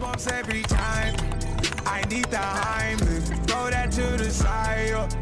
[0.00, 1.14] goosebumps every time.
[1.86, 5.16] I need the Heimlich, throw that to the side.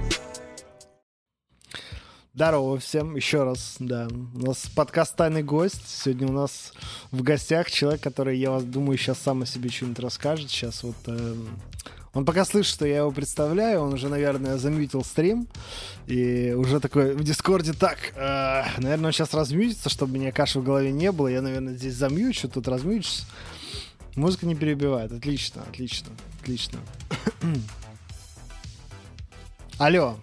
[2.34, 4.06] Здорово всем, еще раз, да.
[4.34, 5.82] У нас подкаст «Тайный гость».
[5.88, 6.72] Сегодня у нас
[7.10, 10.48] в гостях человек, который, я вас думаю, сейчас сам о себе что-нибудь расскажет.
[10.48, 10.94] Сейчас вот...
[11.06, 11.34] Э,
[12.14, 15.48] он пока слышит, что я его представляю, он уже, наверное, замьютил стрим.
[16.06, 20.64] И уже такой в Дискорде так, э, наверное, он сейчас размьютится, чтобы меня каши в
[20.64, 21.26] голове не было.
[21.26, 23.26] Я, наверное, здесь замьючу, тут размьючусь.
[24.18, 25.12] Музыка не перебивает.
[25.12, 26.80] Отлично, отлично, отлично.
[29.78, 30.16] Алло.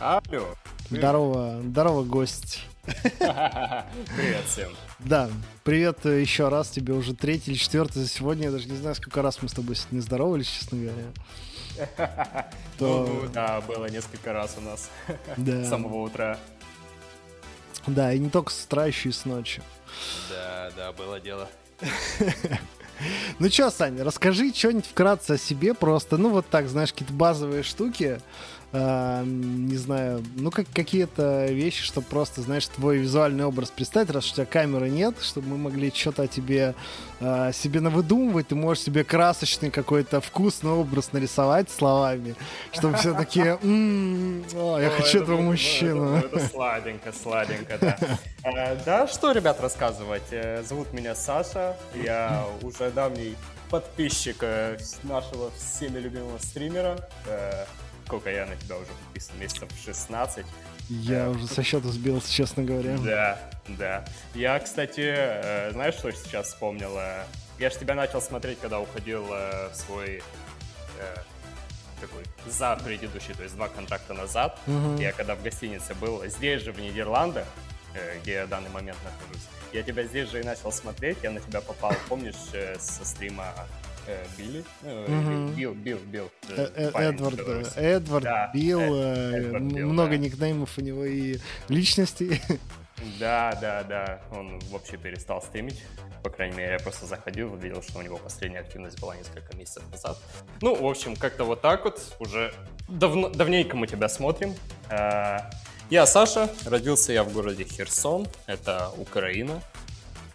[0.00, 0.56] Алло.
[0.90, 2.66] Здорово, здорово, гость.
[2.84, 4.72] Привет всем.
[4.98, 5.30] Да,
[5.62, 8.46] привет еще раз, тебе уже третий или четвертый за сегодня.
[8.46, 12.50] Я даже не знаю, сколько раз мы с тобой не здоровались, честно говоря.
[12.78, 13.06] То...
[13.06, 14.90] Ну, да, было несколько раз у нас
[15.36, 15.60] да.
[15.64, 16.40] с самого утра.
[17.86, 19.62] Да, и не только с утра, еще и с ночи.
[20.28, 21.48] Да, да, было дело.
[23.38, 27.62] Ну что, Саня, расскажи что-нибудь вкратце о себе просто, ну вот так, знаешь, какие-то базовые
[27.62, 28.20] штуки,
[28.72, 34.30] э, не знаю, ну как какие-то вещи, чтобы просто, знаешь, твой визуальный образ представить, раз
[34.30, 36.74] у тебя камеры нет, чтобы мы могли что-то о тебе
[37.20, 42.34] э, себе навыдумывать, ты можешь себе красочный какой-то вкусный образ нарисовать словами,
[42.72, 46.16] чтобы все такие, я хочу этого мужчину.
[46.16, 47.98] Это сладенько, сладенько, да.
[48.46, 50.22] Э, да, что, ребят, рассказывать?
[50.30, 53.34] Э, зовут меня Саша, я уже давний
[53.70, 56.96] подписчик э, нашего всеми любимого стримера
[58.06, 60.46] сколько я на тебя уже подписан, месяцев 16.
[60.88, 62.96] Я э, уже со счета сбился, честно говоря.
[62.98, 64.04] Да, да.
[64.34, 66.96] Я, кстати, э, знаешь, что сейчас вспомнил?
[66.96, 67.24] Э,
[67.58, 70.22] я же тебя начал смотреть, когда уходил в свой
[72.00, 74.58] такой за предыдущий, то есть два контракта назад.
[74.66, 75.00] Угу.
[75.00, 77.46] Я когда в гостинице был, здесь же, в Нидерландах,
[78.20, 81.40] где я в данный момент нахожусь, я тебя здесь же и начал смотреть, я на
[81.40, 82.34] тебя попал, помнишь,
[82.78, 83.54] со стрима
[84.36, 86.30] Билли, э, Билл, Билл, Билл.
[86.48, 87.40] Э, Эдвард,
[87.76, 88.80] Эдвард, Билл,
[89.60, 92.40] много никнеймов у него и личностей.
[93.20, 94.20] Да, да, да.
[94.32, 95.82] Он вообще перестал стримить.
[96.22, 99.82] По крайней мере, я просто заходил, видел, что у него последняя активность была несколько месяцев
[99.92, 100.18] назад.
[100.62, 102.00] Ну, в общем, как-то вот так вот.
[102.18, 102.52] Уже
[102.88, 104.54] давно, давненько мы тебя смотрим.
[104.88, 109.62] Я Саша, родился я в городе Херсон, это Украина.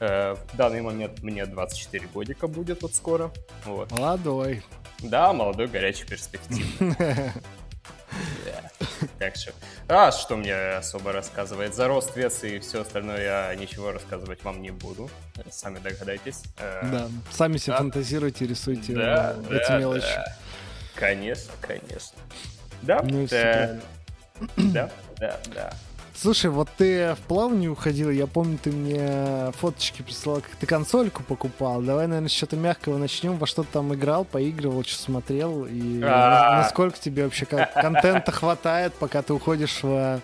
[0.01, 3.31] Э, в данный момент мне 24 годика будет вот скоро.
[3.66, 3.91] Вот.
[3.91, 4.63] Молодой.
[5.00, 6.95] Да, молодой, горячий, перспективный.
[9.17, 9.53] Так что,
[9.88, 11.73] а что мне особо рассказывает?
[11.73, 15.09] За рост, вес и все остальное я ничего рассказывать вам не буду.
[15.50, 16.44] Сами догадайтесь.
[16.57, 20.06] Э, да, сами себе фантазируйте, рисуйте эти мелочи.
[20.95, 22.18] Конечно, конечно.
[22.81, 25.73] Да, ну, да, да, да.
[26.14, 31.24] Слушай, вот ты в плавание уходил, я помню, ты мне фоточки присылал, как ты консольку
[31.24, 31.82] покупал.
[31.82, 33.38] Давай, наверное, с чего-то мягкого начнем.
[33.38, 36.62] Во что ты там играл, поигрывал, что смотрел, и а.
[36.62, 40.22] насколько тебе вообще контента хватает, пока ты уходишь в,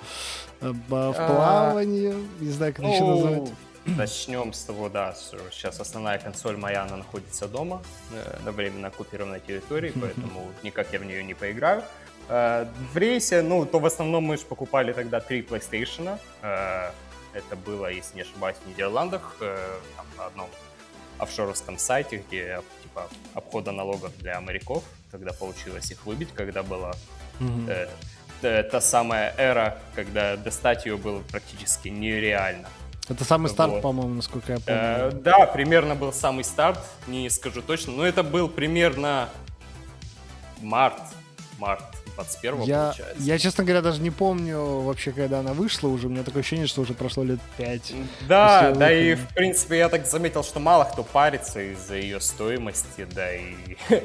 [0.62, 1.14] в а.
[1.14, 3.54] плавание, не знаю, как еще назвать.
[3.96, 5.16] Начнем с того, да,
[5.52, 7.82] сейчас основная консоль моя, она находится дома,
[8.12, 11.84] э, на временно оккупированной территории, поэтому никак я в нее не поиграю.
[12.30, 16.18] Э, в рейсе, ну, то в основном мы же покупали тогда три PlayStation.
[16.42, 16.92] Э,
[17.34, 19.58] это было, если не ошибаюсь, в Нидерландах, э,
[19.96, 20.50] там, на одном
[21.20, 24.84] офшоровском сайте, где типа обхода налогов для моряков.
[25.12, 26.94] Тогда получилось их выбить, когда была
[27.40, 27.90] mm-hmm.
[28.42, 32.68] э, та самая эра, когда достать ее было практически нереально.
[33.10, 33.82] Это самый старт, вот.
[33.82, 34.82] по-моему, насколько я помню.
[34.82, 39.30] Э, да, примерно был самый старт, не скажу точно, но это был примерно
[40.62, 41.02] март,
[41.58, 43.24] март 21 я, получается.
[43.24, 46.08] Я, честно говоря, даже не помню вообще, когда она вышла уже.
[46.08, 47.94] У меня такое ощущение, что уже прошло лет 5.
[48.28, 53.08] Да, да и, в принципе, я так заметил, что мало кто парится из-за ее стоимости,
[53.12, 53.56] да и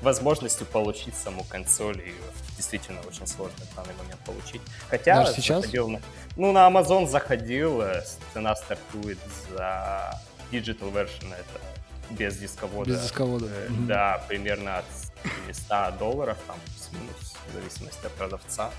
[0.00, 1.98] возможностью получить саму консоль.
[1.98, 2.14] И
[2.56, 4.62] действительно очень сложно в данный момент получить.
[4.88, 5.62] Хотя Даже сейчас?
[5.62, 6.00] Заходил на,
[6.36, 9.18] ну, на Amazon заходил, э, цена стартует
[9.50, 10.20] за
[10.52, 11.60] digital version, это
[12.10, 12.90] без дисковода.
[12.90, 13.46] Без дисковода.
[13.46, 14.84] Э, да, примерно от
[15.52, 18.70] 100 долларов, там, плюс-минус, в зависимости от продавца.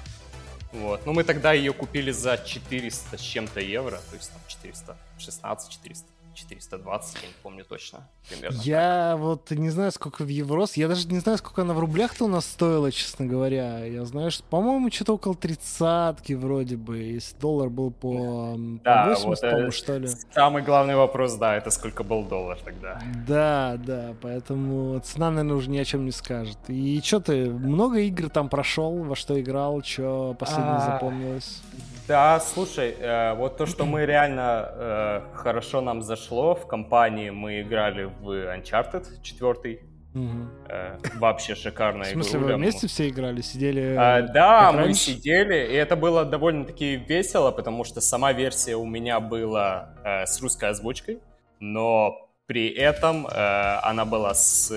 [0.72, 1.06] Вот.
[1.06, 6.06] Но мы тогда ее купили за 400 с чем-то евро, то есть там 416, 400
[6.40, 8.08] 420, я не помню точно.
[8.30, 9.20] Примерно я так.
[9.20, 10.78] вот не знаю, сколько в Еврос.
[10.78, 13.86] Я даже не знаю, сколько она в рублях-то у нас стоила, честно говоря.
[13.86, 16.98] Я знаю, что, по-моему, что-то около тридцатки вроде бы.
[16.98, 20.08] Если доллар был по, да, по 80, вот, по что ли.
[20.34, 23.02] Самый главный вопрос, да, это сколько был доллар тогда.
[23.28, 26.58] Да, да, поэтому цена, наверное, уже ни о чем не скажет.
[26.68, 30.92] И что ты, много игр там прошел, во что играл, что последнее а...
[30.94, 31.62] запомнилось?
[32.10, 37.62] Да, слушай, э, вот то, что мы реально э, хорошо нам зашло в компании, мы
[37.62, 39.80] играли в Uncharted 4.
[40.16, 40.24] Угу.
[40.70, 42.10] Э, вообще шикарная игра.
[42.10, 43.96] В смысле, вы вместе все играли, сидели?
[43.96, 45.12] А, да, мы раньше?
[45.12, 50.42] сидели, и это было довольно-таки весело, потому что сама версия у меня была э, с
[50.42, 51.20] русской озвучкой,
[51.60, 54.74] но при этом э, она была с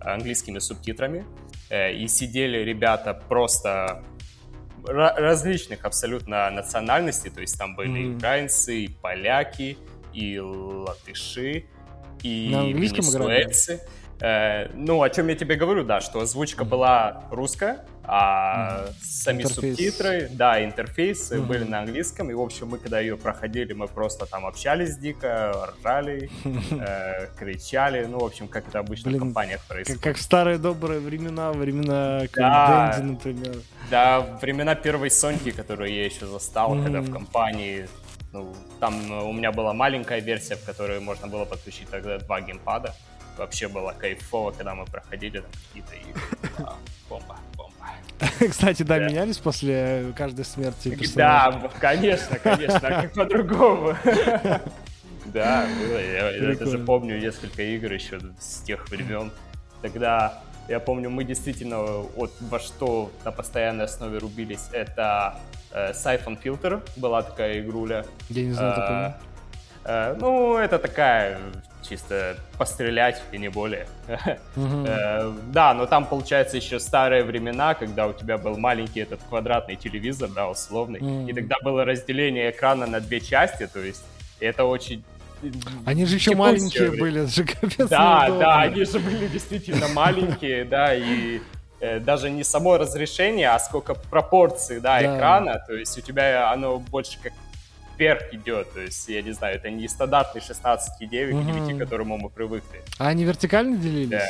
[0.00, 1.24] английскими субтитрами,
[1.70, 4.02] э, и сидели ребята просто
[4.86, 8.16] различных абсолютно национальностей, то есть там были mm-hmm.
[8.16, 9.78] украинцы, и поляки,
[10.12, 11.66] и латыши,
[12.22, 13.80] и венесуэльцы.
[14.20, 18.94] Э, ну, о чем я тебе говорю, да, что озвучка была русская, а mm-hmm.
[19.02, 19.76] сами интерфейс.
[19.76, 21.46] субтитры, да, интерфейсы mm-hmm.
[21.46, 25.72] были на английском, и, в общем, мы, когда ее проходили, мы просто там общались дико,
[25.80, 26.30] ржали,
[26.70, 30.00] э, кричали, ну, в общем, как это обычно Блин, в компаниях происходит.
[30.00, 33.56] Как, как в старые добрые времена, времена да, Дэнди, например.
[33.90, 36.84] Да, времена первой Соньки, которую я еще застал, mm-hmm.
[36.84, 37.88] когда в компании
[38.32, 38.94] ну, там
[39.26, 42.94] у меня была маленькая версия, в которой можно было подключить тогда два геймпада
[43.38, 46.22] вообще было кайфово, когда мы проходили там какие-то игры.
[46.66, 46.76] А,
[47.08, 47.36] бомба.
[48.50, 51.60] Кстати, да, менялись после каждой смерти персонажа?
[51.60, 53.94] Да, конечно, конечно, а как по-другому.
[55.32, 55.98] Да, было.
[55.98, 59.32] Я даже помню несколько игр еще с тех времен.
[59.82, 64.68] Тогда я помню, мы действительно вот во что на постоянной основе рубились.
[64.72, 65.38] Это
[65.72, 68.04] э, Siphon Filter была такая игруля.
[68.30, 69.16] Я не знаю такого.
[69.86, 71.38] Э, ну, это такая
[71.88, 73.86] чисто пострелять и не более.
[74.56, 79.76] Э, да, но там, получается, еще старые времена, когда у тебя был маленький этот квадратный
[79.76, 84.02] телевизор, да, условный, и тогда было разделение экрана на две части, то есть
[84.40, 85.04] это очень
[85.84, 90.64] они же еще маленькие были, это же капец Да, да, они же были действительно маленькие,
[90.64, 91.40] да, и
[91.80, 96.78] э, даже не само разрешение, а сколько пропорций, да, экрана, то есть у тебя оно
[96.78, 97.32] больше как
[97.98, 98.72] вверх идет.
[98.72, 101.42] То есть, я не знаю, это не стандартный 16,9, угу.
[101.42, 102.82] к 9, к которому мы привыкли.
[102.98, 104.10] А они вертикально делились?
[104.10, 104.26] Да.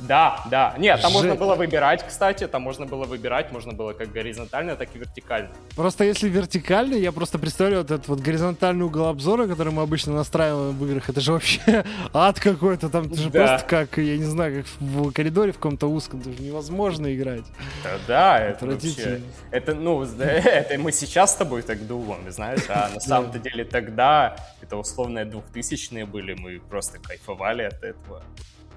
[0.00, 0.74] Да, да.
[0.78, 1.14] Нет, там Ж...
[1.14, 5.50] можно было выбирать, кстати, там можно было выбирать, можно было как горизонтально, так и вертикально.
[5.76, 10.12] Просто если вертикально, я просто представляю вот этот вот горизонтальный угол обзора, который мы обычно
[10.12, 13.46] настраиваем в играх, это же вообще ад какой-то, там это же да.
[13.46, 17.44] просто как, я не знаю, как в коридоре в каком-то узком, это же невозможно играть.
[17.84, 19.20] Да, да это вообще,
[19.50, 24.36] это, ну, это мы сейчас с тобой так думаем, знаешь, а на самом-то деле тогда,
[24.62, 28.22] это условные двухтысячные были, мы просто кайфовали от этого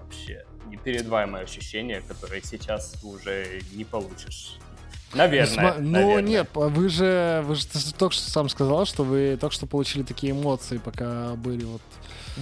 [0.03, 4.57] вообще непередаваемое ощущение, которое сейчас уже не получишь.
[5.13, 5.75] Наверное.
[5.79, 6.21] Ну, наверное.
[6.21, 7.65] нет, вы же, вы же
[7.97, 11.81] только что сам сказал, что вы только что получили такие эмоции, пока были вот...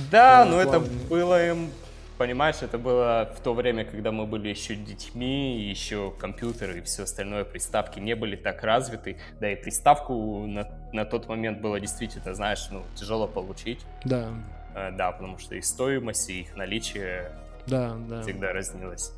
[0.10, 1.70] Да, но это было им,
[2.18, 7.04] понимаешь, это было в то время, когда мы были еще детьми, еще компьютеры и все
[7.04, 12.34] остальное, приставки не были так развиты, да и приставку на, на тот момент было действительно,
[12.34, 13.80] знаешь, ну, тяжело получить.
[14.06, 14.30] Да.
[14.76, 17.32] Э, да, потому что и стоимость, и их наличие
[17.68, 18.22] да, да.
[18.24, 19.12] всегда разнилось.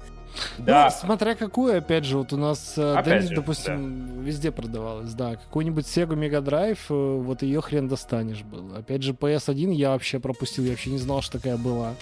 [0.57, 0.89] Ну, да.
[0.89, 4.21] смотря какую, опять же, вот у нас э, Опять же, допустим, да.
[4.23, 5.35] везде продавалась, да.
[5.35, 8.75] Какой-нибудь Sega Mega Drive, э, вот ее хрен достанешь был.
[8.75, 11.93] Опять же, PS1 я вообще пропустил, я вообще не знал, что такая была.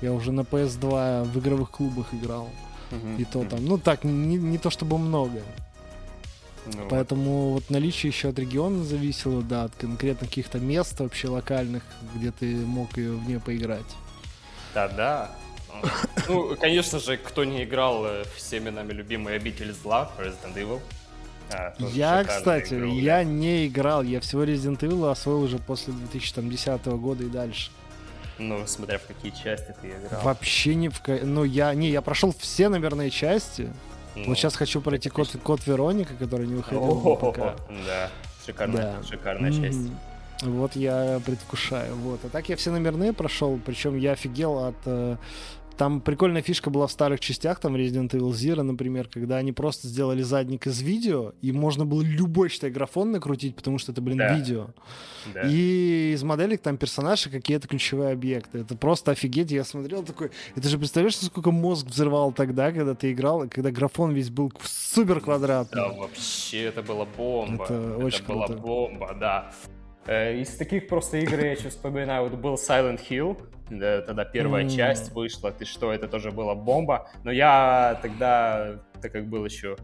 [0.00, 2.48] Я уже на PS2 в игровых клубах играл.
[2.92, 5.40] Угу, и то там, ну так, не, не то чтобы много.
[6.66, 11.82] Ну, Поэтому вот наличие еще от региона зависело, да, от конкретно каких-то мест вообще локальных,
[12.14, 13.96] где ты мог ее в нее поиграть.
[14.74, 15.30] Да-да.
[16.28, 20.80] Ну, конечно же, кто не играл э, всеми нами любимый обитель зла, Resident Evil.
[21.52, 23.24] А, я, кстати, игру, я да.
[23.24, 27.70] не играл, я всего Resident Evil освоил уже после 2010 года и дальше.
[28.38, 30.22] Ну, смотря в какие части ты играл.
[30.22, 31.02] Вообще не в...
[31.06, 31.74] Ну, я...
[31.74, 33.70] Не, я прошел все, наверное, части.
[34.14, 37.56] Ну, вот сейчас хочу пройти код, код Вероника, который не выходил пока.
[37.86, 38.10] Да,
[38.44, 39.02] шикарная, да.
[39.06, 39.62] шикарная mm-hmm.
[39.62, 39.92] часть.
[40.42, 41.94] Вот я предвкушаю.
[41.96, 42.24] Вот.
[42.24, 45.16] А так я все номерные прошел, причем я офигел от э,
[45.80, 49.88] там прикольная фишка была в старых частях, там Resident Evil Zero, например, когда они просто
[49.88, 54.18] сделали задник из видео, и можно было любой, считай, графон накрутить, потому что это, блин,
[54.18, 54.36] да.
[54.36, 54.66] видео.
[55.32, 55.40] Да.
[55.46, 58.58] И из моделек там персонажи какие-то ключевые объекты.
[58.58, 59.52] Это просто офигеть.
[59.52, 60.30] Я смотрел такой...
[60.54, 65.20] Это же представляешь, сколько мозг взрывал тогда, когда ты играл, когда графон весь был супер
[65.20, 65.80] квадратный.
[65.80, 67.64] Да, вообще, это была бомба.
[67.64, 68.60] Это, это очень была круто.
[68.60, 69.50] бомба, да.
[70.06, 73.36] Э, из таких просто игр я еще вспоминаю, вот был Silent Hill,
[74.06, 74.76] тогда первая mm.
[74.76, 77.08] часть вышла, ты что, это тоже была бомба.
[77.24, 79.76] Но я тогда, так как был еще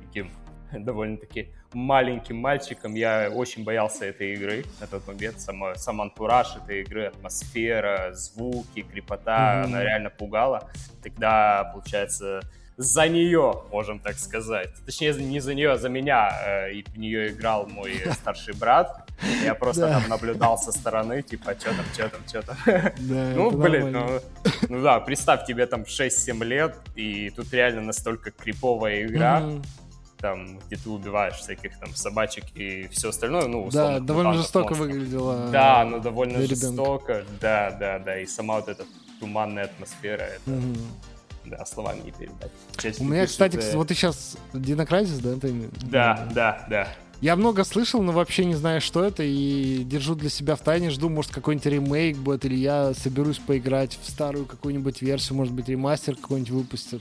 [0.00, 0.30] таким
[0.72, 5.40] довольно-таки маленьким мальчиком, я очень боялся этой игры на тот момент.
[5.40, 9.64] Сам, сам антураж этой игры, атмосфера, звуки, крепота, mm-hmm.
[9.64, 10.70] она реально пугала.
[11.02, 12.42] Тогда, получается,
[12.76, 14.70] за нее, можем так сказать.
[14.84, 16.30] Точнее, не за нее, а за меня.
[16.44, 19.08] Э, и в нее играл мой старший брат.
[19.44, 22.56] Я просто там наблюдал со стороны, типа, что там, что там, что там.
[23.36, 24.20] ну, блин, ну,
[24.68, 29.42] ну да, представь, тебе там 6-7 лет, и тут реально настолько криповая игра.
[30.18, 34.74] там, где ты убиваешь всяких там собачек и все остальное, ну, условно, Да, довольно жестоко
[34.74, 34.88] монстров.
[34.88, 35.48] выглядело.
[35.50, 38.84] Да, ну, довольно жестоко, да, да, да, и сама вот эта
[39.18, 40.50] туманная атмосфера, это...
[40.50, 40.76] Угу.
[41.44, 42.52] Да, словами не передать.
[42.76, 43.76] Чаще У меня, кстати, э...
[43.76, 45.34] вот ты сейчас Динократис, да?
[45.34, 45.68] Ты...
[45.82, 46.88] Да, да, да.
[47.22, 50.90] Я много слышал, но вообще не знаю, что это, и держу для себя в тайне,
[50.90, 55.68] жду, может, какой-нибудь ремейк будет, или я соберусь поиграть в старую какую-нибудь версию, может быть,
[55.68, 57.00] ремастер какой-нибудь выпустят.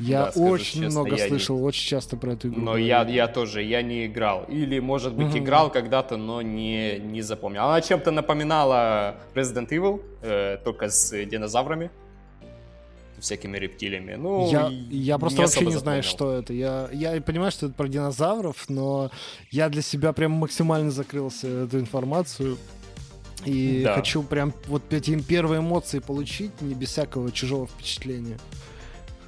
[0.00, 1.62] Я да, очень честно, много я слышал, не...
[1.62, 2.62] очень часто про эту игру.
[2.62, 4.46] Но я, я тоже, я не играл.
[4.48, 5.38] Или, может быть, угу.
[5.38, 7.64] играл когда-то, но не, не запомнил.
[7.64, 11.90] Она чем-то напоминала Resident Evil, э, только с динозаврами
[13.24, 14.14] всякими рептилиями.
[14.14, 16.52] Ну, я, я просто вообще не знаю, что это.
[16.52, 19.10] Я, я понимаю, что это про динозавров, но
[19.50, 22.58] я для себя прям максимально закрылся эту информацию.
[23.44, 23.94] И да.
[23.94, 28.38] хочу прям вот эти первые эмоции получить, не без всякого чужого впечатления.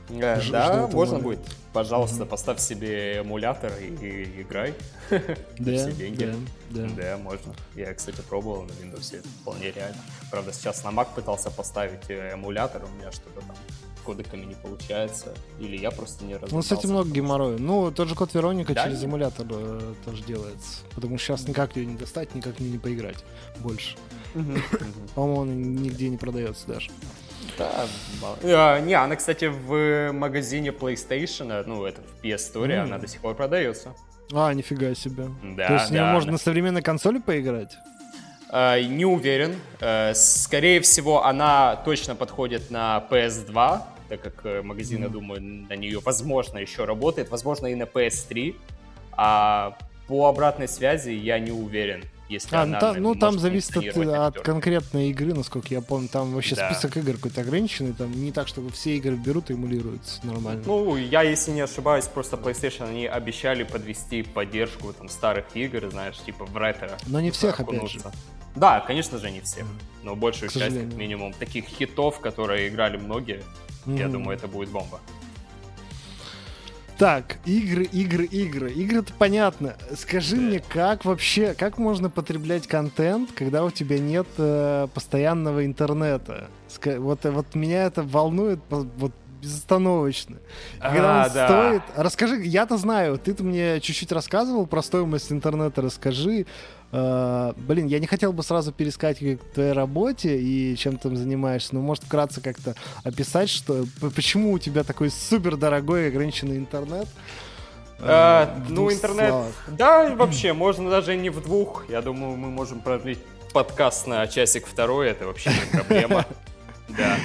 [0.09, 1.41] Э, Ж- да, можно будет.
[1.73, 2.29] Пожалуйста, mm-hmm.
[2.29, 4.75] поставь себе эмулятор и, и играй.
[5.59, 6.35] Да, все деньги.
[6.71, 6.89] Да, да.
[6.97, 7.55] да, можно.
[7.75, 10.01] Я, кстати, пробовал на Windows, это вполне реально.
[10.31, 13.57] Правда, сейчас на Mac пытался поставить э, эмулятор, у меня что-то там
[14.07, 16.55] кодеками не получается, или я просто не разобрался.
[16.55, 17.59] Ну, кстати, много геморроя.
[17.59, 18.85] Ну, тот же код Вероника да?
[18.85, 22.79] через эмулятор э, тоже делается, потому что сейчас никак ее не достать, никак не, не
[22.79, 23.25] поиграть
[23.59, 23.97] больше.
[25.15, 26.91] По-моему, он нигде не продается даже.
[27.59, 27.87] Да,
[28.45, 32.83] а, не, она, кстати, в магазине PlayStation, ну, это в PS Store, mm.
[32.83, 33.95] она до сих пор продается.
[34.33, 35.29] А, нифига себе.
[35.57, 36.33] Да, То есть да, можно да.
[36.33, 37.77] на современной консоли поиграть?
[38.49, 39.57] Uh, не уверен.
[39.81, 45.03] Uh, скорее всего, она точно подходит на PS2, так как э, магазин, mm.
[45.03, 48.55] я думаю, на нее, возможно, еще работает, возможно, и на PS3.
[49.13, 49.77] А
[50.09, 52.05] по обратной связи я не уверен.
[52.29, 56.09] Если а, она, та, ну там зависит от, от конкретной игры, насколько я помню.
[56.09, 56.71] Там вообще да.
[56.71, 57.93] список игр какой-то ограниченный.
[57.93, 60.63] Там не так, чтобы все игры берут и эмулируются нормально.
[60.67, 66.19] Ну, я, если не ошибаюсь, просто PlayStation они обещали подвести поддержку там старых игр, знаешь,
[66.19, 66.91] типа в ретро.
[67.07, 68.01] Но не всех, опять же.
[68.57, 69.67] Да, конечно же, не всех.
[70.03, 73.43] Но большую часть, как минимум, таких хитов, которые играли многие,
[73.87, 73.99] mm-hmm.
[73.99, 75.01] я думаю, это будет бомба.
[76.99, 78.73] Так, игры, игры, игры.
[78.73, 79.77] Игры-то понятно.
[79.95, 86.49] Скажи мне, как вообще, как можно потреблять контент, когда у тебя нет э, постоянного интернета?
[86.71, 89.13] Ска- вот, вот меня это волнует вот
[89.47, 90.37] безостановочно.
[90.81, 91.47] Когда а, он да.
[91.47, 91.83] стоит...
[91.97, 96.47] Расскажи, я-то знаю, ты-то мне чуть-чуть рассказывал про стоимость интернета, расскажи.
[96.93, 101.17] Uh, блин, я не хотел бы сразу перескать к твоей работе и чем ты там
[101.17, 103.85] занимаешься, но может вкратце как-то описать, что
[104.15, 107.09] почему у тебя такой супер дорогой ограниченный интернет.
[107.99, 109.53] Uh, uh, ну, интернет, словах.
[109.69, 111.89] да, вообще, можно даже не в двух.
[111.89, 113.19] Я думаю, мы можем продлить
[113.53, 116.25] подкаст на часик второй, это вообще не проблема.
[116.89, 117.17] Да.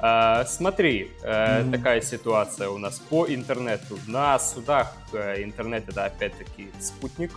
[0.00, 1.72] Uh, смотри, mm-hmm.
[1.72, 3.98] такая ситуация у нас по интернету.
[4.06, 7.32] На судах uh, интернет это опять-таки спутник.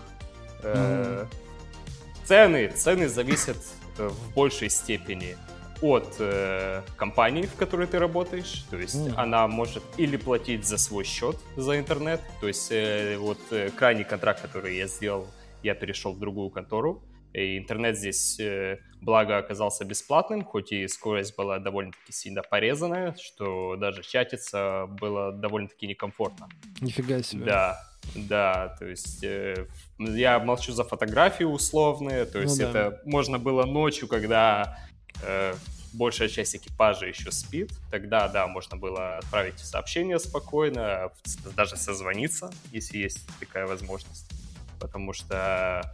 [0.62, 1.28] Mm-hmm.
[2.26, 3.58] Цены, цены зависят
[3.98, 5.36] в большей степени
[5.82, 8.66] от э, компании, в которой ты работаешь.
[8.70, 9.14] То есть mm.
[9.18, 12.22] она может или платить за свой счет за интернет.
[12.40, 15.28] То есть э, вот э, крайний контракт, который я сделал,
[15.64, 17.02] я перешел в другую контору.
[17.34, 23.76] И интернет здесь, э, благо, оказался бесплатным, хоть и скорость была довольно-таки сильно порезанная, что
[23.78, 26.50] даже чатиться было довольно-таки некомфортно.
[26.82, 27.46] Нифига себе.
[27.46, 32.70] Да, да, то есть э, я молчу за фотографии условные, то ну есть ну, да.
[32.70, 34.78] это можно было ночью, когда
[35.24, 35.54] э,
[35.94, 41.12] большая часть экипажа еще спит, тогда, да, можно было отправить сообщение спокойно,
[41.56, 44.30] даже созвониться, если есть такая возможность,
[44.80, 45.94] потому что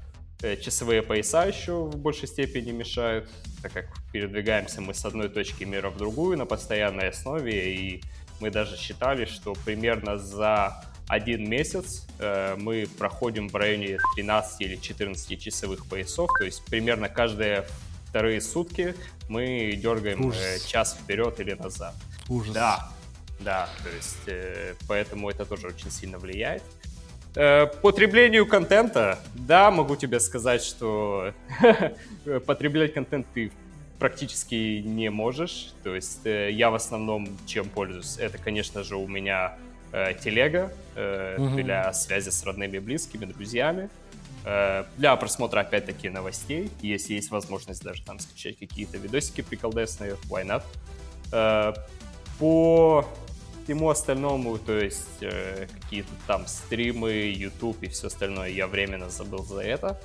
[0.61, 3.29] часовые пояса еще в большей степени мешают,
[3.61, 8.03] так как передвигаемся мы с одной точки мира в другую на постоянной основе, и
[8.39, 14.75] мы даже считали, что примерно за один месяц э, мы проходим в районе 13 или
[14.75, 17.65] 14 часовых поясов, то есть примерно каждые
[18.09, 18.93] вторые сутки
[19.29, 21.95] мы дергаем э, час вперед или назад.
[22.29, 22.53] Ужас.
[22.53, 22.89] Да,
[23.39, 26.63] да, то есть э, поэтому это тоже очень сильно влияет.
[27.39, 31.33] Э, потреблению контента, да, могу тебе сказать, что
[32.47, 33.51] потреблять контент ты
[33.99, 35.73] практически не можешь.
[35.83, 38.17] То есть э, я в основном чем пользуюсь?
[38.17, 39.55] Это, конечно же, у меня
[39.91, 41.57] э, телега э, угу.
[41.57, 43.91] для связи с родными, близкими, друзьями.
[44.43, 46.71] Э, для просмотра, опять-таки, новостей.
[46.81, 50.63] Если есть возможность даже там скачать какие-то видосики приколдесные, why not?
[51.31, 51.75] Э,
[52.39, 53.05] по
[53.67, 59.43] всему остальному, то есть э, какие-то там стримы, YouTube и все остальное, я временно забыл
[59.43, 59.99] за это.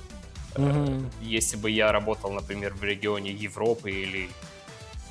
[0.55, 1.05] Mm-hmm.
[1.21, 4.29] Если бы я работал, например, в регионе Европы или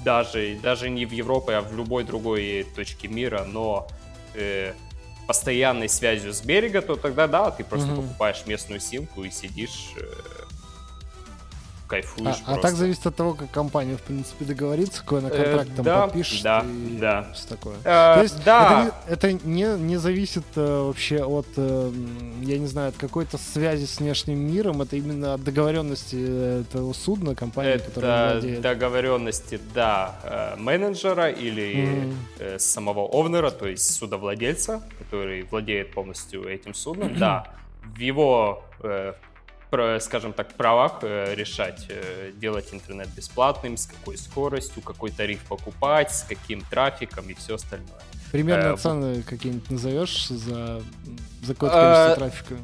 [0.04, 3.88] даже, даже не в Европе, а в любой другой точке мира, но
[4.34, 4.74] э,
[5.26, 8.02] постоянной связью с берега, то тогда да, ты просто mm-hmm.
[8.02, 10.02] покупаешь местную симку и сидишь э,
[11.92, 12.36] кайфуешь.
[12.46, 15.70] А, а так зависит от того, как компания, в принципе, договорится, какой она э, контракт
[15.70, 16.42] э, там да, подпишет.
[16.42, 17.26] Да, и да.
[17.34, 17.76] Все такое.
[17.84, 18.92] Э, То есть да.
[19.06, 21.92] это, это не, не зависит э, вообще от, э,
[22.40, 27.34] я не знаю, от какой-то связи с внешним миром, это именно от договоренности этого судна,
[27.34, 28.60] компании, это которая владеет.
[28.62, 36.72] договоренности, да, э, менеджера или э, самого овнера, то есть судовладельца, который владеет полностью этим
[36.72, 39.12] судном, да, в его э,
[40.00, 46.14] скажем так, правах э, решать, э, делать интернет бесплатным, с какой скоростью, какой тариф покупать,
[46.14, 48.02] с каким трафиком и все остальное.
[48.30, 50.82] Примерно э, цены какие-нибудь назовешь за,
[51.42, 52.54] за какое-то количество трафика?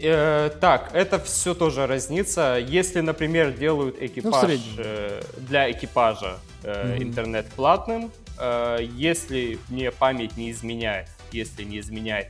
[0.00, 2.58] Э, так, это все тоже разнится.
[2.58, 7.02] Если, например, делают экипаж ну, э, для экипажа э, mm-hmm.
[7.02, 12.28] интернет платным, э, если мне память не изменяет, если не изменяет,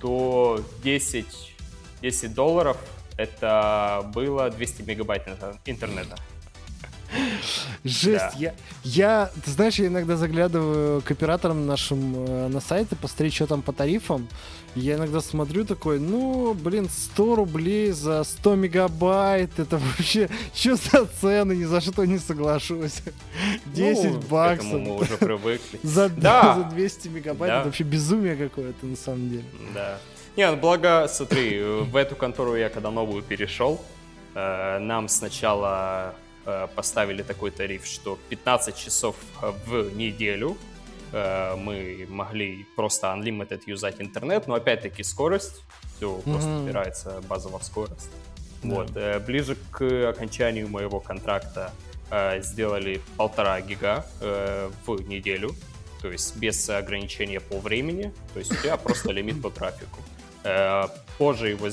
[0.00, 1.26] то 10,
[2.02, 2.76] 10 долларов
[3.16, 5.28] это было 200 мегабайт
[5.64, 6.16] интернета.
[7.84, 8.32] Жесть, да.
[8.36, 13.46] я, я, ты знаешь, я иногда заглядываю к операторам нашим э, на сайты, посмотреть, что
[13.46, 14.28] там по тарифам.
[14.74, 21.06] Я иногда смотрю такой, ну, блин, 100 рублей за 100 мегабайт, это вообще, что за
[21.06, 23.02] цены, ни за что не соглашусь.
[23.66, 24.72] 10 ну, баксов.
[24.72, 25.80] мы уже привыкли.
[25.82, 26.56] за, да.
[26.56, 27.58] за 200 мегабайт, да.
[27.60, 29.44] это вообще безумие какое-то на самом деле.
[29.72, 29.98] Да.
[30.36, 33.80] Не, ну благо, смотри, в эту контору я когда новую перешел,
[34.34, 36.14] э, нам сначала
[36.44, 40.58] э, поставили такой тариф, что 15 часов в неделю
[41.12, 45.62] э, мы могли просто unlimited юзать интернет, но опять-таки скорость,
[45.96, 46.30] все mm-hmm.
[46.30, 48.10] просто упирается базово в скорость.
[48.62, 48.74] Yeah.
[48.74, 51.72] Вот, ближе к окончанию моего контракта
[52.40, 55.54] сделали полтора гига в неделю,
[56.02, 60.00] то есть без ограничения по времени, то есть у тебя просто лимит по трафику.
[60.46, 60.86] Э,
[61.18, 61.68] позже его,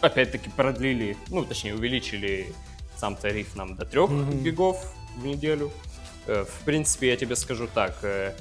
[0.00, 2.52] опять-таки, продлили, ну, точнее, увеличили
[2.96, 4.42] сам тариф нам до 3 mm-hmm.
[4.42, 5.70] гигов в неделю.
[6.26, 8.34] Э, в принципе, я тебе скажу так, э,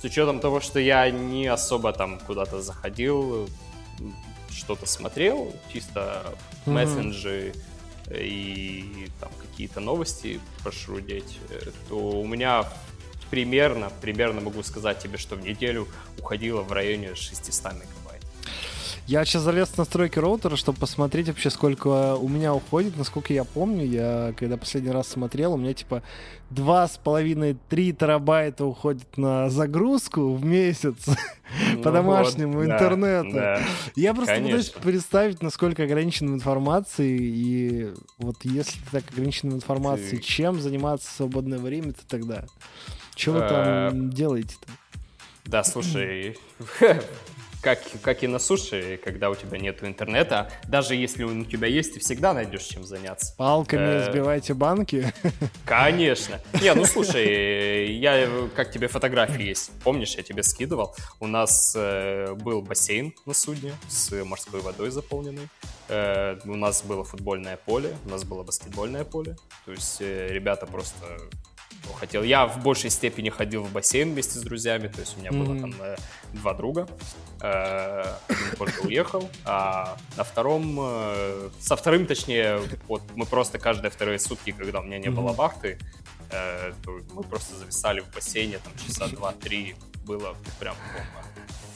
[0.00, 3.50] с учетом того, что я не особо там куда-то заходил,
[4.50, 6.24] что-то смотрел, чисто
[6.64, 6.72] mm-hmm.
[6.72, 7.52] мессенджи
[8.10, 11.38] и там какие-то новости пошрудеть,
[11.88, 12.64] то у меня
[13.30, 15.86] примерно, примерно могу сказать тебе, что в неделю
[16.18, 18.01] уходило в районе 600 мегабайт.
[19.06, 22.96] Я сейчас залез в настройки роутера, чтобы посмотреть вообще, сколько у меня уходит.
[22.96, 26.02] Насколько я помню, я когда последний раз смотрел, у меня типа
[26.52, 31.06] 2,5-3 терабайта уходит на загрузку в месяц
[31.72, 33.32] ну по домашнему вот, интернету.
[33.32, 33.62] Да, да.
[33.96, 37.18] Я просто пытаюсь представить, насколько ограничена информацией.
[37.22, 40.22] И вот если так ограничена информацией, Ты...
[40.22, 42.44] чем заниматься в свободное время-то тогда?
[43.16, 44.68] Что вы там э, делаете-то?
[45.44, 46.38] Да, слушай,
[47.62, 51.68] как, как и на суше, когда у тебя нет интернета, даже если он у тебя
[51.68, 53.34] есть, ты всегда найдешь чем заняться.
[53.38, 55.12] Палками э, сбивайте банки?
[55.64, 56.40] Конечно.
[56.60, 62.34] Не, ну слушай, я, как тебе фотографии есть, помнишь, я тебе скидывал, у нас э,
[62.34, 65.48] был бассейн на судне с морской водой заполненный,
[65.88, 70.66] э, у нас было футбольное поле, у нас было баскетбольное поле, то есть э, ребята
[70.66, 71.06] просто
[71.94, 72.22] хотел.
[72.22, 75.44] Я в большей степени ходил в бассейн вместе с друзьями, то есть у меня mm-hmm.
[75.44, 75.96] было там э,
[76.32, 76.88] два друга.
[77.40, 83.90] Э, один позже уехал, а на втором, э, со вторым, точнее, вот мы просто каждые
[83.90, 85.10] вторые сутки, когда у меня не mm-hmm.
[85.10, 85.78] было вахты,
[86.30, 86.72] э,
[87.12, 91.26] мы просто зависали в бассейне там часа два-три, было прям бомба.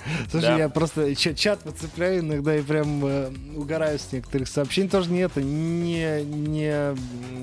[0.30, 0.58] Слушай, да.
[0.58, 4.88] я просто чат подцепляю иногда и прям э, угораю с некоторых сообщений.
[4.88, 6.94] Тоже не это, не, не,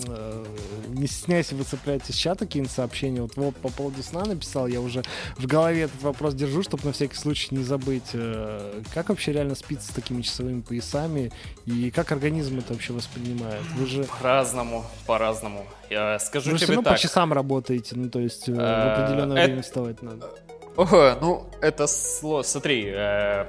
[0.07, 0.45] э,
[0.89, 3.21] не стесняйся выцеплять из чата какие-нибудь сообщения.
[3.21, 5.03] Вот вот по поводу сна написал, я уже
[5.37, 8.11] в голове этот вопрос держу, чтобы на всякий случай не забыть.
[8.13, 11.31] Э, как вообще реально спится с такими часовыми поясами?
[11.65, 13.63] И как организм это вообще воспринимает?
[13.75, 14.03] Вы же...
[14.03, 15.65] По-разному, по-разному.
[15.89, 16.93] Я скажу Вы тебе все равно так.
[16.93, 20.29] по часам работаете, ну то есть э, в определенное э, время вставать надо.
[20.75, 22.41] О, ну, это слово.
[22.41, 23.45] Смотри, э,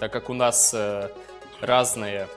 [0.00, 1.08] так как у нас э,
[1.60, 2.28] разные...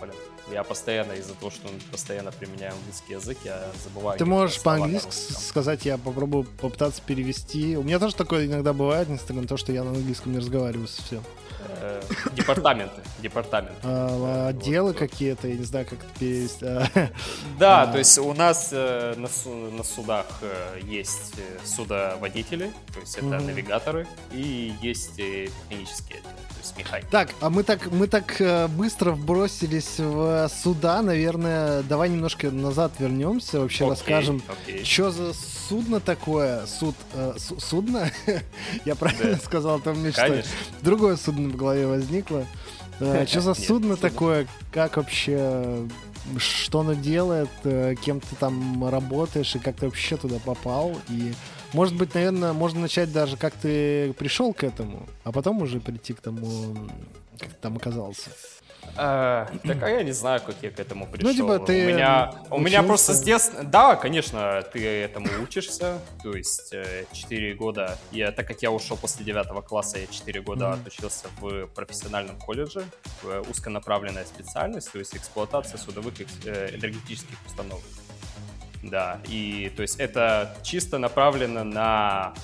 [0.00, 0.14] Блин,
[0.52, 4.18] я постоянно из-за того, что мы постоянно применяем английский язык, я забываю.
[4.18, 7.76] Ты можешь по-английски сказать, я попробую попытаться перевести.
[7.76, 10.86] У меня тоже такое иногда бывает, несмотря на то, что я на английском не разговариваю
[10.86, 11.22] совсем.
[11.68, 12.02] Э,
[12.32, 13.80] департаменты, департаменты.
[13.82, 14.98] А, отделы вот.
[14.98, 16.64] какие-то, я не знаю, как это перевести.
[17.58, 17.86] Да, а.
[17.86, 19.28] то есть у нас э, на,
[19.84, 27.10] судах э, есть судоводители, то есть это навигаторы, и есть механические отделы с механикой.
[27.10, 33.60] Так, а мы так, мы так быстро вбросились в суда, наверное, давай немножко назад вернемся,
[33.60, 34.84] вообще okay, расскажем, okay.
[34.84, 35.34] что за
[35.68, 38.10] судно такое, суд, э, су, судно,
[38.84, 39.38] я правильно да.
[39.38, 40.42] сказал, там мне что
[40.82, 42.46] другое судно в голове возникло.
[43.00, 45.86] Э, что за судно такое, как вообще
[46.38, 50.96] что оно делает, э, кем ты там работаешь и как ты вообще туда попал.
[51.08, 51.32] И,
[51.72, 56.14] может быть, наверное, можно начать даже, как ты пришел к этому, а потом уже прийти
[56.14, 56.74] к тому,
[57.38, 58.30] как ты там оказался.
[58.96, 61.28] А, так, а я не знаю, как я к этому пришел.
[61.28, 63.64] Ну, типа, ты у меня, у меня просто с детства...
[63.64, 65.98] Да, конечно, ты этому учишься.
[66.22, 66.74] То есть
[67.12, 67.98] 4 э, года...
[68.12, 70.80] Я, так как я ушел после 9 класса, я 4 года mm-hmm.
[70.80, 72.84] отучился в профессиональном колледже.
[73.48, 77.82] Узконаправленная специальность, то есть эксплуатация судовых э, энергетических установок.
[78.82, 82.34] Да, и то есть это чисто направлено на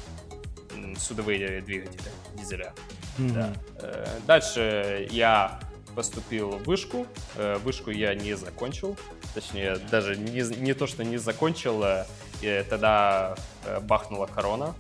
[0.99, 2.73] судовые двигатели дизеля.
[3.19, 3.33] Mm-hmm.
[3.33, 3.53] Да.
[3.81, 5.61] Э, дальше я
[5.95, 7.07] поступил в вышку.
[7.37, 8.97] Э, вышку я не закончил.
[9.35, 14.75] Точнее, даже не, не то, что не закончил, э, тогда э, бахнула корона.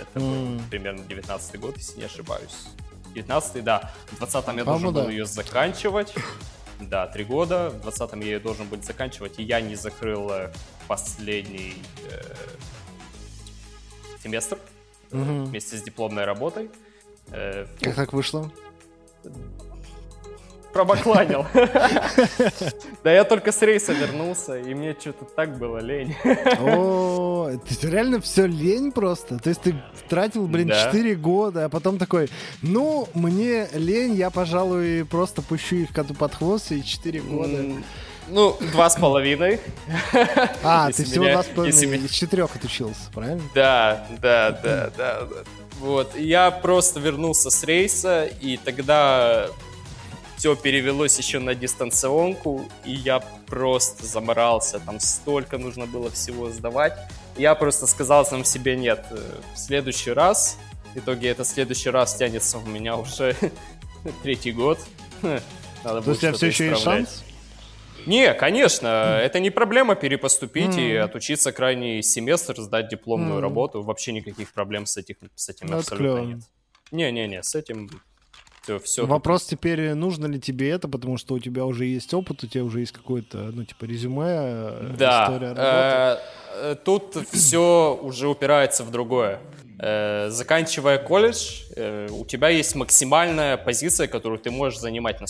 [0.00, 0.56] Это mm.
[0.56, 2.68] был примерно 19 год, если не ошибаюсь.
[3.14, 3.92] 19 да.
[4.06, 5.10] В 20-м я должен был да.
[5.10, 6.14] ее заканчивать.
[6.80, 7.70] Да, три года.
[7.70, 10.30] В 20-м я ее должен быть заканчивать, и я не закрыл
[10.86, 11.74] последний
[12.10, 12.22] э,
[14.22, 14.58] семестр
[15.10, 15.44] mm-hmm.
[15.44, 16.70] вместе с дипломной работой.
[17.30, 18.50] Э, как так вышло?
[20.72, 21.46] Пробакланил.
[23.04, 26.14] Да я только с рейса вернулся, и мне что-то так было лень.
[26.60, 29.38] О, ты реально все лень просто?
[29.38, 29.74] То есть ты
[30.08, 32.28] тратил, блин, 4 года, а потом такой,
[32.60, 37.58] ну, мне лень, я, пожалуй, просто пущу их коту под хвост, и 4 года.
[38.30, 39.60] Ну, два с половиной.
[40.62, 43.42] А, ты всего два с половиной из четырех отучился, правильно?
[43.54, 45.20] Да, да, да, да.
[45.80, 49.48] Вот, я просто вернулся с рейса, и тогда
[50.38, 56.94] все перевелось еще на дистанционку, и я просто заморался, там столько нужно было всего сдавать.
[57.36, 59.18] Я просто сказал сам себе, нет, э,
[59.54, 60.58] в следующий раз,
[60.94, 63.34] в итоге это следующий раз тянется у меня уже
[64.22, 64.78] третий год.
[65.84, 67.24] Надо То есть тебя все еще есть шанс?
[68.06, 69.18] Не, конечно, mm.
[69.18, 70.90] это не проблема перепоступить mm.
[70.90, 73.42] и отучиться крайний семестр, сдать дипломную mm.
[73.42, 73.82] работу.
[73.82, 76.40] Вообще никаких проблем с, этих, с этим ну, абсолютно нет.
[76.92, 77.90] Не-не-не, с этим
[78.68, 79.06] все, все.
[79.06, 82.64] Вопрос теперь, нужно ли тебе это, потому что у тебя уже есть опыт, у тебя
[82.64, 85.24] уже есть какое-то, ну, типа, резюме, э, да.
[85.24, 86.22] история работы.
[86.54, 89.40] Э, тут все уже упирается в другое.
[89.78, 91.62] Э, заканчивая колледж,
[92.10, 95.26] у тебя есть максимальная позиция, которую ты можешь занимать на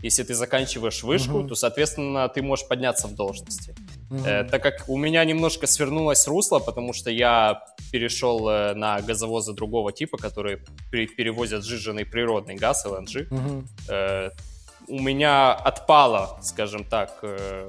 [0.00, 1.48] если ты заканчиваешь вышку, uh-huh.
[1.48, 3.74] то, соответственно, ты можешь подняться в должности.
[4.10, 9.52] Э, так как у меня немножко свернулось русло, потому что я перешел э, на газовозы
[9.52, 13.28] другого типа, которые перевозят сжиженный природный газ, LNG.
[13.28, 13.64] Uh-huh.
[13.88, 14.30] Э,
[14.88, 17.68] у меня отпало, скажем так, э,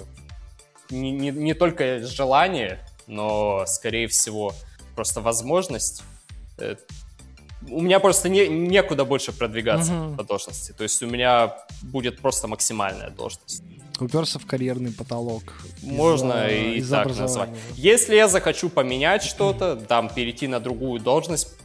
[0.90, 4.54] не, не, не только желание, но, скорее всего,
[4.96, 6.04] просто возможность
[6.58, 6.76] э,
[7.68, 10.16] у меня просто не, некуда больше продвигаться угу.
[10.16, 10.72] по должности.
[10.72, 13.64] То есть у меня будет просто максимальная должность.
[14.02, 15.44] Уперся в карьерный потолок.
[15.82, 17.50] Можно из, и из так назвать.
[17.76, 21.56] Если я захочу поменять что-то, там перейти на другую должность,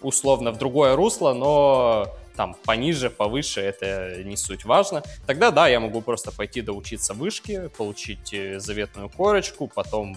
[0.00, 5.02] условно в другое русло, но там пониже, повыше, это не суть важно.
[5.26, 10.16] Тогда да, я могу просто пойти доучиться вышке, получить э, заветную корочку, потом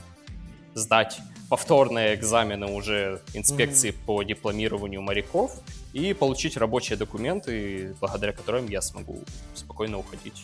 [0.74, 4.06] сдать повторные экзамены уже инспекции mm-hmm.
[4.06, 5.54] по дипломированию моряков
[5.94, 10.44] и получить рабочие документы, благодаря которым я смогу спокойно уходить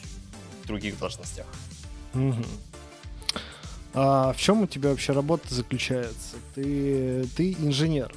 [0.63, 1.45] в других должностях.
[2.13, 2.45] Mm-hmm.
[3.95, 6.38] А в чем у тебя вообще работа заключается?
[6.56, 8.13] Ты, ты инженер.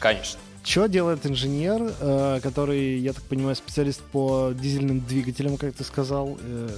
[0.00, 0.40] Конечно.
[0.64, 6.36] Что делает инженер, э, который, я так понимаю, специалист по дизельным двигателям, как ты сказал?
[6.42, 6.68] Э,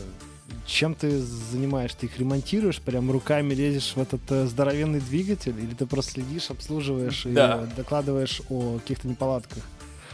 [0.67, 1.99] чем ты занимаешься?
[1.99, 6.51] Ты их ремонтируешь, прям руками лезешь в этот э, здоровенный двигатель, или ты просто следишь,
[6.51, 7.65] обслуживаешь да.
[7.65, 9.65] и докладываешь о каких-то неполадках?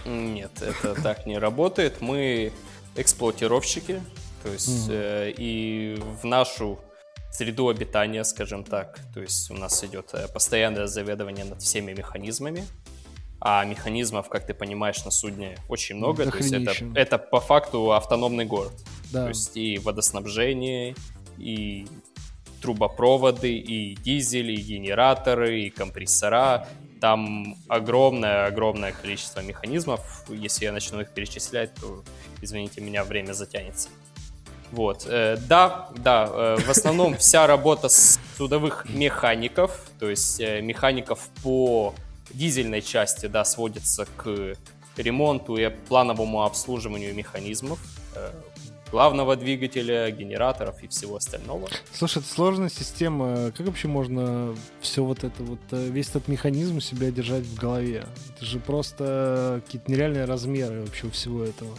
[0.06, 2.00] Нет, это так не работает.
[2.00, 2.52] Мы
[2.94, 4.00] эксплуатировщики,
[4.46, 6.78] то есть э, и в нашу
[7.32, 12.64] среду обитания, скажем так, то есть у нас идет э, постоянное заведование над всеми механизмами,
[13.40, 16.24] а механизмов, как ты понимаешь, на судне очень много.
[16.24, 18.72] Да то есть это, это по факту автономный город.
[19.10, 19.24] Да.
[19.24, 20.94] То есть и водоснабжение,
[21.38, 21.88] и
[22.62, 26.68] трубопроводы, и дизель, и генераторы, и компрессора,
[27.00, 30.24] там огромное-огромное количество механизмов.
[30.28, 32.04] Если я начну их перечислять, то,
[32.40, 33.88] извините меня, время затянется.
[34.72, 40.60] Вот, э, да, да, э, в основном вся работа с судовых механиков, то есть э,
[40.60, 41.94] механиков по
[42.30, 44.54] дизельной части, да, сводится к
[44.96, 47.78] ремонту и плановому обслуживанию механизмов,
[48.90, 51.68] главного двигателя, генераторов и всего остального.
[51.92, 53.52] Слушай, это сложная система.
[53.52, 58.06] Как вообще можно все вот это вот, весь этот механизм себя держать в голове?
[58.34, 61.76] Это же просто какие-то нереальные размеры вообще всего этого.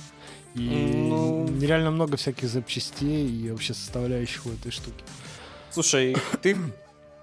[0.57, 1.47] И ну...
[1.47, 5.03] нереально много всяких запчастей и вообще составляющих у этой штуки.
[5.71, 6.57] Слушай, ты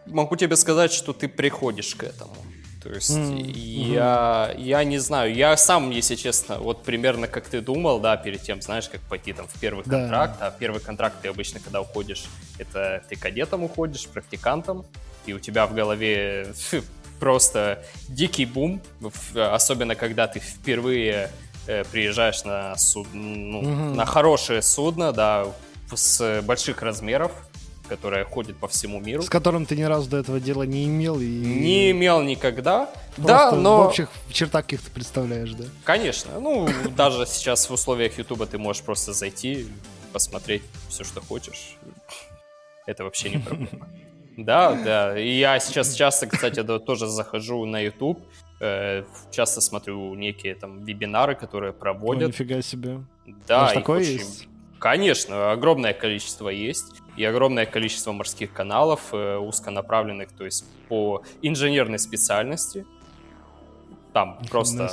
[0.06, 2.36] могу тебе сказать, что ты приходишь к этому.
[2.84, 3.52] То есть mm-hmm.
[3.94, 8.42] я, я не знаю, я сам, если честно, вот примерно как ты думал, да, перед
[8.42, 10.00] тем, знаешь, как пойти там в первый да.
[10.00, 12.26] контракт, а первый контракт ты обычно, когда уходишь,
[12.58, 14.84] это ты кадетом уходишь, практикантом,
[15.24, 16.52] и у тебя в голове
[17.20, 18.82] просто дикий бум,
[19.34, 21.30] особенно когда ты впервые
[21.66, 23.94] э, приезжаешь на, суд, ну, mm-hmm.
[23.94, 25.46] на хорошее судно, да,
[25.94, 27.32] с больших размеров,
[27.88, 29.22] которая ходит по всему миру.
[29.22, 31.26] С которым ты ни разу до этого дела не имел и...
[31.26, 32.88] Не имел никогда.
[33.16, 33.82] Просто да, но...
[33.82, 35.64] в общих чертах каких ты представляешь, да?
[35.84, 36.40] Конечно.
[36.40, 39.66] Ну, даже сейчас в условиях Ютуба ты можешь просто зайти,
[40.12, 41.76] посмотреть все, что хочешь.
[42.86, 43.88] Это вообще не проблема.
[44.36, 45.18] Да, да.
[45.18, 48.18] И я сейчас часто, кстати, тоже захожу на YouTube,
[49.30, 52.24] часто смотрю некие там вебинары, которые проводят.
[52.24, 53.00] О, нифига себе.
[53.48, 53.72] Да.
[53.72, 54.48] такое есть?
[54.78, 61.98] Конечно, огромное количество есть и огромное количество морских каналов э, узконаправленных, то есть по инженерной
[61.98, 62.84] специальности.
[64.12, 64.90] Там просто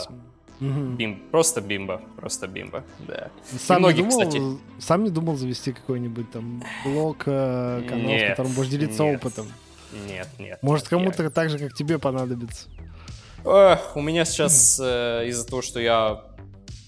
[0.62, 3.32] бим, просто бимба, просто бимба, да.
[3.60, 4.42] Сам, многие, не думал, кстати...
[4.80, 9.18] сам не думал завести какой-нибудь там блок, э, канал, нет, в котором будешь делиться нет,
[9.18, 9.48] опытом?
[10.08, 10.60] Нет, нет.
[10.62, 11.30] Может, кому-то я...
[11.30, 12.70] так же, как тебе понадобится?
[13.44, 16.24] Эх, у меня сейчас э, из-за того, что я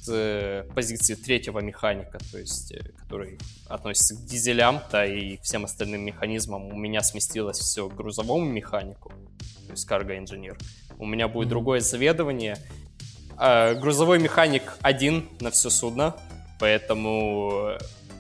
[0.04, 6.02] с позиции третьего механика, то есть э, который относится к дизелям, да, и всем остальным
[6.02, 9.10] механизмам, у меня сместилось все к грузовому механику,
[9.66, 10.58] то есть карго-инженер.
[11.00, 11.50] У меня будет mm-hmm.
[11.50, 12.58] другое заведование.
[13.36, 16.16] А, грузовой механик один на все судно,
[16.60, 17.72] поэтому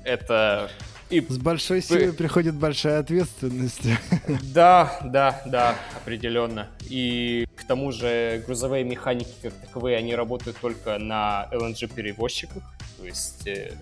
[0.03, 0.71] это
[1.17, 1.25] и...
[1.27, 3.81] С большой силой приходит большая ответственность.
[4.53, 6.67] Да, да, да, определенно.
[6.89, 12.63] И к тому же грузовые механики как таковые, они работают только на LNG-перевозчиках,
[12.97, 13.73] то есть э,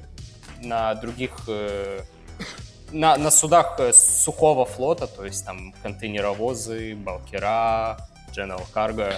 [0.62, 1.32] на других...
[1.48, 2.02] Э,
[2.92, 7.98] на, на судах э, сухого флота, то есть там контейнеровозы, балкера,
[8.36, 9.14] General Cargo,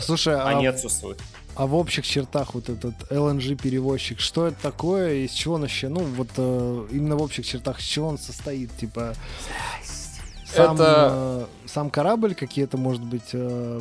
[0.00, 0.70] Слушай, они а...
[0.70, 1.18] отсутствуют.
[1.54, 6.00] А в общих чертах вот этот LNG-перевозчик, что это такое, из чего он вообще, ну
[6.00, 9.14] вот э, именно в общих чертах, из чего он состоит, типа
[10.46, 11.46] сам, это...
[11.64, 13.80] э, сам корабль какие-то, может быть, э,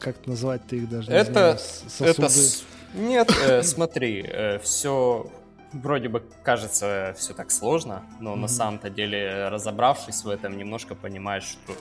[0.00, 1.10] как назвать ты их даже?
[1.10, 2.64] Не это, знаю, это с...
[2.94, 5.30] нет, э, смотри, э, все
[5.72, 8.38] вроде бы кажется все так сложно, но mm-hmm.
[8.38, 11.74] на самом-то деле разобравшись в этом, немножко понимаешь, что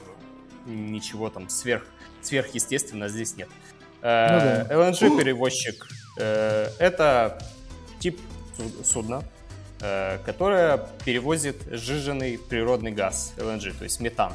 [0.65, 1.85] ничего там сверх
[2.25, 3.49] сверхъестественно здесь нет.
[4.01, 4.65] Э, ну, да.
[4.75, 7.39] LNG-перевозчик э,— это
[7.99, 8.19] тип
[8.83, 9.23] судна,
[9.81, 14.33] э, которое перевозит сжиженный природный газ, LNG, то есть метан.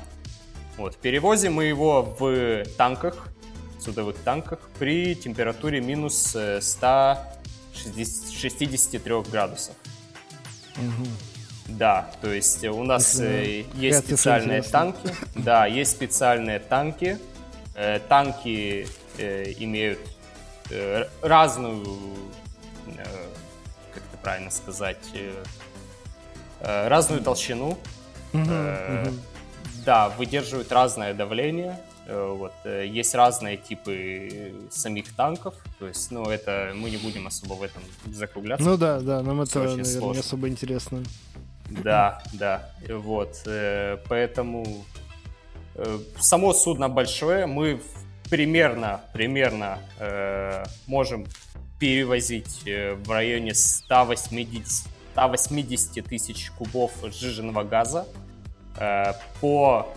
[0.78, 0.96] Вот.
[0.96, 3.28] Перевозим мы его в танках,
[3.80, 9.74] судовых танках, при температуре минус 163 градусов.
[10.76, 11.06] Угу.
[11.68, 15.14] Да, то есть у нас Это, есть специальные танки.
[15.34, 17.18] Да, есть специальные танки.
[18.08, 18.88] Танки
[19.18, 20.00] э, имеют
[20.70, 21.84] э, разную,
[22.86, 23.04] э,
[23.94, 25.44] как это правильно сказать, э,
[26.60, 27.78] э, разную толщину.
[29.84, 31.80] Да, выдерживают разное давление.
[32.06, 32.52] Э, вот.
[32.64, 35.54] Э, есть разные типы самих танков.
[35.78, 38.66] То есть, ну, это мы не будем особо в этом закругляться.
[38.66, 40.14] Ну да, да, нам это, наверное, сложно.
[40.14, 41.02] не особо интересно.
[41.68, 42.70] Да, да.
[42.88, 43.42] Вот.
[44.08, 44.84] Поэтому
[46.18, 47.46] само судно большое.
[47.46, 47.80] Мы
[48.30, 51.26] примерно, примерно э, можем
[51.78, 58.06] перевозить э, в районе 180, 180 тысяч кубов сжиженного газа
[58.76, 59.88] э, по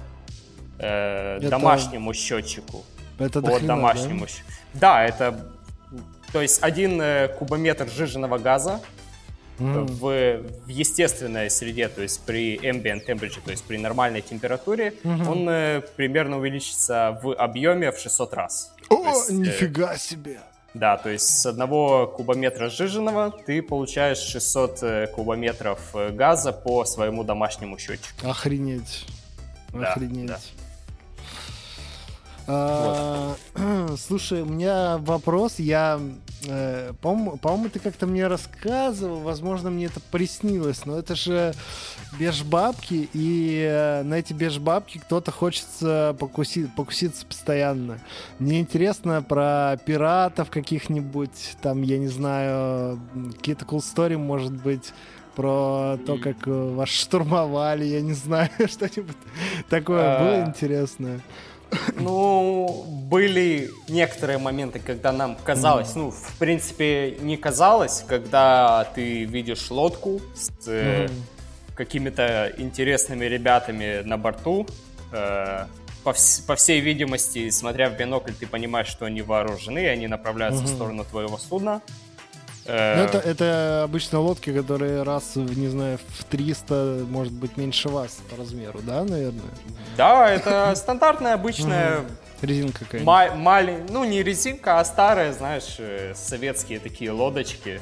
[0.79, 1.49] э, это...
[1.49, 2.83] домашнему счетчику.
[3.17, 4.25] Это по домашнему
[4.73, 4.79] да?
[4.79, 5.51] да, это
[6.31, 8.81] то есть один э, кубометр сжиженного газа
[9.61, 15.29] в, в естественной среде, то есть при ambient temperature, то есть при нормальной температуре, mm-hmm.
[15.29, 18.73] он э, примерно увеличится в объеме в 600 раз.
[18.89, 20.39] О, есть, э, нифига себе!
[20.73, 26.85] Да, то есть с одного кубометра сжиженного ты получаешь 600 э, кубометров э, газа по
[26.85, 28.29] своему домашнему счетчику.
[28.29, 29.05] Охренеть.
[29.73, 30.27] Да, Охренеть.
[30.27, 30.39] Да.
[32.47, 33.35] А,
[33.97, 35.59] Слушай, у меня вопрос.
[35.59, 35.99] Я,
[36.47, 41.53] э, по-моему, по ты как-то мне рассказывал, возможно, мне это приснилось, но это же
[42.19, 47.99] бешбабки, и э, на эти бешбабки кто-то хочется покусить, покуситься постоянно.
[48.39, 52.99] Мне интересно про пиратов каких-нибудь, там, я не знаю,
[53.37, 54.93] какие-то cool story, может быть,
[55.35, 59.17] про то, как э, вас штурмовали, я не знаю, что-нибудь
[59.69, 60.45] такое было а.
[60.47, 61.21] интересное.
[61.95, 69.69] Ну, были некоторые моменты, когда нам казалось, ну, в принципе, не казалось, когда ты видишь
[69.71, 71.07] лодку с э,
[71.75, 74.67] какими-то интересными ребятами на борту.
[75.11, 75.65] Э,
[76.03, 80.07] по, вс- по всей видимости, смотря в бинокль, ты понимаешь, что они вооружены, и они
[80.07, 81.81] направляются в сторону твоего судна.
[82.65, 87.89] Э, ну, это, это обычно лодки, которые раз, не знаю, в 300, может быть, меньше
[87.89, 89.51] вас по размеру, да, наверное?
[89.97, 92.01] Да, это стандартная обычная...
[92.41, 93.35] Резинка какая-нибудь.
[93.35, 93.85] Мали...
[93.89, 97.79] Ну, не резинка, а старая, знаешь, э, советские такие лодочки.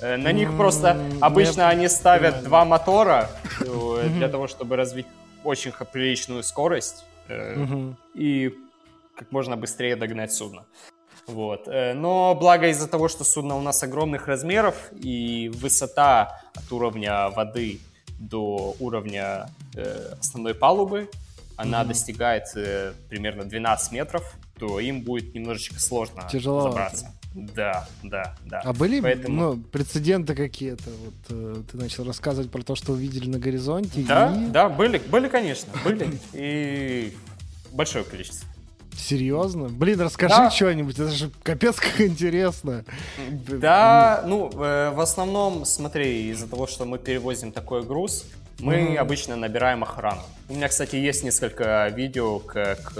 [0.00, 5.06] Э, на них просто обычно они ставят два мотора для того, чтобы развить
[5.44, 7.04] очень приличную скорость
[8.14, 8.54] и
[9.16, 10.64] как можно быстрее догнать судно.
[11.26, 11.68] Вот.
[11.68, 17.30] Э, но благо из-за того, что судно у нас огромных размеров и высота от уровня
[17.30, 17.80] воды
[18.18, 21.08] до уровня э, основной палубы,
[21.56, 21.88] она mm-hmm.
[21.88, 27.12] достигает э, примерно 12 метров, то им будет немножечко сложно Тяжело забраться.
[27.34, 28.60] Да, да, да.
[28.60, 29.54] А были Поэтому...
[29.54, 30.84] ну, прецеденты какие-то?
[31.04, 34.04] Вот э, ты начал рассказывать про то, что увидели на горизонте.
[34.06, 34.50] Да, и...
[34.50, 36.20] да, были, были, конечно, были.
[36.32, 37.12] И
[37.72, 38.48] большое количество.
[38.98, 39.68] Серьезно?
[39.68, 40.50] Блин, расскажи да.
[40.50, 42.84] что-нибудь, это же капец как интересно.
[43.48, 48.24] Да, ну, э, в основном, смотри, из-за того, что мы перевозим такой груз,
[48.60, 48.96] мы mm.
[48.96, 50.22] обычно набираем охрану.
[50.48, 52.92] У меня, кстати, есть несколько видео, как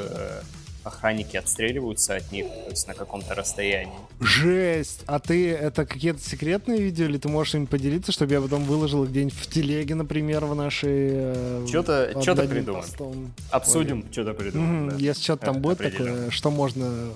[0.84, 3.94] охранники отстреливаются от них, то есть на каком-то расстоянии.
[4.20, 5.02] Жесть!
[5.06, 9.04] А ты это какие-то секретные видео, или ты можешь им поделиться, чтобы я потом выложил
[9.04, 11.10] где-нибудь в телеге, например, в нашей...
[11.12, 13.32] Э, что-то что придумаем.
[13.50, 14.88] Обсудим, что-то придумаем.
[14.88, 14.90] Mm-hmm.
[14.92, 14.96] Да.
[14.98, 17.12] Если что-то там будет такое, что можно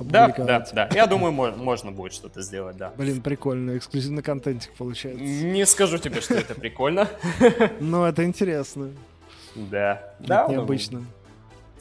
[0.00, 0.88] да, да, да.
[0.92, 2.92] Я думаю, можно будет что-то сделать, да.
[2.96, 5.22] Блин, прикольно, эксклюзивный контентик получается.
[5.22, 7.08] Не скажу тебе, что это прикольно.
[7.80, 8.90] Но это интересно.
[9.54, 10.14] Да.
[10.20, 11.04] Да, необычно.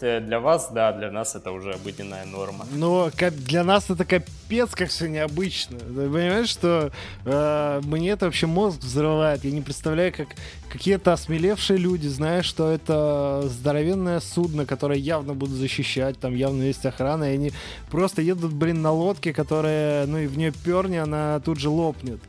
[0.01, 2.65] Э, для вас, да, для нас это уже обыденная норма.
[2.71, 3.11] Но
[3.47, 5.77] для нас это капец, как все необычно.
[5.77, 6.91] Ты понимаешь, что
[7.25, 9.43] э, мне это вообще мозг взрывает.
[9.43, 10.29] Я не представляю, как
[10.71, 16.85] какие-то осмелевшие люди, знаешь, что это здоровенное судно, которое явно будут защищать, там явно есть
[16.85, 17.51] охрана, и они
[17.89, 22.19] просто едут, блин, на лодке, которая, ну и в нее перни, она тут же лопнет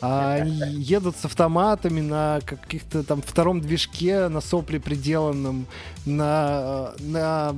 [0.00, 5.66] а едут с автоматами на каких-то там втором движке, на сопле приделанном,
[6.06, 7.56] на, на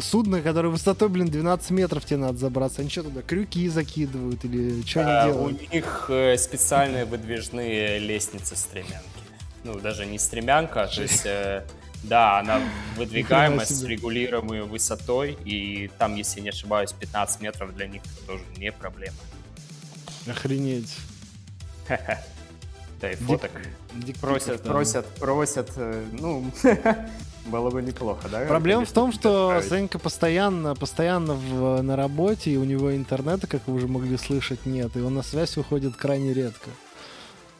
[0.00, 2.82] судно, которое высотой, блин, 12 метров тебе надо забраться.
[2.82, 5.62] Они что туда, крюки закидывают или что а, они делают?
[5.62, 8.98] У них э, специальные выдвижные лестницы-стремянки.
[9.64, 11.24] Ну, даже не стремянка, то есть...
[11.24, 11.64] Э,
[12.02, 12.60] да, она
[12.96, 18.72] выдвигаемая с регулируемой высотой, и там, если не ошибаюсь, 15 метров для них тоже не
[18.72, 19.16] проблема.
[20.26, 20.96] Охренеть.
[23.00, 23.50] Да, и фоток.
[24.20, 26.44] Просят, просят, просят, э, ну,
[27.46, 28.46] было бы неплохо, да?
[28.46, 33.66] Проблема в том, что Сенька постоянно, постоянно в, на работе, и у него интернета, как
[33.66, 36.70] вы уже могли слышать, нет, и он на связь выходит крайне редко.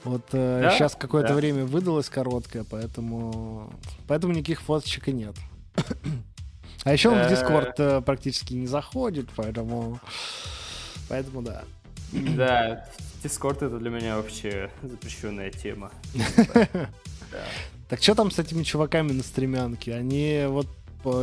[0.04, 0.70] Вот э, да?
[0.70, 1.34] сейчас какое-то да.
[1.34, 3.72] время выдалось короткое, поэтому
[4.08, 5.34] поэтому никаких фоточек и нет.
[6.84, 10.00] А еще он в Дискорд э, практически не заходит, поэтому
[11.08, 11.62] поэтому да.
[12.36, 12.86] Да,
[13.22, 15.90] Дискорд это для меня вообще запрещенная тема.
[17.88, 19.94] Так что там с этими чуваками на стремянке?
[19.94, 20.66] Они вот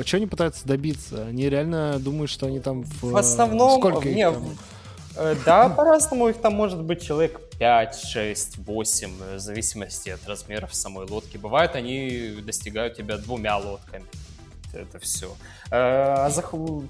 [0.05, 1.25] что они пытаются добиться?
[1.25, 3.11] Они реально думают, что они там в...
[3.11, 3.79] В основном...
[3.79, 4.57] Сколько не, там?
[5.15, 6.29] Э, да, по-разному.
[6.29, 11.37] Их там может быть человек 5, 6, 8, в зависимости от размеров самой лодки.
[11.37, 14.05] Бывает, они достигают тебя двумя лодками
[14.73, 15.35] это все.
[15.71, 16.29] Э,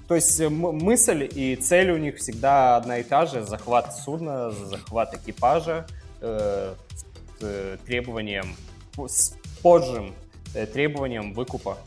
[0.08, 3.42] то есть мысль и цель у них всегда одна и та же.
[3.42, 5.86] Захват судна, захват экипажа
[6.20, 6.74] э,
[7.40, 8.54] с требованием,
[8.96, 10.14] с поджим
[10.54, 11.78] э, требованием выкупа.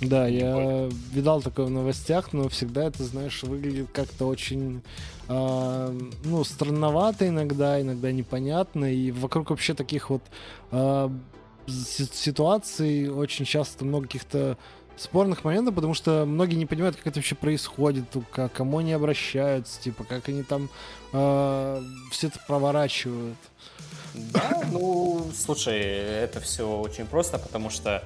[0.00, 4.82] Да, я видал такое в новостях, но всегда это, знаешь, выглядит как-то очень,
[5.28, 10.22] э, ну, странновато иногда, иногда непонятно, и вокруг вообще таких вот
[10.70, 11.08] э,
[11.68, 14.56] ситуаций очень часто много каких-то
[14.96, 19.80] спорных моментов, потому что многие не понимают, как это вообще происходит, к кому они обращаются,
[19.80, 20.68] типа, как они там
[21.12, 23.38] э, все это проворачивают.
[24.14, 28.02] Да, ну, слушай, это все очень просто, потому что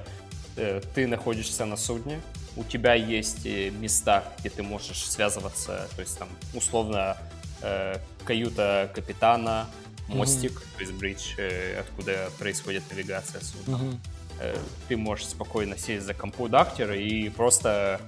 [0.55, 2.21] э, ты находишься на судне,
[2.55, 7.17] у тебя есть э, места, где ты можешь связываться, то есть там условно
[7.61, 9.67] э, каюта капитана,
[10.13, 10.75] мостик, mm-hmm.
[10.75, 11.33] то есть бридж,
[11.79, 13.75] откуда происходит навигация судна.
[13.75, 13.97] Mm-hmm.
[14.39, 14.57] Э,
[14.87, 18.01] ты можешь спокойно сесть за компудактер и просто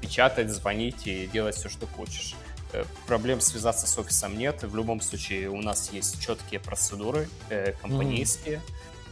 [0.00, 2.34] печатать, звонить и делать все, что хочешь.
[2.72, 4.62] Э, проблем связаться с офисом нет.
[4.62, 8.60] В любом случае у нас есть четкие процедуры э, компанейские,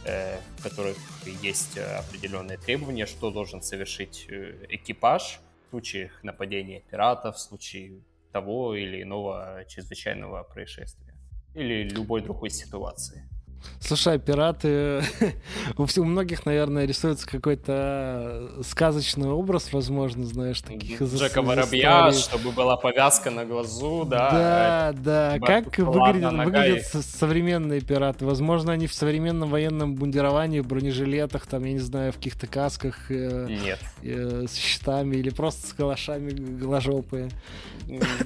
[0.05, 0.39] mm-hmm.
[0.57, 0.97] в которых
[1.41, 4.27] есть определенные требования, что должен совершить
[4.69, 8.01] экипаж в случае нападения пиратов, в случае
[8.33, 11.12] того или иного чрезвычайного происшествия
[11.53, 13.29] или любой другой ситуации.
[13.79, 15.03] Слушай, пираты...
[15.77, 22.51] у, у многих, наверное, рисуется какой-то сказочный образ, возможно, знаешь, таких из Джека Воробья, чтобы
[22.51, 24.31] была повязка на глазу, да.
[24.31, 25.39] Да, да.
[25.45, 28.25] Как выглядят, выглядят современные пираты?
[28.25, 33.11] Возможно, они в современном военном бундировании, в бронежилетах, там, я не знаю, в каких-то касках.
[33.11, 33.79] Э, Нет.
[34.01, 37.29] Э, с щитами или просто с калашами голожопые.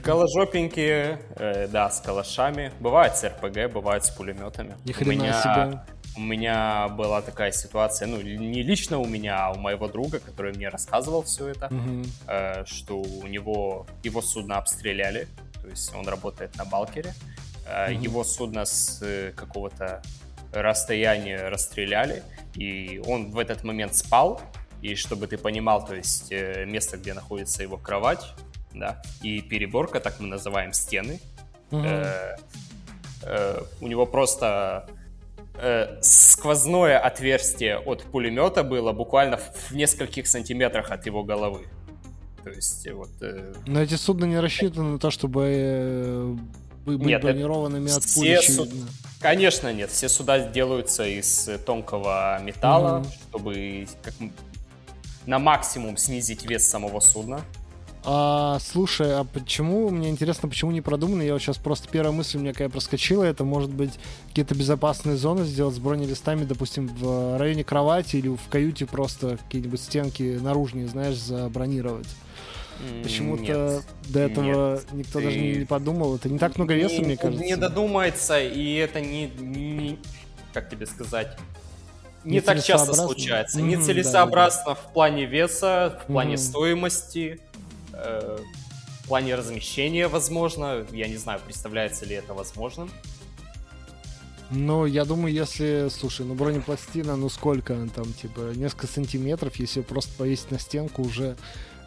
[0.04, 2.72] Голожопенькие, э, да, с калашами.
[2.80, 4.76] Бывает с РПГ, бывает с пулеметами.
[4.86, 5.82] Ни хрена меня, себе.
[6.16, 10.54] У меня была такая ситуация, ну, не лично у меня, а у моего друга, который
[10.54, 12.04] мне рассказывал все это, угу.
[12.28, 15.28] э, что у него, его судно обстреляли,
[15.62, 17.14] то есть он работает на Балкере,
[17.68, 18.04] э, угу.
[18.04, 20.02] его судно с э, какого-то
[20.52, 22.24] расстояния расстреляли,
[22.56, 24.42] и он в этот момент спал,
[24.82, 28.34] и чтобы ты понимал, то есть э, место, где находится его кровать,
[28.74, 31.20] да, и переборка, так мы называем стены,
[31.72, 31.84] угу.
[31.84, 32.38] э,
[33.24, 34.88] э, у него просто
[35.60, 41.66] э, сквозное отверстие от пулемета было буквально в, в нескольких сантиметрах от его головы.
[42.44, 43.10] То есть э, вот...
[43.22, 43.54] Э...
[43.66, 46.36] Но эти судна не рассчитаны на то, чтобы э,
[46.86, 48.40] быть нет, бронированными от пули.
[48.42, 48.70] Суд...
[49.20, 54.14] Конечно нет, все суда делаются из тонкого металла, mm чтобы как...
[55.26, 57.42] на максимум снизить вес самого судна.
[58.10, 61.22] А, слушай, а почему, мне интересно, почему не продумано?
[61.24, 63.92] Я вот сейчас просто первая мысль у меня какая проскочила, это может быть
[64.30, 69.82] какие-то безопасные зоны сделать с бронелистами, допустим, в районе кровати или в каюте просто какие-нибудь
[69.82, 72.08] стенки наружные, знаешь, забронировать.
[73.04, 75.26] Почему-то до этого нет, никто ты...
[75.26, 76.16] даже не подумал.
[76.16, 77.44] Это не так много веса, не, мне кажется.
[77.44, 80.00] Не додумается, и это не, не
[80.54, 81.38] как тебе сказать,
[82.24, 83.60] не так часто случается.
[83.60, 84.76] Mm-hmm, Нецелесообразно да, да.
[84.76, 86.38] в плане веса, в плане mm-hmm.
[86.38, 87.42] стоимости.
[87.98, 88.38] Э,
[89.04, 90.86] в плане размещения, возможно.
[90.92, 92.92] Я не знаю, представляется ли это возможным.
[94.50, 99.82] Ну, я думаю, если, слушай, ну бронепластина, ну сколько она там, типа, несколько сантиметров, если
[99.82, 101.36] просто повесить на стенку, уже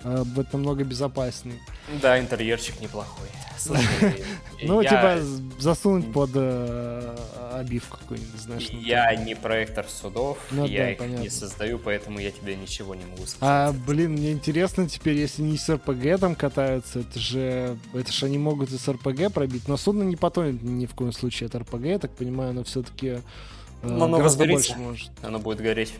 [0.05, 1.59] будет намного безопаснее.
[2.01, 3.29] Да, интерьерчик неплохой.
[4.63, 5.19] Ну, типа,
[5.59, 7.17] засунуть под э,
[7.55, 8.69] обивку какую-нибудь, знаешь.
[8.71, 13.27] Я не проектор судов, ну я их не создаю, поэтому я тебе ничего не могу
[13.27, 13.39] сказать.
[13.41, 18.27] А, блин, мне интересно теперь, если не с РПГ там катаются, это же, это же
[18.27, 21.55] они могут и с РПГ пробить, но судно не потонет ни в коем случае от
[21.55, 23.21] РПГ, я так понимаю, оно все-таки
[23.83, 25.11] э, гораздо больше может.
[25.23, 25.95] Оно будет гореть.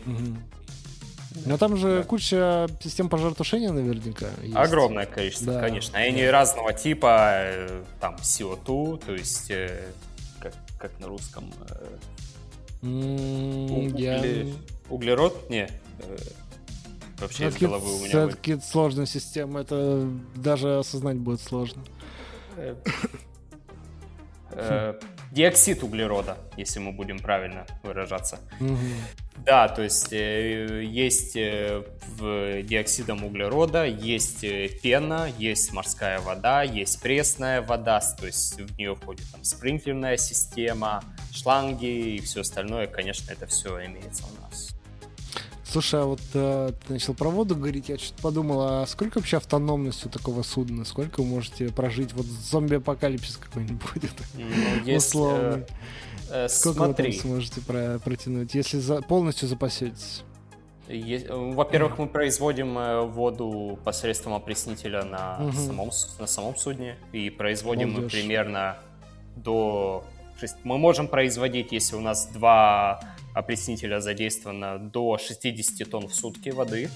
[1.45, 2.03] Но там же да.
[2.03, 4.55] куча систем пожаротушения наверняка есть.
[4.55, 5.61] Огромное количество, да.
[5.61, 5.97] конечно.
[5.97, 9.91] И они разного типа, э, там, CO2, то есть, э,
[10.39, 11.51] как, как на русском...
[12.81, 14.47] Mm, угле...
[14.47, 14.53] я...
[14.89, 15.49] Углерод?
[15.49, 15.69] Не.
[17.19, 18.07] Вообще из головы у меня...
[18.07, 21.83] Все-таки сложная система, это даже осознать будет сложно.
[25.31, 28.39] Диоксид углерода, если мы будем правильно выражаться.
[29.45, 31.83] Да, то есть э, есть э,
[32.17, 38.77] в диоксидом углерода, есть э, пена, есть морская вода, есть пресная вода, то есть в
[38.77, 41.03] нее входит там спринклерная система,
[41.33, 44.70] шланги и все остальное, конечно, это все имеется у нас.
[45.71, 49.37] Слушай, а вот э, ты начал про воду говорить, я что-то подумал, а сколько вообще
[49.37, 50.83] автономность у такого судна?
[50.83, 52.11] Сколько вы можете прожить?
[52.11, 54.11] Вот зомби-апокалипсис какой-нибудь будет?
[54.33, 55.07] Ну, есть...
[55.07, 55.65] Условно.
[56.29, 57.11] Э, Сколько смотри.
[57.11, 60.23] вы там сможете про протянуть, если за полностью запасетесь?
[60.89, 65.53] Во-первых, мы производим э, воду посредством опреснителя на, угу.
[65.53, 66.97] самом, на самом судне.
[67.13, 68.13] И производим Молодежь.
[68.13, 68.77] мы примерно
[69.37, 70.03] до...
[70.65, 72.99] Мы можем производить, если у нас два
[73.33, 76.89] опреснителя задействовано, до 60 тонн в сутки воды.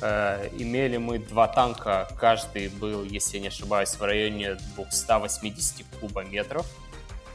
[0.00, 6.66] Э, имели мы два танка, каждый был, если я не ошибаюсь, в районе 280 кубометров.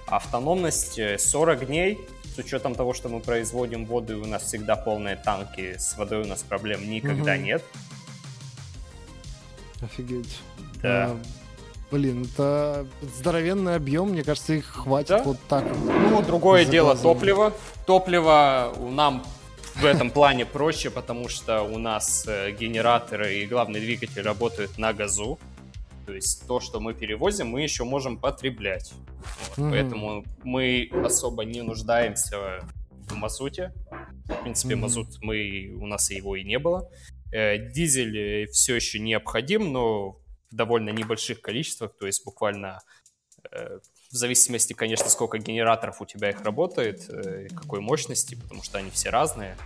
[0.08, 2.00] Автономность 40 э, дней,
[2.36, 6.22] с учетом того, что мы производим воду, и у нас всегда полные танки, с водой
[6.22, 7.42] у нас проблем никогда угу.
[7.42, 7.64] нет.
[9.82, 10.40] Офигеть.
[10.82, 11.16] Да.
[11.90, 15.24] Блин, это здоровенный объем, мне кажется, их хватит да?
[15.24, 15.66] вот так.
[16.10, 17.54] Ну, другое дело топливо.
[17.86, 19.24] Топливо нам
[19.76, 24.92] в этом плане проще, потому что у нас э, генераторы и главный двигатель работают на
[24.92, 25.40] газу.
[26.06, 28.94] То есть то, что мы перевозим, мы еще можем потреблять.
[29.56, 29.72] Вот, mm-hmm.
[29.72, 32.66] Поэтому мы особо не нуждаемся
[33.08, 33.72] в мазуте.
[34.26, 34.78] В принципе, mm-hmm.
[34.78, 36.90] мазут мы, у нас его и не было.
[37.32, 40.18] Э, дизель э, все еще необходим, но
[40.52, 42.80] в довольно небольших количествах, то есть буквально
[43.52, 43.80] э,
[44.12, 48.90] в зависимости, конечно, сколько генераторов у тебя их работает, э, какой мощности, потому что они
[48.92, 49.58] все разные.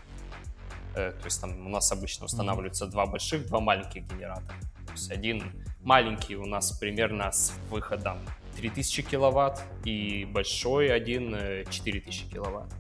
[0.96, 4.58] Э, то есть там у нас обычно устанавливаются два больших, два маленьких генератора.
[4.88, 5.44] То есть один
[5.82, 8.18] маленький у нас примерно с выходом
[8.58, 12.74] 3000 киловатт и большой один 4000 киловатт.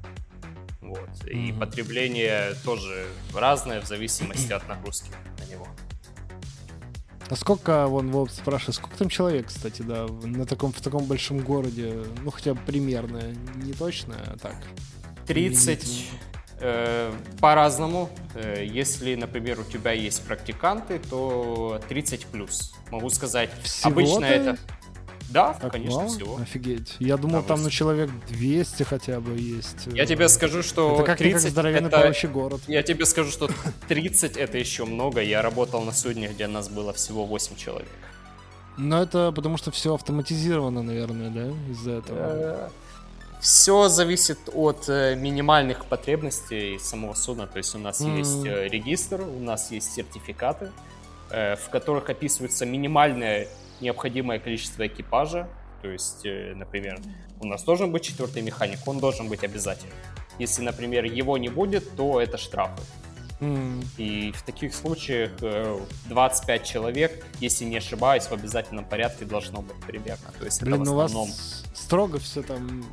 [0.82, 0.99] Вот.
[0.99, 1.30] Mm-hmm.
[1.32, 5.68] И потребление тоже разное в зависимости от нагрузки на него.
[7.32, 11.39] А сколько, вон, Вов спрашивает, сколько там человек, кстати, да, на таком, в таком большом
[11.39, 12.03] городе?
[12.23, 13.21] Ну, хотя бы примерно,
[13.55, 14.57] не точно, а так.
[15.27, 16.09] 30,
[16.59, 18.09] э, по-разному.
[18.36, 22.73] Э, если, например, у тебя есть практиканты, то 30 плюс.
[22.91, 24.57] Могу сказать, Всего обычно это...
[25.32, 26.09] Да, так конечно, мало?
[26.09, 26.38] всего.
[26.38, 26.95] Офигеть.
[26.99, 29.88] Я думал, А, там вы- ну человек 200 хотя бы есть.
[29.88, 31.97] Я тебе скажу, что Это как 30 как здоровенный это...
[31.97, 32.61] плавающий город.
[32.67, 33.49] Я тебе скажу, что
[33.88, 35.21] 30 это еще много.
[35.21, 37.89] Я работал на судне, где нас было всего 8 человек.
[38.77, 42.71] Но это потому что все автоматизировано, наверное, да, из-за этого.
[43.39, 47.47] Все зависит от э, минимальных потребностей самого судна.
[47.47, 48.17] То есть у нас Мгм.
[48.17, 50.71] есть э, регистр, у нас есть сертификаты,
[51.32, 53.47] э, в которых описывается минимальное
[53.82, 55.47] необходимое количество экипажа.
[55.82, 56.99] То есть, э, например,
[57.39, 59.93] у нас должен быть четвертый механик, он должен быть обязательно.
[60.39, 62.82] Если, например, его не будет, то это штрафы.
[63.41, 63.82] М.
[63.97, 65.79] И в таких случаях э,
[66.09, 70.32] 25 человек, если не ошибаюсь, в обязательном порядке должно быть примерно.
[70.38, 71.34] То есть Блин, это ну в у вас основном
[71.73, 72.86] строго все там,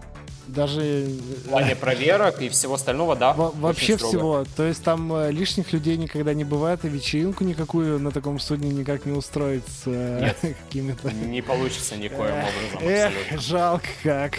[0.49, 1.07] даже
[1.45, 3.33] в плане проверок и всего остального, да.
[3.33, 4.45] во- вообще всего.
[4.57, 8.71] То есть там э, лишних людей никогда не бывает, и вечеринку никакую на таком судне
[8.71, 10.57] никак не устроить с э, Нет.
[10.67, 11.11] какими-то...
[11.13, 13.41] Не получится никоим образом Эх, абсолютно.
[13.41, 14.33] жалко как.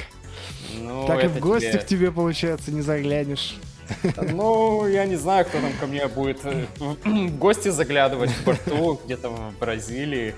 [0.78, 3.56] Ну, так и в гости тебе- к тебе, получается, не заглянешь.
[4.32, 9.00] Ну, я не знаю, кто там ко мне будет э, в гости заглядывать в порту,
[9.06, 10.36] где-то в Бразилии.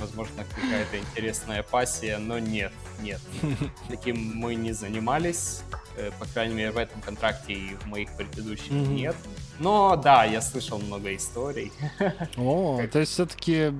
[0.00, 3.20] Возможно, какая-то интересная пассия, но нет, нет.
[3.88, 5.62] Таким мы не занимались.
[5.96, 8.94] Э, По крайней мере, в этом контракте и в моих предыдущих Мгм.
[8.94, 9.16] нет.
[9.58, 11.72] Но да, я слышал много историй.
[12.36, 13.72] О, то есть все-таки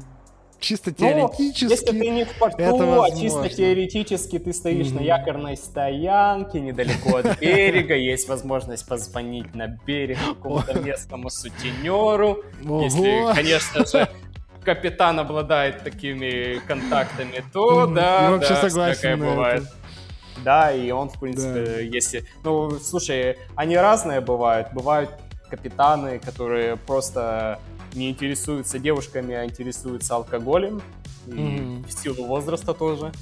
[0.61, 1.71] чисто Ну, теоретически...
[1.73, 5.05] если ты не в порту, а чисто теоретически ты стоишь на Мгм.
[5.05, 12.43] якорной стоянке недалеко от берега, есть возможность позвонить на берег какому-то местному сутенеру.
[12.83, 14.09] Если, конечно же,
[14.65, 19.62] капитан обладает такими контактами, то да, Я вообще да, согласен бывает.
[19.62, 19.73] это.
[20.45, 22.25] Да, и он, в принципе, если...
[22.43, 24.69] Ну, слушай, они разные бывают.
[24.73, 25.11] Бывают
[25.49, 27.61] капитаны, которые просто
[27.95, 30.83] не интересуются девушками, а интересуются алкоголем.
[31.27, 31.85] И Мгм.
[31.85, 33.12] в силу возраста тоже.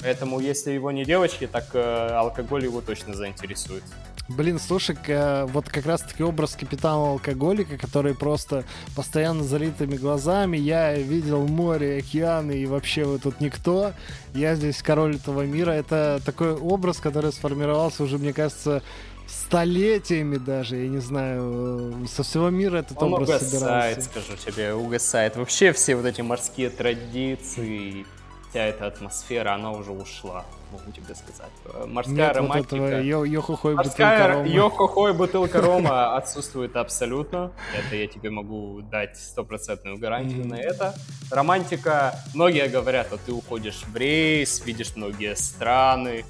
[0.00, 3.82] Поэтому, если его не девочки, так э, алкоголь его точно заинтересует.
[4.28, 8.64] Блин, слушай, к- вот как раз-таки образ капитана-алкоголика, который просто
[8.94, 13.92] постоянно залитыми глазами, я видел море, океаны, и вообще вы тут никто,
[14.34, 18.82] я здесь король этого мира, это такой образ, который сформировался уже, мне кажется,
[19.26, 24.00] столетиями даже, я не знаю, э, со всего мира этот Он образ угасает, собирался.
[24.02, 25.36] скажу тебе, угасает.
[25.36, 28.04] Вообще все вот эти морские традиции,
[28.50, 31.50] вся эта атмосфера, она уже ушла, могу тебе сказать.
[31.86, 32.76] Морская Нет вот романтика...
[32.76, 34.48] этого йо- йо-хо-хой Морская бутылка рома.
[34.48, 37.52] йо-хо-хо и бутылка рома отсутствует абсолютно.
[37.76, 40.48] Это я тебе могу дать стопроцентную гарантию Мгм.
[40.50, 40.94] на это.
[41.30, 46.24] Романтика, многие говорят, а ты уходишь в рейс, видишь многие страны,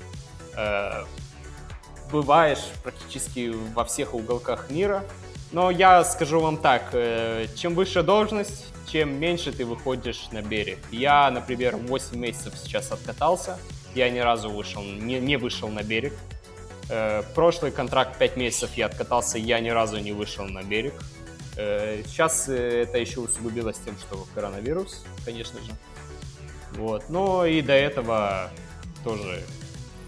[0.57, 1.05] э,
[2.11, 5.05] бываешь практически во всех уголках мира.
[5.53, 10.79] Но я скажу вам так, э, чем выше должность, чем меньше ты выходишь на берег.
[10.91, 13.59] Я, например, 8 месяцев сейчас откатался,
[13.95, 16.13] я ни разу вышел, не, не вышел на берег.
[16.91, 20.95] Э, прошлый контракт 5 месяцев я откатался, я ни разу не вышел на берег.
[21.57, 25.73] Э, сейчас э, это еще усугубилось тем, что коронавирус, конечно же.
[26.73, 27.09] Вот.
[27.09, 28.51] Но и до этого
[29.05, 29.43] тоже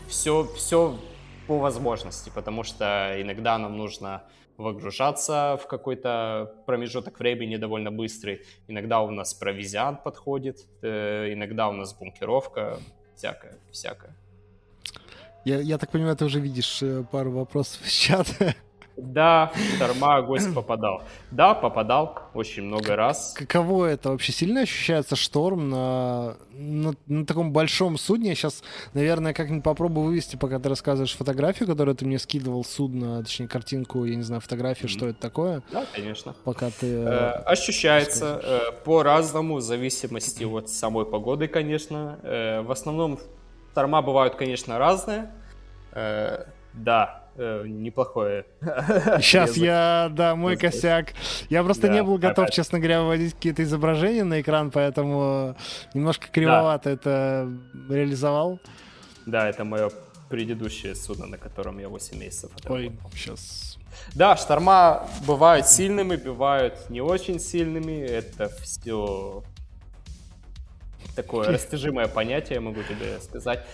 [0.09, 0.99] все, все
[1.47, 4.23] по возможности, потому что иногда нам нужно
[4.61, 8.43] выгружаться в какой-то промежуток времени довольно быстрый.
[8.69, 12.79] Иногда у нас провизиант подходит, э, иногда у нас бункеровка,
[13.17, 14.15] всякое, всякое.
[15.45, 18.55] Я, я так понимаю, ты уже видишь э, пару вопросов из чата.
[18.97, 21.03] Да, шторма гость попадал.
[21.31, 23.35] Да, попадал очень много раз.
[23.37, 24.33] Каково это вообще?
[24.33, 28.31] Сильно ощущается шторм на, на, на таком большом судне?
[28.31, 28.63] Я сейчас,
[28.95, 34.05] наверное, как-нибудь попробую вывести, пока ты рассказываешь фотографию, которую ты мне скидывал, судно, точнее, картинку,
[34.05, 34.93] я не знаю, фотографию, mm-hmm.
[34.93, 35.63] что это такое.
[35.73, 36.35] Да, конечно.
[36.45, 36.87] Пока ты...
[36.87, 42.19] Э, ощущается э, по-разному, в зависимости от самой погоды, конечно.
[42.23, 43.19] Э, в основном
[43.73, 45.31] шторма бывают, конечно, разные.
[45.93, 48.45] Э, да, э, неплохое.
[48.61, 51.15] Сейчас я, да, мой косяк.
[51.49, 52.55] Я просто да, не был готов, опять.
[52.55, 55.57] честно говоря, выводить какие-то изображения на экран, поэтому
[55.95, 56.93] немножко кривовато да.
[56.93, 57.53] это
[57.89, 58.61] реализовал.
[59.27, 59.91] Да, это мое
[60.29, 62.87] предыдущее судно, на котором я 8 месяцев отработал.
[62.87, 63.79] Ой, сейчас...
[64.15, 68.01] Да, шторма бывают сильными, бывают не очень сильными.
[68.01, 69.43] Это все
[71.17, 73.65] такое растяжимое понятие, могу тебе сказать.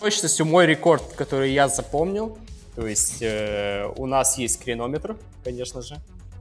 [0.00, 2.38] Точностью мой рекорд, который я запомнил.
[2.76, 5.96] То есть э, у нас есть кренометр, конечно же.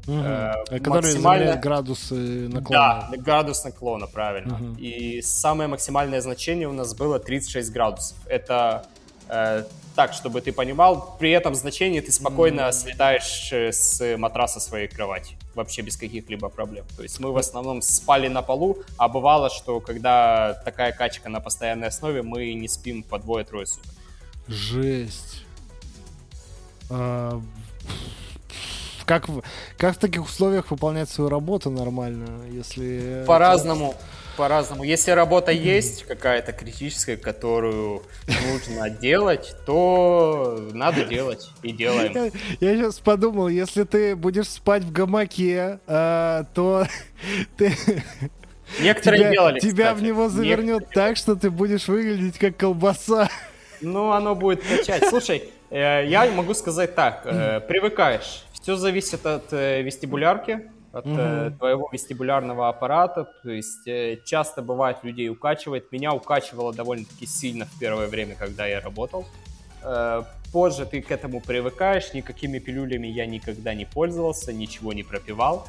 [0.07, 0.17] Угу.
[0.17, 3.07] Э, который измеряет градусы наклона.
[3.11, 4.55] Да, градус наклона, правильно.
[4.55, 4.75] Угу.
[4.79, 8.17] И самое максимальное значение у нас было 36 градусов.
[8.27, 8.85] Это
[9.29, 9.63] э,
[9.95, 12.71] так, чтобы ты понимал, при этом значении ты спокойно mm.
[12.71, 16.85] слетаешь э, с матраса своей кровати, вообще без каких-либо проблем.
[16.95, 21.39] То есть мы в основном спали на полу, а бывало, что когда такая качка на
[21.39, 23.91] постоянной основе, мы не спим по двое-трое суток.
[24.47, 25.43] Жесть.
[26.89, 27.41] А,
[29.05, 29.27] как,
[29.77, 33.23] как в таких условиях выполнять свою работу нормально, если...
[33.27, 33.95] По-разному
[34.37, 34.83] по-разному.
[34.83, 38.03] Если работа есть какая-то критическая, которую
[38.49, 42.31] нужно делать, то надо делать и делаем.
[42.61, 46.85] Я, сейчас подумал, если ты будешь спать в гамаке, э, то
[47.57, 47.73] ты...
[48.81, 49.99] Некоторые тебя, делали, Тебя кстати.
[49.99, 51.07] в него завернет Некоторые.
[51.09, 53.29] так, что ты будешь выглядеть как колбаса.
[53.81, 55.07] Ну, оно будет качать.
[55.07, 57.21] Слушай, э, я могу сказать так.
[57.25, 58.43] Э, привыкаешь.
[58.53, 61.57] Все зависит от э, вестибулярки от угу.
[61.57, 63.27] твоего вестибулярного аппарата.
[63.43, 65.91] То есть э, часто бывает людей укачивает.
[65.91, 69.25] Меня укачивало довольно-таки сильно в первое время, когда я работал.
[69.83, 72.13] Э, позже ты к этому привыкаешь.
[72.13, 75.67] Никакими пилюлями я никогда не пользовался, ничего не пропивал.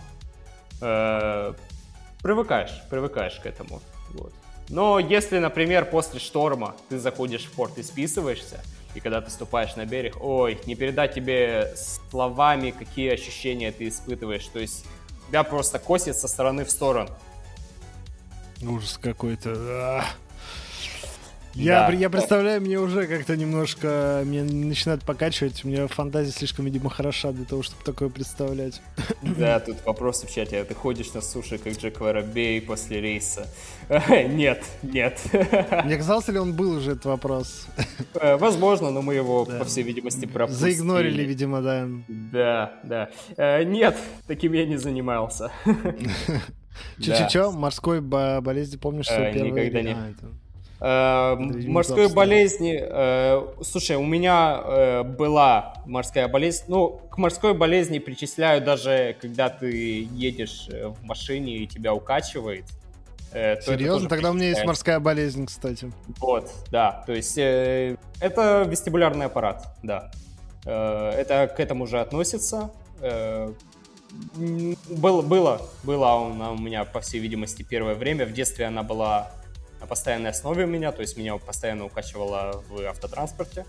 [2.23, 3.81] Привыкаешь, привыкаешь к этому.
[4.13, 4.33] Вот.
[4.69, 8.61] Но если, например, после шторма ты заходишь в порт и списываешься,
[8.95, 14.47] и когда ты ступаешь на берег, ой, не передать тебе словами, какие ощущения ты испытываешь.
[14.47, 14.85] То есть
[15.29, 17.11] тебя просто косит со стороны в сторону.
[18.63, 20.05] Ужас какой-то.
[21.55, 21.93] Я, да.
[21.93, 25.65] я представляю, мне уже как-то немножко меня начинает покачивать.
[25.65, 28.81] У меня фантазия слишком, видимо, хороша для того, чтобы такое представлять.
[29.23, 30.61] Да, тут вопрос в чате.
[30.61, 33.49] А ты ходишь на суши, как Джек Воробей после рейса?
[34.09, 35.19] Нет, нет.
[35.85, 37.67] Мне казалось ли он был уже этот вопрос?
[38.15, 39.59] Э, возможно, но мы его, да.
[39.59, 40.73] по всей видимости, пропустили.
[40.73, 41.89] Заигнорили, видимо, да.
[42.09, 43.09] Да, да.
[43.37, 43.97] Э, нет,
[44.27, 45.51] таким я не занимался.
[47.01, 47.51] Че-че-че?
[47.51, 49.53] Морской болезни, помнишь, что э, первый?
[49.53, 49.97] Никогда не...
[50.81, 56.65] Э, морской болезни, э, слушай, у меня э, была морская болезнь.
[56.69, 62.65] Ну, к морской болезни причисляю даже, когда ты едешь э, в машине и тебя укачивает.
[63.33, 64.09] Э, Серьезно?
[64.09, 65.93] Тогда у меня есть морская болезнь, кстати.
[66.19, 67.03] Вот, да.
[67.07, 70.11] То есть э, это вестибулярный аппарат, да.
[70.65, 72.71] Э, это к этому же относится.
[73.01, 73.53] Э,
[74.89, 78.27] было, было, была она у меня, по всей видимости, первое время.
[78.27, 79.31] В детстве она была
[79.81, 83.65] на постоянной основе у меня, то есть меня постоянно укачивало в автотранспорте.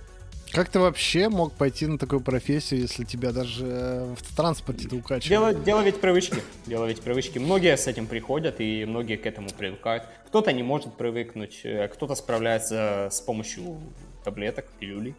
[0.52, 5.52] Как ты вообще мог пойти на такую профессию, если тебя даже в автотранспорте укачивало?
[5.52, 6.42] Дело, дело ведь привычки.
[6.66, 7.38] Дело ведь привычки.
[7.38, 10.06] Многие с этим приходят, и многие к этому привыкают.
[10.28, 13.80] Кто-то не может привыкнуть, э, кто-то справляется с помощью
[14.24, 15.16] таблеток, пилюлей.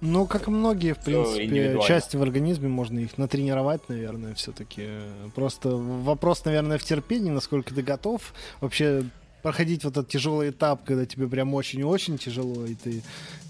[0.00, 4.88] Ну, как и многие, в принципе, части в организме можно их натренировать, наверное, все-таки.
[5.36, 9.04] Просто вопрос, наверное, в терпении, насколько ты готов вообще
[9.42, 13.02] проходить вот этот тяжелый этап, когда тебе прям очень-очень тяжело, и ты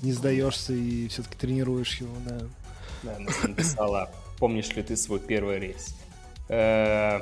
[0.03, 2.39] не сдаешься и все-таки тренируешь его, да.
[3.03, 5.95] Да, написала, помнишь ли ты свой первый рейс?
[6.49, 7.21] Э,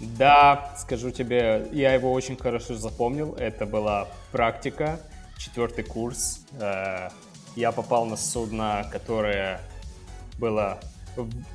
[0.00, 3.34] да, скажу тебе, я его очень хорошо запомнил.
[3.34, 5.00] Это была практика,
[5.38, 6.40] четвертый курс.
[6.60, 7.08] Э,
[7.56, 9.60] я попал на судно, которое
[10.38, 10.78] было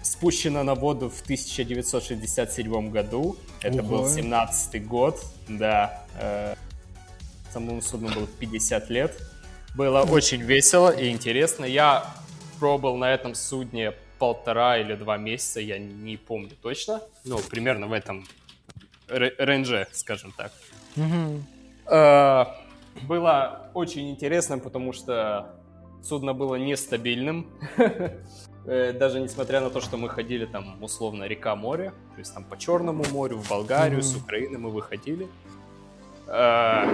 [0.02, 3.36] спущено на воду в 1967 году.
[3.62, 3.90] Это Ого.
[3.90, 6.06] был 17 год, да.
[6.20, 6.56] Э,
[7.52, 9.18] самому судну было 50 лет.
[9.76, 11.66] Было очень весело и интересно.
[11.66, 12.06] Я
[12.60, 17.02] пробовал на этом судне полтора или два месяца, я не помню точно.
[17.26, 18.26] Ну, примерно в этом
[19.08, 20.52] рейнже, скажем так.
[20.96, 21.44] Угу.
[21.88, 22.46] Э,
[23.08, 25.56] было очень интересно, потому что
[26.02, 27.48] судно было нестабильным.
[28.66, 33.04] Даже несмотря на то, что мы ходили там условно река-море, то есть там по Черному
[33.12, 34.04] морю, в Болгарию, mm-hmm.
[34.04, 35.28] с Украины мы выходили.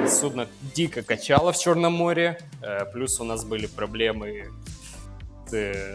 [0.07, 2.39] Судно дико качало в Черном море,
[2.93, 4.78] плюс у нас были проблемы Э,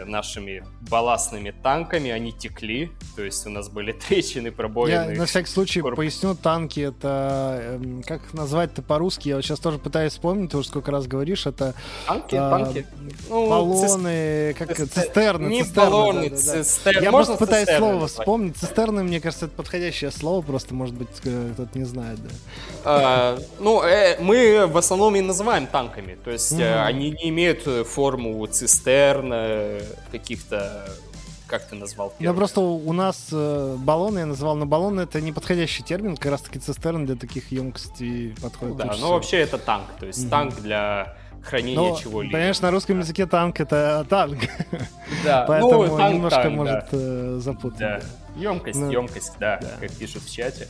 [0.05, 5.13] нашими балластными танками, они текли, то есть у нас были трещины, пробоины.
[5.13, 5.95] Я на всякий случай Корп...
[5.95, 10.67] поясню, танки это, эм, как назвать-то по-русски, я вот сейчас тоже пытаюсь вспомнить, ты уже
[10.67, 11.73] сколько раз говоришь, это...
[12.07, 12.85] Танки, а, танки.
[13.29, 14.57] Ну, баллоны, цис...
[14.57, 15.47] как цистерны, цистерны.
[15.47, 17.03] Не цистерны, баллоны, да, да, цистерны.
[17.03, 18.11] Я Можно просто пытаюсь слово назвать?
[18.11, 18.57] вспомнить.
[18.57, 22.29] Цистерны, мне кажется, это подходящее слово, просто, может быть, кто-то не знает, да.
[22.83, 26.83] А, ну, э, мы в основном и называем танками, то есть mm-hmm.
[26.83, 29.44] они не имеют форму цистерна,
[30.11, 30.89] каких-то
[31.47, 32.13] как ты назвал?
[32.17, 32.33] Первый?
[32.33, 36.41] Ну, просто у нас э, баллоны, я называл, но баллоны это неподходящий термин, как раз
[36.41, 38.75] таки цистерн для таких емкостей подходит.
[38.75, 39.13] Ну, да, но всего.
[39.13, 40.29] вообще это танк, то есть угу.
[40.29, 42.33] танк для хранения но, чего-либо.
[42.33, 44.39] Понимаешь, на русском языке танк это танк.
[45.23, 46.87] Да, Поэтому ну, танк, немножко танк, может да.
[46.91, 47.79] э, запутать.
[47.79, 47.99] Да.
[47.99, 48.41] Да.
[48.41, 50.67] Емкость, ну, емкость, да, да, как пишут в чате.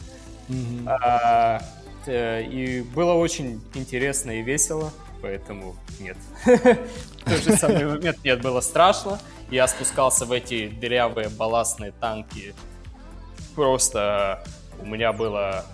[0.50, 0.88] Угу.
[0.88, 1.62] А,
[2.06, 4.92] э, и было очень интересно и весело
[5.26, 6.18] поэтому нет.
[6.46, 9.20] В тот же самый момент нет, было страшно.
[9.50, 12.54] Я спускался в эти дырявые балластные танки.
[13.56, 14.44] Просто
[14.80, 15.66] у меня была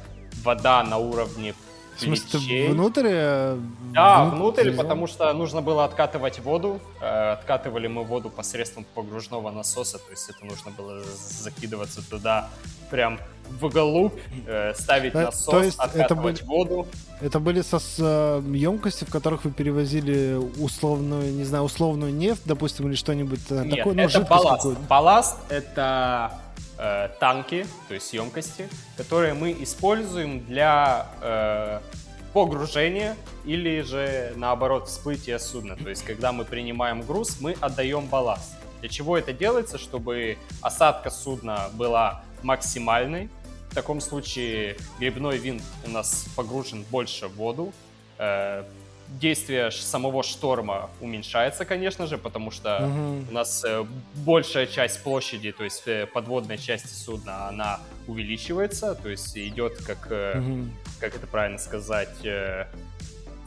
[0.45, 1.53] вода на уровне
[2.01, 3.07] в смысле, ты внутрь?
[3.07, 3.57] Э,
[3.93, 6.79] да, внутрь, внутрь потому что нужно было откатывать воду.
[7.01, 12.49] Э, откатывали мы воду посредством погружного насоса, то есть это нужно было закидываться туда
[12.89, 13.19] прям
[13.59, 16.87] в голубь, э, ставить да, насос, то есть откатывать это были, воду.
[17.19, 22.87] Это были со с, емкости, в которых вы перевозили условную, не знаю, условную нефть, допустим,
[22.87, 23.93] или что-нибудь Нет, такое?
[23.93, 24.67] Ну, это балласт.
[24.87, 26.31] Балласт— это
[26.81, 28.67] э, танки, то есть емкости,
[28.97, 31.79] которые мы используем для э,
[32.33, 33.15] погружения
[33.45, 35.75] или же наоборот всплытия судна.
[35.75, 38.55] То есть когда мы принимаем груз, мы отдаем балласт.
[38.79, 39.77] Для чего это делается?
[39.77, 43.29] Чтобы осадка судна была максимальной.
[43.69, 47.71] В таком случае грибной винт у нас погружен больше в воду.
[48.17, 48.63] Э,
[49.19, 53.25] действие самого шторма уменьшается, конечно же, потому что угу.
[53.29, 53.85] у нас э,
[54.15, 60.05] большая часть площади, то есть э, подводной части судна, она увеличивается, то есть идет как,
[60.05, 60.65] угу.
[60.99, 62.25] как это правильно сказать,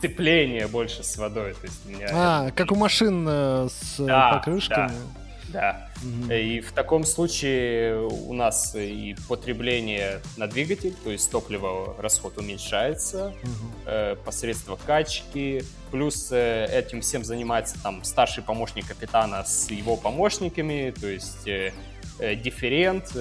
[0.00, 1.54] цепление больше с водой.
[1.54, 2.56] То есть у меня а, это...
[2.56, 4.88] как у машин с да, покрышками.
[4.88, 5.23] Да.
[5.54, 5.88] Да.
[6.02, 6.32] Угу.
[6.32, 13.28] И в таком случае у нас и потребление на двигатель, то есть топливо расход уменьшается
[13.28, 14.16] угу.
[14.24, 15.62] посредством качки.
[15.92, 21.72] Плюс э, этим всем занимается там старший помощник капитана с его помощниками, то есть э,
[22.18, 23.14] дифферент,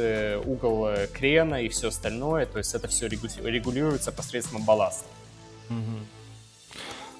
[0.46, 2.48] угол крена и все остальное.
[2.48, 5.06] То есть это все регулируется посредством балласта.
[5.70, 6.00] Угу.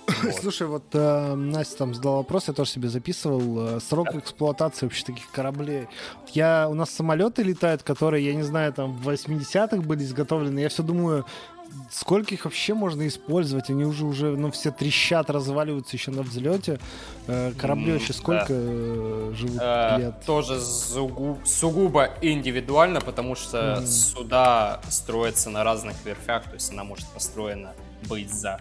[0.08, 0.36] Вот.
[0.36, 3.78] Слушай, вот э, Настя там задала вопрос, я тоже себе записывал.
[3.78, 4.20] Э, срок да.
[4.20, 5.88] эксплуатации вообще таких кораблей.
[6.34, 10.60] Я, у нас самолеты летают, которые, я не знаю, там в 80-х были изготовлены.
[10.60, 11.26] Я все думаю,
[11.92, 13.70] сколько их вообще можно использовать?
[13.70, 16.80] Они уже уже, ну, все трещат, разваливаются еще на взлете.
[17.28, 18.56] Э, корабли mm, вообще сколько да.
[18.56, 20.26] Э, живут э, лет?
[20.26, 23.86] Тоже сугубо, сугубо индивидуально, потому что mm.
[23.86, 27.74] суда строятся на разных верфях, то есть она может построена
[28.08, 28.60] быть за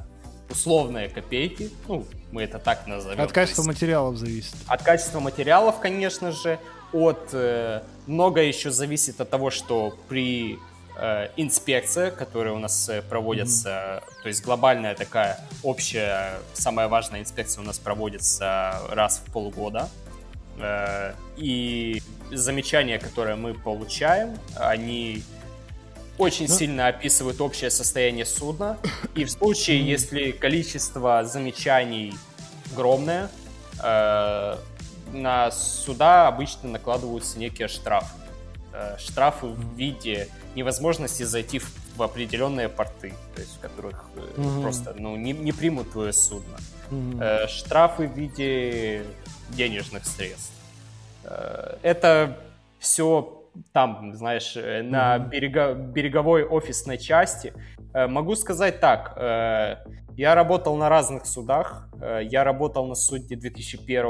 [0.53, 3.20] условные копейки, ну, мы это так назовем.
[3.20, 4.55] От качества материалов зависит.
[4.66, 6.59] От качества материалов, конечно же,
[6.92, 10.59] от э, многое еще зависит от того, что при
[10.96, 14.22] э, инспекция, которая у нас э, проводится, mm-hmm.
[14.22, 19.88] то есть глобальная такая общая, самая важная инспекция у нас проводится раз в полгода.
[20.59, 25.22] Э, и замечания, которые мы получаем, они
[26.19, 26.55] очень ну...
[26.55, 28.79] сильно описывают общее состояние судна.
[29.15, 32.15] И в случае, если количество замечаний
[32.73, 33.31] огромное,
[33.83, 34.57] э,
[35.13, 38.17] на суда обычно накладываются некие штрафы.
[38.73, 44.41] Э, штрафы в виде невозможности зайти в, в определенные порты, то есть в которых э,
[44.41, 46.57] mm просто ну, не, не примут твое судно.
[46.91, 49.05] mm Э, штрафы в виде
[49.51, 50.53] денежных средств.
[51.25, 52.39] Э, это
[52.79, 53.41] все
[53.72, 54.82] там, знаешь, mm-hmm.
[54.82, 57.53] на берега, береговой офисной части.
[57.94, 59.76] Э, могу сказать так, э,
[60.16, 61.88] я работал на разных судах.
[62.22, 64.05] Я работал на судне 2001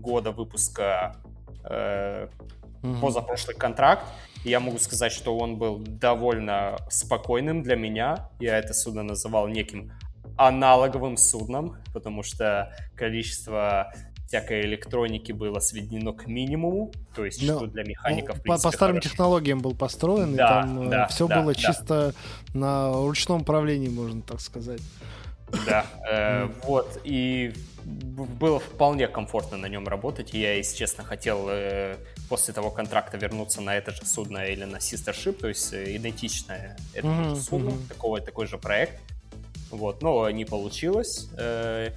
[0.00, 1.16] года выпуска
[1.64, 3.00] mm-hmm.
[3.00, 4.04] позапрошлый контракт.
[4.44, 8.30] Я могу сказать, что он был довольно спокойным для меня.
[8.40, 9.92] Я это судно называл неким
[10.38, 13.92] аналоговым судном, потому что количество
[14.28, 18.70] всякой электроники было сведено к минимуму, то есть Но, что для механиков, ну, принципе, по,
[18.70, 19.08] по старым хорошо.
[19.08, 21.58] технологиям был построен, да, и там э, да, все да, было да.
[21.58, 22.14] чисто
[22.52, 24.82] на ручном управлении, можно так сказать.
[25.66, 27.54] Да, э, вот, и
[27.86, 31.96] было вполне комфортно на нем работать, я, если честно, хотел э,
[32.28, 35.96] после того контракта вернуться на это же судно или на Sister Ship, то есть э,
[35.96, 37.40] идентичное этому mm-hmm.
[37.40, 37.88] судну, mm-hmm.
[37.88, 39.00] такой, такой же проект.
[39.70, 41.30] Вот, но не получилось.
[41.38, 41.92] Э,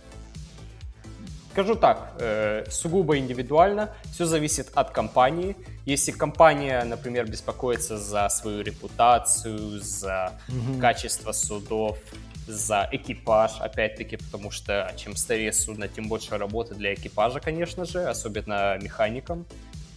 [1.52, 5.56] скажу так, э, сугубо индивидуально, все зависит от компании.
[5.86, 10.80] Если компания, например, беспокоится за свою репутацию, за mm-hmm.
[10.80, 11.97] качество судов,
[12.47, 18.04] за экипаж, опять-таки, потому что чем старее судно, тем больше работы для экипажа, конечно же,
[18.04, 19.45] особенно механикам.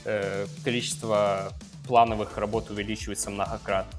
[0.05, 1.53] Э, количество
[1.87, 3.99] плановых работ увеличивается многократно.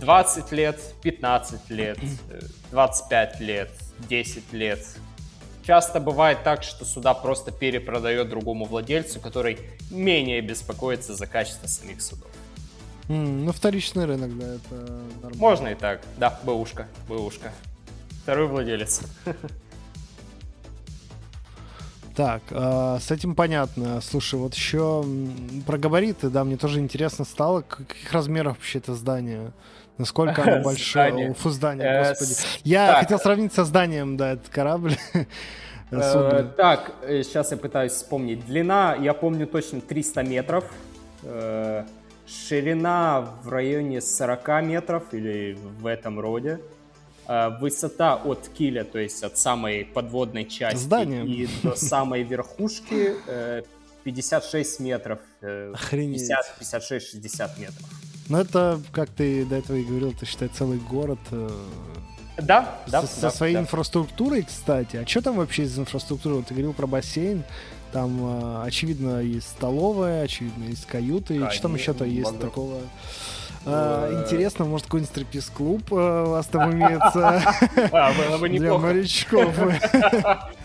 [0.00, 1.98] 20 лет, 15 лет,
[2.70, 3.70] 25 лет,
[4.08, 4.80] 10 лет.
[5.68, 9.58] Часто бывает так, что суда просто перепродает другому владельцу, который
[9.90, 12.30] менее беспокоится за качество самих судов.
[13.08, 14.74] Mm, ну, вторичный рынок, да, это
[15.20, 15.36] нормально.
[15.36, 17.52] Можно и так, да, бэушка, бэушка.
[18.22, 19.02] Второй владелец.
[22.16, 24.00] Так, э, с этим понятно.
[24.00, 25.04] Слушай, вот еще
[25.66, 29.52] про габариты, да, мне тоже интересно стало, каких размеров вообще это здание?
[29.98, 31.34] Насколько оно большое?
[31.34, 32.32] Фу, здание, э, господи.
[32.64, 34.96] Я хотел сравнить со зданием, да, этот корабль.
[35.90, 38.44] Э, так, сейчас я пытаюсь вспомнить.
[38.44, 40.64] Длина, я помню точно 300 метров.
[42.26, 46.60] Ширина в районе 40 метров или в этом роде.
[47.28, 51.26] Э, высота от киля, то есть от самой подводной части Здание.
[51.26, 53.14] и до самой верхушки
[54.04, 55.18] 56 э, метров.
[55.42, 56.30] Э, Охренеть.
[56.60, 57.86] 56-60 метров.
[58.28, 61.18] Ну это, как ты до этого и говорил, ты считай целый город.
[62.36, 63.02] Да, да.
[63.02, 63.60] Со, да, со своей да.
[63.60, 64.96] инфраструктурой, кстати.
[64.96, 66.36] А что там вообще из инфраструктуры?
[66.36, 67.42] Вот ты говорил про бассейн.
[67.90, 71.50] Там, очевидно, есть столовая, очевидно, есть каюты.
[71.50, 72.80] Что там еще-то есть такого?
[73.66, 77.42] А, интересно, может, какой-нибудь стриптиз-клуб э, у вас там имеется?
[77.92, 78.12] А.
[78.48, 79.54] Для морячков.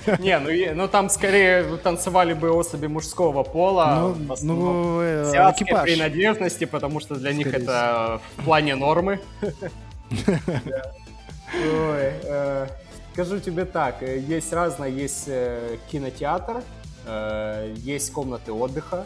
[0.19, 5.83] Не, ну, ну там скорее танцевали бы особи мужского пола, ну, ну, э, экипаж.
[5.83, 9.19] принадлежности, потому что для них это в плане нормы.
[10.11, 10.19] Ой,
[12.23, 12.67] э,
[13.13, 15.29] скажу тебе так, есть разное, есть
[15.91, 16.63] кинотеатр,
[17.75, 19.05] есть комнаты отдыха,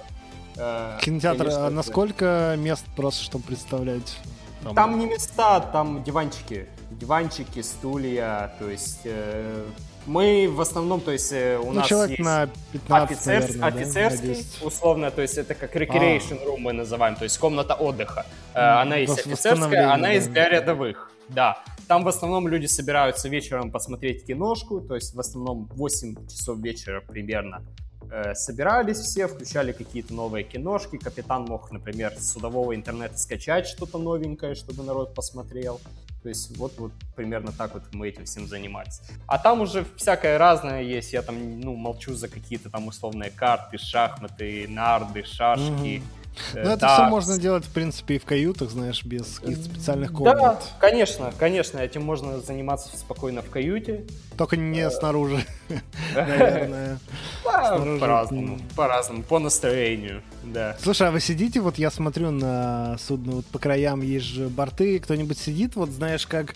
[1.01, 4.17] Кинотеатр, Конечно, а насколько мест просто, чтобы представлять?
[4.63, 4.75] Там...
[4.75, 6.67] там не места, там диванчики.
[6.91, 9.01] Диванчики, стулья, то есть...
[9.05, 9.65] Э,
[10.07, 13.67] мы в основном, то есть э, у ну, нас человек есть на 15, офицер, наверное,
[13.67, 14.65] офицерский, да?
[14.65, 16.45] условно, то есть это как recreation а.
[16.47, 18.25] room мы называем, то есть комната отдыха.
[18.53, 20.11] Mm, она есть офицерская, она да.
[20.13, 21.61] есть для рядовых, да.
[21.89, 27.01] Там в основном люди собираются вечером посмотреть киношку, то есть в основном 8 часов вечера
[27.01, 27.86] примерно Э,
[28.33, 34.55] собирались все, включали какие-то новые киношки, капитан мог, например, с судового интернета скачать что-то новенькое,
[34.55, 35.79] чтобы народ посмотрел.
[36.23, 39.01] То есть вот, вот примерно так вот мы этим всем занимались.
[39.27, 41.13] А там уже всякое разное есть.
[41.13, 46.01] Я там, ну, молчу за какие-то там условные карты, шахматы, нарды, шашки.
[46.01, 46.16] Mm-hmm
[46.53, 46.93] ну, это да.
[46.93, 50.37] все можно делать, в принципе, и в каютах, знаешь, без каких-то специальных комнат.
[50.37, 54.05] Да, конечно, конечно, этим можно заниматься спокойно в каюте.
[54.37, 55.43] Только не э, снаружи,
[56.15, 56.99] наверное.
[57.43, 60.77] По-разному, по-разному, по настроению, да.
[60.81, 64.99] Слушай, а вы сидите, вот я смотрю на судно, вот по краям есть же борты,
[64.99, 66.55] кто-нибудь сидит, вот знаешь, как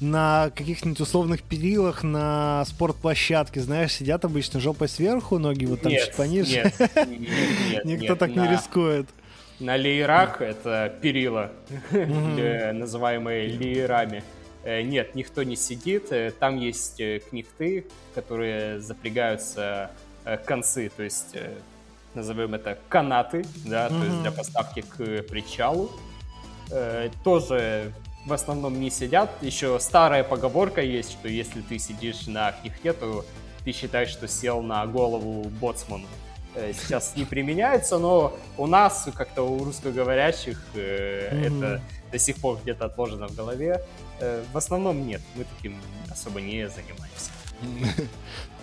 [0.00, 6.14] на каких-нибудь условных перилах на спортплощадке, знаешь, сидят обычно жопой сверху, ноги вот там чуть
[6.14, 6.72] пониже.
[7.84, 9.08] Никто так не рискует.
[9.58, 11.50] На леерах это перила,
[11.90, 14.22] называемые леерами.
[14.66, 16.10] Э, нет, никто не сидит.
[16.10, 19.92] Э, там есть э, книхты, которые запрягаются
[20.44, 21.36] концы, то есть
[22.14, 25.92] назовем это канаты, да, то есть для поставки к причалу.
[27.22, 27.92] Тоже
[28.26, 29.30] в основном не сидят.
[29.40, 33.24] Еще старая поговорка есть, что если ты сидишь на книхте, то
[33.64, 36.06] ты считаешь, что сел на голову боцману.
[36.56, 41.46] Э, сейчас не применяется, но у нас, как-то у русскоговорящих, mm-hmm.
[41.46, 43.84] это до сих пор где-то отложено в голове.
[44.20, 47.30] Э, в основном нет, мы таким особо не занимаемся.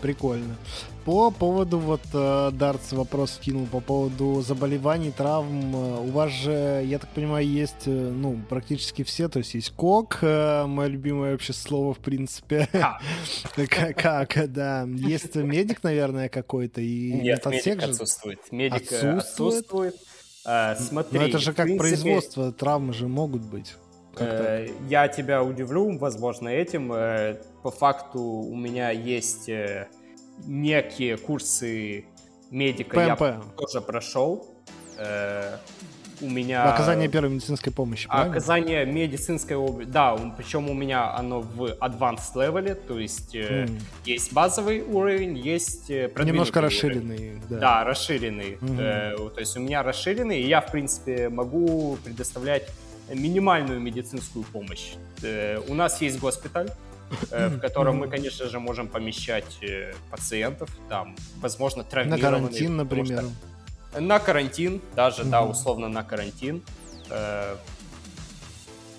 [0.04, 0.58] Прикольно.
[1.06, 5.74] По поводу, вот э, Дартс вопрос кинул по поводу заболеваний, травм.
[5.74, 9.70] Э, у вас же, я так понимаю, есть, э, ну, практически все, то есть есть
[9.78, 12.68] КОК, мое любимое вообще слово, в принципе.
[13.56, 14.86] Как, да.
[14.93, 16.82] Есть медик, наверное, какой-то.
[16.82, 18.39] и Нет, медик отсутствует.
[18.51, 19.95] Медик отсутствует.
[20.43, 23.76] Смотри, Но это же как производство, травмы же могут быть.
[24.88, 26.89] Я тебя удивлю, возможно, этим
[27.64, 29.88] по факту у меня есть э,
[30.45, 32.05] некие курсы
[32.51, 33.22] медика, ПМП.
[33.22, 34.45] я тоже прошел.
[34.97, 35.57] Э,
[36.22, 36.74] у меня...
[36.74, 38.32] Оказание первой медицинской помощи, правильно?
[38.32, 43.82] Оказание медицинской помощи, да, причем у меня оно в advanced level, то есть mm.
[44.05, 47.59] есть базовый уровень, есть Немножко расширенный, да.
[47.59, 48.57] Да, расширенный.
[48.61, 49.34] Mm-hmm.
[49.34, 52.70] то есть у меня расширенный, и я, в принципе, могу предоставлять
[53.16, 54.93] минимальную медицинскую помощь.
[55.68, 56.70] у нас есть госпиталь,
[57.32, 59.59] в котором мы, конечно же, можем помещать
[60.11, 62.22] пациентов, там, возможно, травмированных.
[62.24, 63.24] На карантин, например.
[63.99, 65.32] На карантин, даже, угу.
[65.32, 66.64] да, условно на карантин.
[67.09, 67.55] Э,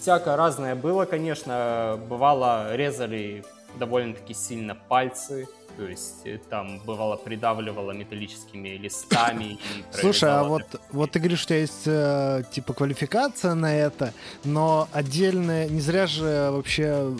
[0.00, 1.98] всякое разное было, конечно.
[2.08, 3.44] Бывало, резали
[3.78, 9.44] довольно-таки сильно пальцы, то есть э, там бывало придавливало металлическими листами.
[9.44, 9.58] И
[9.92, 10.62] Слушай, а вот,
[10.92, 14.12] вот ты говоришь, у тебя есть э, типа квалификация на это,
[14.44, 17.14] но отдельная, не зря же вообще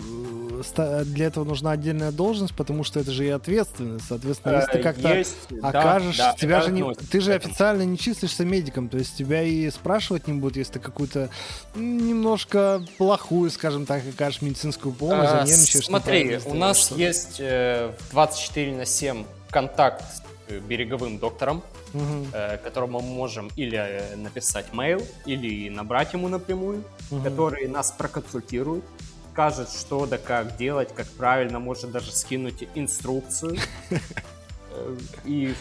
[0.77, 4.05] э, для этого нужна отдельная должность, потому что это же и ответственность.
[4.07, 5.23] Соответственно, если ты как-то
[5.61, 9.69] окажешь, да, тебя же не, ты же официально не числишься медиком, то есть тебя и
[9.69, 11.29] спрашивать не будут, если ты какую-то
[11.75, 15.85] немножко плохую, скажем так, окажешь медицинскую помощь, а, занервничаешь.
[15.85, 22.27] Смотри, у нас есть э, 24 24 на 7 контакт с э, береговым доктором, угу.
[22.33, 27.21] э, которому мы можем или э, написать mail, или набрать ему напрямую, угу.
[27.23, 28.83] который нас проконсультирует,
[29.33, 33.57] скажет, что да как делать, как правильно, может даже скинуть инструкцию,
[35.25, 35.55] и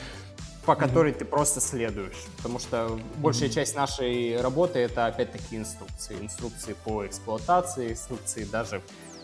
[0.66, 2.24] по которой ты просто следуешь.
[2.36, 6.16] Потому что большая часть нашей работы это опять-таки инструкции.
[6.20, 8.80] Инструкции по эксплуатации, инструкции даже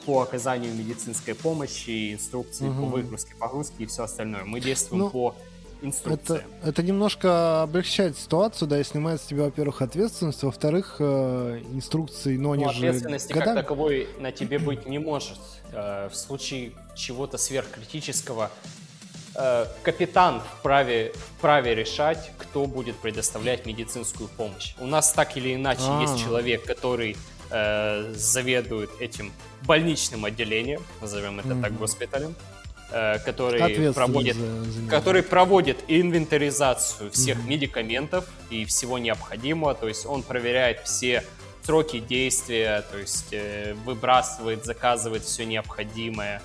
[0.07, 2.83] по оказанию медицинской помощи, инструкции угу.
[2.83, 4.45] по выгрузке, погрузке и все остальное.
[4.45, 5.35] Мы действуем ну, по
[5.83, 6.41] инструкциям.
[6.61, 12.37] Это, это немножко облегчает ситуацию, да, и снимает с тебя, во-первых, ответственность, во-вторых, э, инструкции,
[12.37, 12.79] но ну, же...
[12.79, 13.57] Ответственности годами...
[13.57, 15.39] как таковой на тебе быть не может.
[15.73, 18.51] Э, в случае чего-то сверхкритического
[19.35, 24.75] э, капитан вправе, вправе решать, кто будет предоставлять медицинскую помощь.
[24.79, 26.03] У нас так или иначе А-а-а.
[26.03, 27.17] есть человек, который
[27.51, 29.33] э, заведует этим
[29.63, 31.63] больничным отделением, назовем это mm-hmm.
[31.63, 32.35] так, госпиталем,
[32.91, 37.49] э, который проводит, за, за который проводит инвентаризацию всех mm-hmm.
[37.49, 41.25] медикаментов и всего необходимого, то есть он проверяет все
[41.63, 46.43] сроки действия, то есть э, выбрасывает, заказывает все необходимое.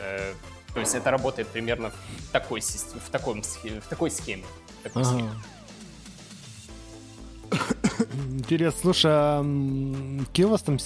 [0.00, 0.32] Э,
[0.72, 4.44] то есть это работает примерно в такой, в таком, в такой схеме.
[4.80, 5.12] В такой ага.
[5.12, 5.30] схеме.
[8.44, 9.42] Интересно, слушай, а
[10.26, 10.76] какие у вас там...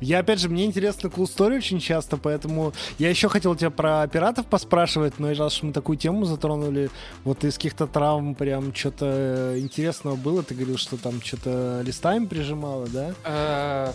[0.00, 4.06] Я, опять же, мне интересно cool story очень часто, поэтому я еще хотел тебя про
[4.06, 6.90] пиратов поспрашивать, но раз что мы такую тему затронули,
[7.24, 12.86] вот из каких-то травм прям что-то интересного было, ты говорил, что там что-то листами прижимало,
[12.88, 13.14] да?
[13.24, 13.92] Э,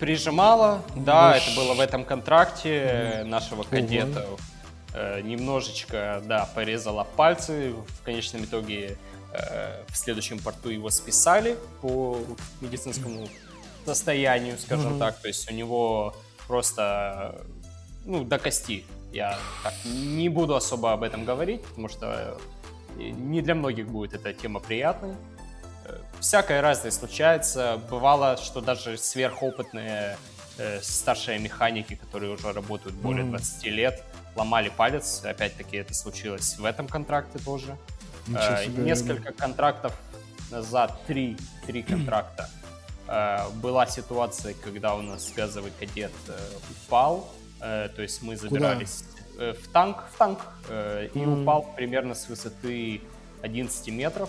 [0.00, 4.26] прижимало, да, это было в этом контракте нашего кадета.
[4.94, 9.13] Э, немножечко, да, порезала пальцы, в конечном итоге Э,
[9.88, 12.18] в следующем порту его списали по
[12.60, 13.28] медицинскому
[13.84, 14.98] состоянию, скажем mm-hmm.
[14.98, 15.18] так.
[15.20, 16.14] То есть у него
[16.46, 17.44] просто,
[18.04, 18.84] ну, до кости.
[19.12, 22.38] Я так не буду особо об этом говорить, потому что
[22.96, 25.14] не для многих будет эта тема приятной.
[25.84, 27.80] Э, всякое разное случается.
[27.90, 30.16] Бывало, что даже сверхопытные
[30.58, 33.30] э, старшие механики, которые уже работают более mm-hmm.
[33.30, 34.02] 20 лет,
[34.34, 35.24] ломали палец.
[35.24, 37.76] Опять-таки это случилось в этом контракте тоже.
[38.28, 39.92] Э, несколько контрактов
[40.50, 42.48] назад, три, три контракта,
[43.08, 46.38] э, была ситуация, когда у нас газовый кадет э,
[46.70, 49.54] упал, то есть мы забирались Куда?
[49.54, 50.72] в танк, в танк, и
[51.18, 51.42] mm.
[51.42, 53.00] упал примерно с высоты
[53.40, 54.28] 11 метров,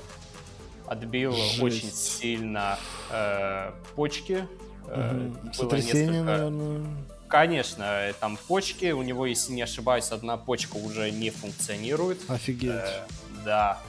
[0.87, 1.61] отбил Жесть.
[1.61, 2.77] очень сильно
[3.11, 4.47] э, почки.
[4.85, 5.53] Угу.
[5.53, 6.23] Сотрясение, несколько...
[6.23, 6.85] наверное.
[7.27, 12.19] Конечно, там почки, у него, если не ошибаюсь, одна почка уже не функционирует.
[12.29, 12.71] Офигеть.
[12.71, 13.05] Э,
[13.45, 13.79] да.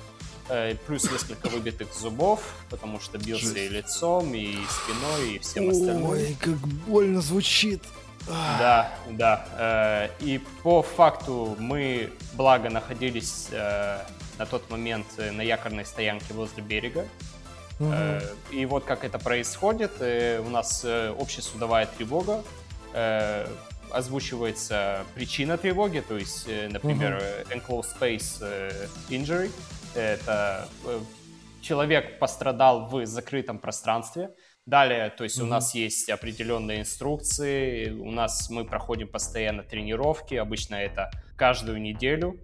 [0.49, 2.41] Э, плюс несколько выбитых зубов,
[2.71, 3.57] потому что бился Жесть.
[3.57, 6.05] и лицом, и спиной, и всем остальным.
[6.05, 7.83] Ой, как больно звучит.
[8.29, 9.47] Да, да.
[9.59, 13.99] Э, и по факту мы, благо, находились э,
[14.39, 17.07] на тот момент на якорной стоянке возле берега.
[17.81, 17.93] Угу.
[18.53, 20.01] И вот как это происходит.
[20.01, 22.43] У нас общесудовая тревога
[23.91, 28.43] озвучивается причина тревоги, то есть, например, enclosed space
[29.09, 29.51] injury,
[29.97, 31.01] это э,
[31.63, 34.31] человек пострадал в закрытом пространстве.
[34.67, 35.45] Далее, то есть mm-hmm.
[35.45, 42.37] у нас есть определенные инструкции, у нас мы проходим постоянно тренировки, обычно это каждую неделю.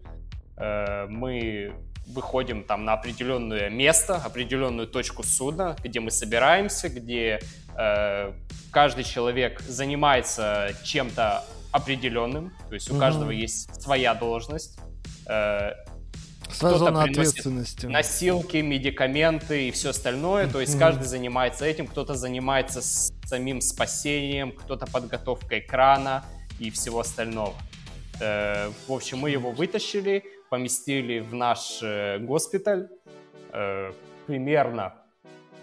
[0.56, 1.74] Э, мы
[2.06, 7.40] выходим там на определенное место, определенную точку судна, где мы собираемся, где э,
[8.70, 12.98] каждый человек занимается чем-то определенным, то есть у mm-hmm.
[12.98, 14.78] каждого есть своя должность
[16.52, 17.86] Своя зона ответственности.
[17.86, 20.48] Носилки, медикаменты и все остальное.
[20.48, 26.24] То есть каждый занимается этим, кто-то занимается самим спасением, кто-то подготовкой крана
[26.58, 27.54] и всего остального.
[28.20, 32.88] Э, в общем, мы его вытащили, поместили в наш э, госпиталь.
[33.52, 33.92] Э,
[34.26, 34.94] примерно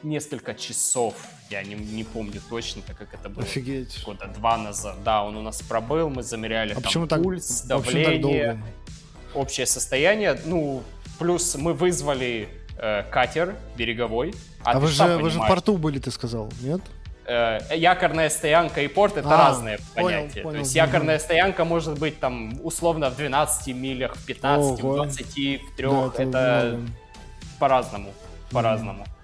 [0.04, 1.16] несколько часов,
[1.50, 4.04] я не, не помню точно, так как это было Офигеть.
[4.06, 4.98] года два назад.
[5.04, 8.62] Да, он у нас пробыл, мы замеряли а там пульс, так, давление,
[9.34, 10.40] общее состояние.
[10.46, 10.84] Ну,
[11.18, 14.34] плюс мы вызвали э, катер береговой.
[14.64, 16.82] А, а вы, же, вы же в порту были, ты сказал, нет?
[17.26, 20.42] Э, якорная стоянка и порт это а, разные понял, понятия.
[20.42, 21.24] Понял, То есть якорная угу.
[21.24, 24.94] стоянка может быть там условно в 12 милях, в 15, Ого.
[24.94, 25.88] в 20, в 3.
[25.88, 26.80] Да, это, это
[27.60, 28.14] по-разному.
[28.50, 29.06] По-разному.
[29.06, 29.19] Да,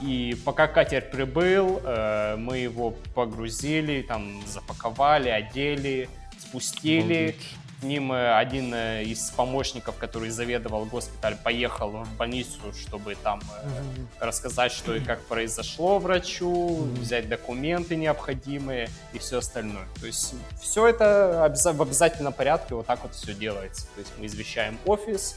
[0.00, 7.14] и пока катер прибыл, э, мы его погрузили, там запаковали, одели, спустили.
[7.14, 7.56] Обалдеть.
[7.80, 13.40] С ним э, один э, из помощников, который заведовал госпиталь, поехал в больницу, чтобы там
[13.40, 14.06] mm-hmm.
[14.20, 17.00] рассказать, что и как произошло врачу, mm-hmm.
[17.00, 19.86] взять документы необходимые и все остальное.
[20.00, 23.86] То есть все это в обязательном порядке вот так вот все делается.
[23.94, 25.36] То есть мы извещаем офис,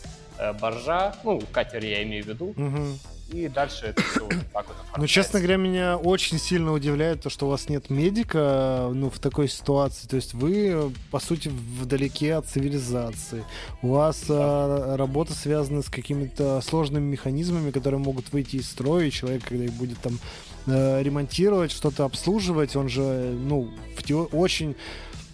[0.62, 4.78] боржа, ну, катер я имею в виду, mm-hmm и дальше это все вот так вот
[4.98, 9.20] Ну, честно говоря, меня очень сильно удивляет то, что у вас нет медика, ну, в
[9.20, 10.08] такой ситуации.
[10.08, 13.44] То есть вы, по сути, вдалеке от цивилизации.
[13.82, 14.36] У вас да.
[14.38, 19.66] а, работа связана с какими-то сложными механизмами, которые могут выйти из строя, и человек, когда
[19.66, 20.20] их будет там
[20.68, 24.14] э, ремонтировать, что-то обслуживать, он же, ну, в те...
[24.14, 24.76] очень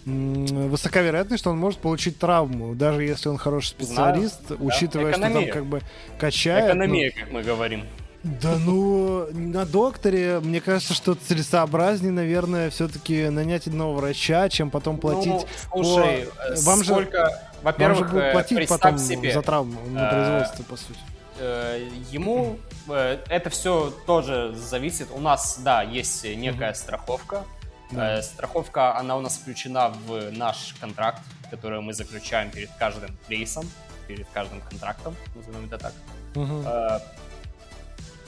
[0.04, 5.18] высока вероятность, что он может получить травму, даже если он хороший специалист, Знаю, учитывая, да.
[5.18, 5.80] что там как бы
[6.18, 6.66] качает.
[6.66, 7.20] Экономия, ну...
[7.20, 7.84] как мы говорим.
[8.22, 14.94] Да ну, на докторе, мне кажется, что целесообразнее, наверное, все-таки нанять одного врача, чем потом
[14.94, 15.46] ну, платить.
[15.74, 16.60] Ну, слушай, по...
[16.62, 17.26] вам сколько...
[17.26, 17.32] же,
[17.62, 21.00] во-первых, вам же будут платить потом себе, за травму на э, производстве, по сути.
[21.40, 25.08] Э, ему э, это все тоже зависит.
[25.12, 27.44] У нас, да, есть некая страховка,
[27.92, 28.18] да.
[28.18, 31.20] Э, страховка, она у нас включена в наш контракт,
[31.50, 33.70] который мы заключаем перед каждым рейсом,
[34.08, 35.92] перед каждым контрактом, назовем это так.
[36.34, 36.64] Угу.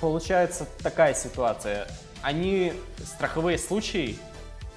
[0.00, 1.86] Получается такая ситуация.
[2.22, 2.72] Они,
[3.04, 4.18] страховые случаи,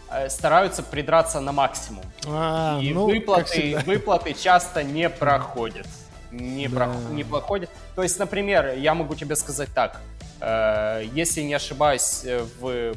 [0.10, 2.06] э, стараются придраться на максимум.
[2.26, 5.88] А, и ну, выплаты, выплаты часто не проходят.
[6.32, 6.76] Не, да.
[6.76, 7.70] про, не проходят.
[7.96, 10.02] То есть, например, я могу тебе сказать так.
[11.14, 12.24] Если не ошибаюсь,
[12.60, 12.94] в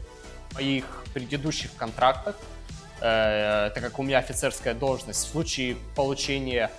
[0.55, 2.37] моих предыдущих контрактах,
[3.01, 6.71] э, так как у меня офицерская должность, в случае получения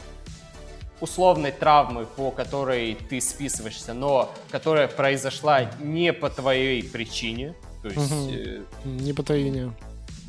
[0.99, 8.11] условной травмы, по которой ты списываешься, но которая произошла не по твоей причине, то есть...
[8.11, 8.31] Угу.
[8.31, 9.73] Э, не по твоей вине.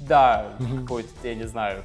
[0.00, 0.80] Да, угу.
[0.80, 1.84] какой-то, я не знаю,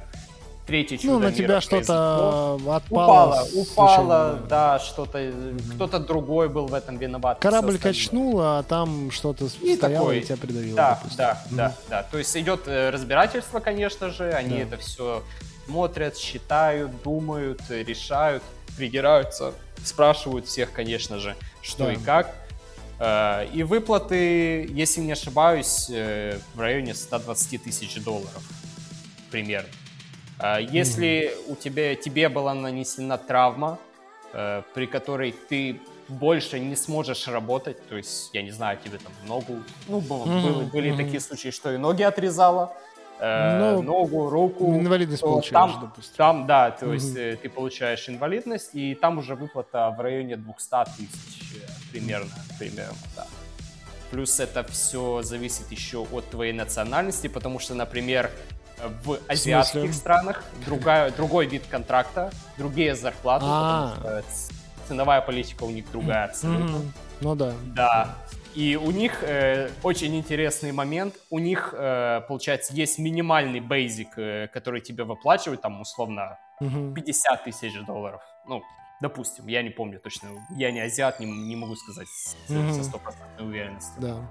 [0.68, 3.42] третье чудо Ну, на тебя что-то отпало.
[3.42, 5.74] Упало, упало, да, что-то, mm-hmm.
[5.74, 7.40] кто-то другой был в этом виноват.
[7.40, 10.76] Корабль качнуло, а там что-то и стояло такой, и тебя придавило.
[10.76, 11.16] Да, допустим.
[11.16, 11.56] да, mm-hmm.
[11.56, 12.02] да, да.
[12.02, 14.62] То есть идет э, разбирательство, конечно же, они да.
[14.62, 15.22] это все
[15.66, 18.42] смотрят, считают, думают, решают,
[18.76, 21.92] придираются, спрашивают всех, конечно же, что да.
[21.94, 22.34] и как.
[23.00, 28.42] Э, и выплаты, если не ошибаюсь, э, в районе 120 тысяч долларов
[29.30, 29.68] примерно.
[30.38, 33.78] А если у тебя, тебе была нанесена травма,
[34.32, 39.12] э, при которой ты больше не сможешь работать, то есть, я не знаю, тебе там
[39.26, 39.56] ногу,
[39.88, 40.70] ну, было, mm-hmm.
[40.70, 40.96] были mm-hmm.
[40.96, 42.72] такие случаи, что и ноги отрезала,
[43.20, 44.74] э, ну, ногу, руку.
[44.74, 46.14] Инвалидность получаешь, там, допустим.
[46.16, 46.94] Там, да, то mm-hmm.
[46.94, 52.30] есть э, ты получаешь инвалидность, и там уже выплата в районе 200 тысяч э, примерно,
[52.58, 53.26] примерно, да.
[54.10, 58.30] Плюс это все зависит еще от твоей национальности, потому что, например,
[59.04, 64.54] в азиатских в странах другая, другой вид контракта, другие зарплаты, а потому что
[64.88, 66.80] ценовая политика у них другая абсолютно.
[67.20, 67.52] Ну да.
[67.74, 68.16] Да.
[68.54, 71.14] И у них э, очень интересный момент.
[71.30, 76.92] У них, э, получается, есть минимальный бейзик, э, который тебе выплачивают, там, условно, угу.
[76.94, 78.22] 50 тысяч долларов.
[78.46, 78.62] Ну,
[79.00, 80.30] допустим, я не помню точно.
[80.56, 82.08] Я не азиат, не, не могу сказать
[82.48, 82.72] угу.
[82.72, 84.00] со стопроцентной уверенностью.
[84.00, 84.28] Да.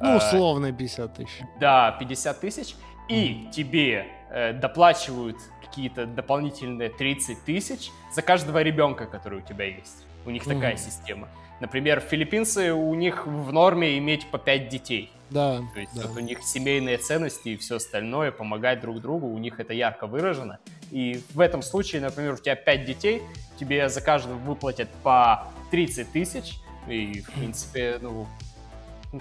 [0.00, 1.42] Ну, условно 50 тысяч.
[1.60, 2.74] Да, 50 тысяч
[3.08, 10.06] и тебе э, доплачивают какие-то дополнительные 30 тысяч за каждого ребенка, который у тебя есть.
[10.26, 10.54] У них mm.
[10.54, 11.28] такая система.
[11.60, 15.10] Например, филиппинцы, у них в норме иметь по 5 детей.
[15.30, 15.60] Да.
[15.74, 16.06] То есть да.
[16.06, 20.06] вот у них семейные ценности и все остальное, помогать друг другу, у них это ярко
[20.06, 20.58] выражено.
[20.90, 23.22] И в этом случае, например, у тебя 5 детей,
[23.58, 26.54] тебе за каждого выплатят по 30 тысяч,
[26.86, 28.26] и, в принципе, ну,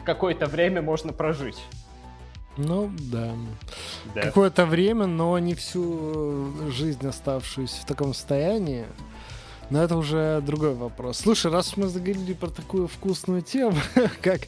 [0.06, 1.58] какое-то время можно прожить.
[2.58, 3.34] Ну, да.
[4.16, 4.22] да.
[4.22, 8.86] Какое-то время, но не всю жизнь оставшуюся в таком состоянии.
[9.70, 11.20] Но это уже другой вопрос.
[11.20, 13.76] Слушай, раз мы заговорили про такую вкусную тему,
[14.22, 14.42] как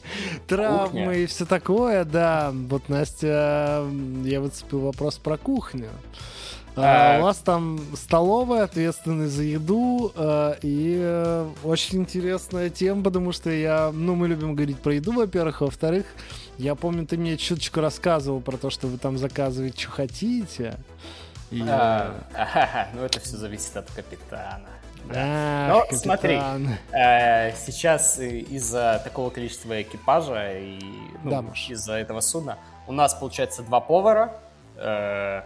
[0.46, 1.12] травмы Кухня.
[1.12, 3.84] и все такое, да, вот Настя,
[4.24, 5.90] я выцепил вопрос про кухню.
[6.76, 13.32] А, у вас там столовая, ответственный за еду, а, и э, очень интересная тема, потому
[13.32, 16.06] что я, ну, мы любим говорить про еду, во-первых, а во-вторых,
[16.60, 20.76] я помню, ты мне чуточку рассказывал про то, что вы там заказываете, что хотите.
[21.50, 21.64] И...
[21.66, 22.14] А,
[22.94, 24.68] ну, это все зависит от капитана.
[25.06, 25.66] Да.
[25.68, 25.98] Но капитан.
[25.98, 26.40] смотри,
[26.92, 30.78] э, сейчас из-за такого количества экипажа и
[31.24, 34.34] ну, да, из-за этого судна у нас получается два повара,
[34.76, 35.42] э,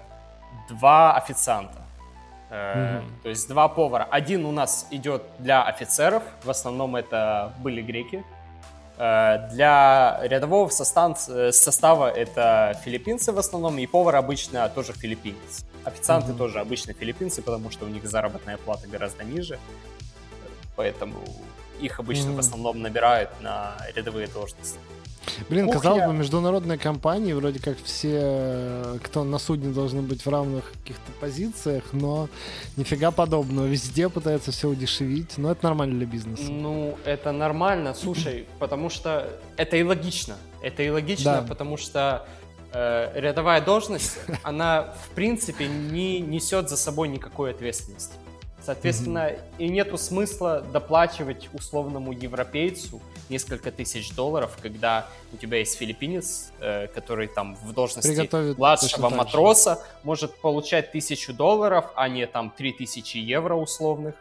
[0.68, 1.78] два официанта.
[2.50, 3.06] Э, угу.
[3.22, 4.08] То есть два повара.
[4.10, 8.24] Один у нас идет для офицеров, в основном это были греки.
[8.96, 15.64] Э, для рядового состава, э, состава это филиппинцы в основном, и повар обычно тоже филиппинец.
[15.84, 16.38] Официанты угу.
[16.38, 19.58] тоже обычно филиппинцы, потому что у них заработная плата гораздо ниже.
[20.76, 21.16] Поэтому
[21.80, 22.36] их обычно угу.
[22.36, 24.78] в основном набирают на рядовые должности.
[25.48, 25.80] Блин, Кухня.
[25.80, 31.12] казалось бы, международные компании, вроде как все, кто на судне должны быть в равных каких-то
[31.20, 32.28] позициях, но
[32.76, 33.66] нифига подобного.
[33.66, 36.44] Везде пытаются все удешевить, но это нормально для бизнеса.
[36.50, 40.36] Ну, это нормально, слушай, потому что это и логично.
[40.62, 41.42] Это и логично, да.
[41.42, 42.26] потому что
[42.72, 48.14] э, рядовая должность, она в принципе не несет за собой никакой ответственности.
[48.64, 49.58] Соответственно, mm-hmm.
[49.58, 56.86] и нету смысла доплачивать условному европейцу несколько тысяч долларов, когда у тебя есть филиппинец, э,
[56.88, 62.72] который там в должности Приготовит младшего матроса может получать тысячу долларов, а не там три
[62.72, 64.14] тысячи евро условных.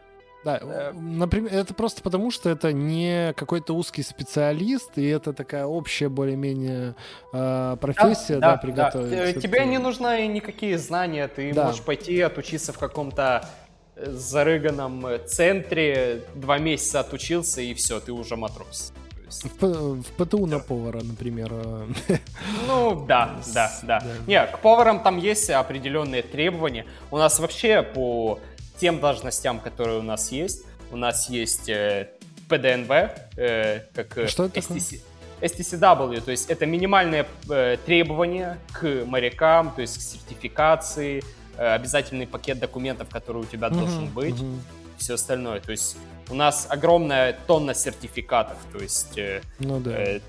[0.44, 5.66] Да, э, например, это просто потому, что это не какой-то узкий специалист, и это такая
[5.66, 6.96] общая более-менее
[7.32, 9.12] э, профессия, да, да, да приготовить.
[9.12, 9.30] Да.
[9.30, 11.68] Э, тебе не нужны никакие знания, ты да.
[11.68, 13.48] можешь пойти отучиться в каком-то
[14.06, 18.94] зарыганном центре, два месяца отучился, и все, ты уже матрос.
[19.60, 21.52] В, в ПТУ на повара, например.
[22.68, 24.14] Ну, да, да, да, да.
[24.28, 26.86] Не, к поварам там есть определенные требования.
[27.12, 28.40] У нас вообще по
[28.80, 32.10] тем должностям, которые у нас есть, у нас есть э,
[32.48, 32.92] ПДНВ,
[33.38, 35.02] э, как Что это STC,
[35.42, 42.28] STCW, то есть это минимальные э, требования к морякам, то есть к сертификации, Э, обязательный
[42.28, 44.60] пакет документов, который у тебя должен быть, uh
[44.98, 45.60] все остальное.
[45.60, 45.98] То есть
[46.30, 49.92] у нас огромная тонна сертификатов, то есть э, ну, да.
[49.92, 50.20] э,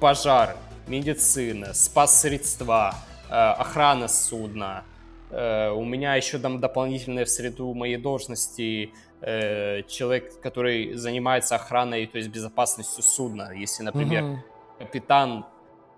[0.00, 0.56] пожар,
[0.88, 2.94] медицина, спас-средства,
[3.28, 4.84] э, охрана судна.
[5.30, 12.06] Э, у меня еще там дополнительное в среду моей должности э, человек, который занимается охраной,
[12.06, 13.52] то есть безопасностью судна.
[13.52, 14.36] Если, например, uh
[14.80, 15.44] капитан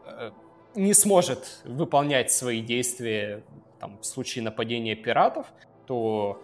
[0.06, 0.32] э,
[0.74, 3.44] не сможет выполнять свои действия
[3.82, 5.46] там, в случае нападения пиратов,
[5.86, 6.40] то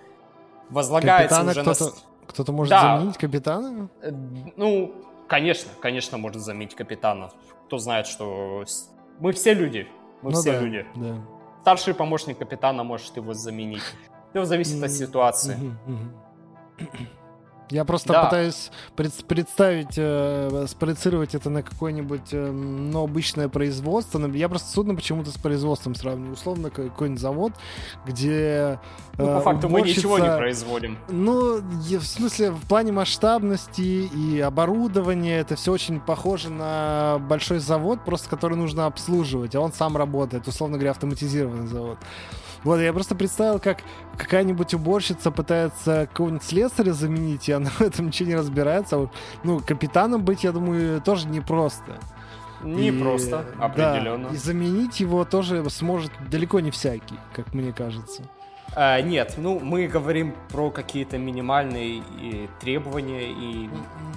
[0.70, 2.26] возлагается капитана уже кто-то, на...
[2.26, 2.98] Кто-то может да.
[2.98, 3.88] заменить капитана?
[4.02, 4.10] Э,
[4.56, 4.92] ну,
[5.28, 7.30] конечно, конечно, может заменить капитана.
[7.66, 8.64] Кто знает, что
[9.20, 9.86] мы все люди.
[10.22, 10.86] Мы ну, все да, люди.
[10.96, 11.14] Да.
[11.62, 13.84] Старший помощник капитана может его заменить.
[14.30, 15.56] Все зависит от ситуации.
[17.70, 18.24] Я просто да.
[18.24, 24.24] пытаюсь пред, представить, э, спроецировать это на какое-нибудь, э, ну, обычное производство.
[24.28, 26.32] Я просто судно почему-то с производством сравниваю.
[26.32, 27.52] Условно, какой-нибудь завод,
[28.06, 28.30] где...
[28.32, 28.78] Э,
[29.18, 30.06] ну, по факту уборщица...
[30.08, 30.98] мы ничего не производим.
[31.08, 38.04] Ну, в смысле, в плане масштабности и оборудования это все очень похоже на большой завод,
[38.04, 40.48] просто который нужно обслуживать, а он сам работает.
[40.48, 41.98] Условно говоря, автоматизированный завод.
[42.64, 43.78] Вот, я просто представил, как
[44.16, 49.08] какая-нибудь уборщица пытается какого-нибудь слесаря заменить, и она в этом ничего не разбирается.
[49.44, 51.98] Ну, капитаном быть, я думаю, тоже непросто.
[52.62, 54.30] Не и, просто, определенно.
[54.30, 58.24] Да, и заменить его тоже сможет далеко не всякий, как мне кажется.
[58.74, 63.70] А, нет, ну мы говорим про какие-то минимальные и требования и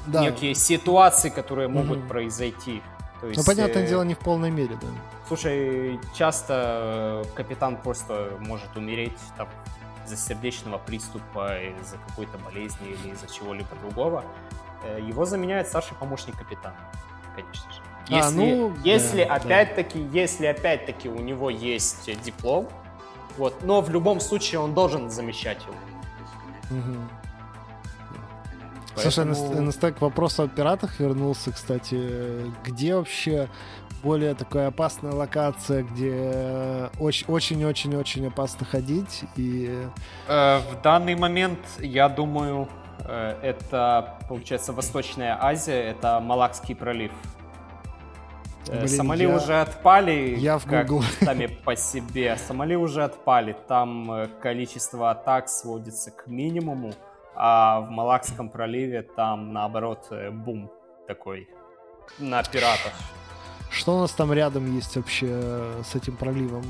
[0.08, 0.22] да.
[0.22, 2.08] некие ситуации, которые могут угу.
[2.08, 2.82] произойти.
[3.22, 3.88] То ну, есть, ну, понятное э...
[3.88, 4.88] дело, не в полной мере, да.
[5.28, 9.48] Слушай, часто капитан просто может умереть там,
[10.06, 14.26] из-за сердечного приступа, из-за какой-то болезни или из-за чего-либо другого.
[14.84, 16.76] Э, его заменяет старший помощник капитана,
[17.36, 17.80] конечно же.
[18.10, 20.20] А, если, а, ну, если да, опять-таки, да.
[20.20, 22.68] если опять-таки у него есть диплом,
[23.38, 25.76] вот, но в любом случае он должен замещать его.
[26.72, 26.98] Угу.
[28.96, 29.36] Поэтому...
[29.36, 32.52] Слушай, Настя, к вопросу о пиратах вернулся, кстати.
[32.66, 33.50] Где вообще
[34.04, 39.24] более такая опасная локация, где очень-очень-очень опасно ходить?
[39.36, 39.88] И...
[40.28, 42.68] Э, в данный момент, я думаю,
[43.00, 47.12] э, это, получается, Восточная Азия, это Малакский пролив.
[48.68, 49.36] Э, Блин, Сомали я...
[49.36, 51.06] уже отпали, я в как Google.
[51.22, 52.38] сами по себе.
[52.38, 56.94] Сомали уже отпали, там количество атак сводится к минимуму.
[57.44, 60.72] А в Малакском проливе там, наоборот, э, бум
[61.08, 61.50] такой
[62.20, 62.94] на пиратов.
[63.72, 66.64] Что у нас там рядом есть вообще э, с этим проливом?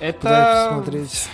[0.00, 0.82] Это,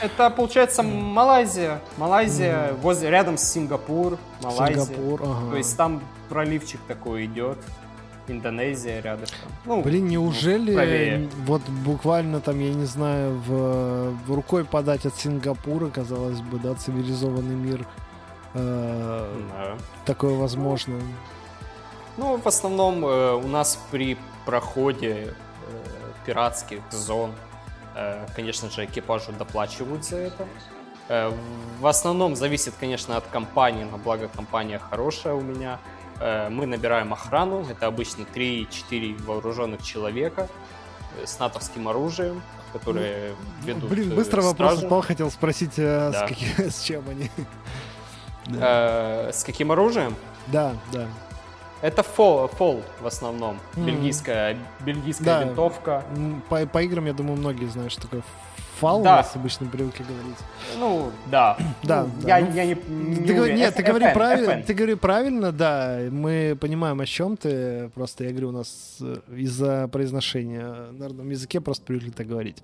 [0.03, 1.81] это получается Малайзия.
[1.97, 2.81] Малайзия mm.
[2.81, 4.19] возле, рядом с Сингапур.
[4.43, 4.85] Малайзия.
[4.85, 5.51] Сингапур, ага.
[5.53, 7.59] То есть там проливчик такой идет.
[8.29, 9.51] Индонезия рядышком.
[9.65, 15.15] Ну, Блин, неужели ну, вот буквально там, я не знаю, в, в рукой подать от
[15.17, 17.87] Сингапура, казалось бы, да, цивилизованный мир,
[18.55, 19.77] э, да.
[20.07, 21.01] такое возможно?
[22.17, 25.35] Ну, в основном э, у нас при проходе э,
[26.25, 27.33] пиратских зон,
[27.95, 30.47] э, конечно же, экипажу доплачивают за это.
[31.09, 31.33] Э,
[31.81, 35.79] в основном зависит, конечно, от компании, но благо компания хорошая у меня–
[36.21, 40.49] мы набираем охрану, это обычно 3-4 вооруженных человека
[41.19, 42.43] э, с натовским оружием,
[42.73, 44.49] которые ну, ведут Блин, э, быстро стражу.
[44.49, 46.13] вопрос упал, хотел спросить, да.
[46.13, 47.31] с, каким, с чем они?
[48.47, 49.31] да.
[49.33, 50.15] С каким оружием?
[50.47, 51.09] Да, да.
[51.83, 53.85] Это фол, фол в основном, mm.
[53.85, 55.45] бельгийская, бельгийская да.
[55.45, 56.05] винтовка.
[56.49, 58.23] По, по играм, я думаю, многие знают, что такое
[58.81, 59.17] фал да.
[59.17, 60.39] нас обычно привыкли говорить.
[60.79, 61.57] Ну, да.
[61.83, 62.39] Да, ну, да.
[62.39, 65.99] Я, ну, я не, не ты, Нет, F- ты говори правильно, ты говори правильно, да.
[66.11, 67.91] Мы понимаем, о чем ты.
[67.95, 72.63] Просто я говорю, у нас э, из-за произношения на родном языке просто привыкли так говорить.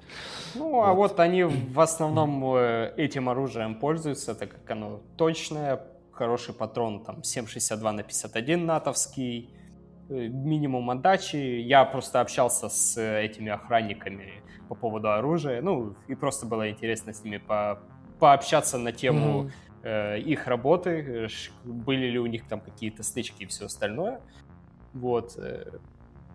[0.54, 0.84] Ну, вот.
[0.84, 5.80] а вот они в основном э, этим оружием пользуются, так как оно точное,
[6.12, 9.50] хороший патрон, там, 7,62 на 51 натовский,
[10.08, 11.36] э, минимум отдачи.
[11.36, 15.60] Я просто общался с этими охранниками по поводу оружия.
[15.60, 17.80] Ну, и просто было интересно с ними по
[18.20, 19.51] пообщаться на тему
[19.82, 20.16] mm-hmm.
[20.16, 21.28] э, их работы,
[21.64, 24.20] были ли у них там какие-то стычки и все остальное.
[24.92, 25.34] Вот.
[25.38, 25.64] Э,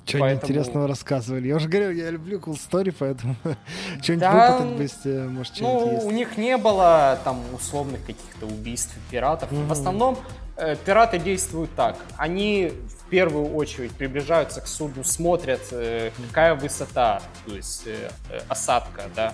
[0.03, 0.43] что поэтому...
[0.43, 1.47] интересного рассказывали?
[1.47, 3.35] Я уже говорил, я люблю cool story, поэтому
[4.01, 6.05] что-нибудь да, выпытать быстрее, может, Ну, есть.
[6.05, 9.51] у них не было там условных каких-то убийств пиратов.
[9.51, 9.67] Mm-hmm.
[9.67, 10.17] В основном
[10.57, 11.95] э, пираты действуют так.
[12.17, 12.73] Они
[13.05, 19.03] в первую очередь приближаются к судну, смотрят, э, какая высота, то есть э, э осадка,
[19.15, 19.33] да,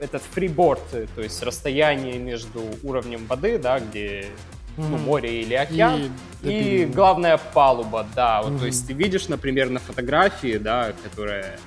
[0.00, 0.80] этот фриборд,
[1.16, 4.26] то есть расстояние между уровнем воды, да, где
[4.76, 6.12] ну, море или океан,
[6.44, 11.58] и, и главная палуба, да, вот, то есть ты видишь, например, на фотографии, да, которая,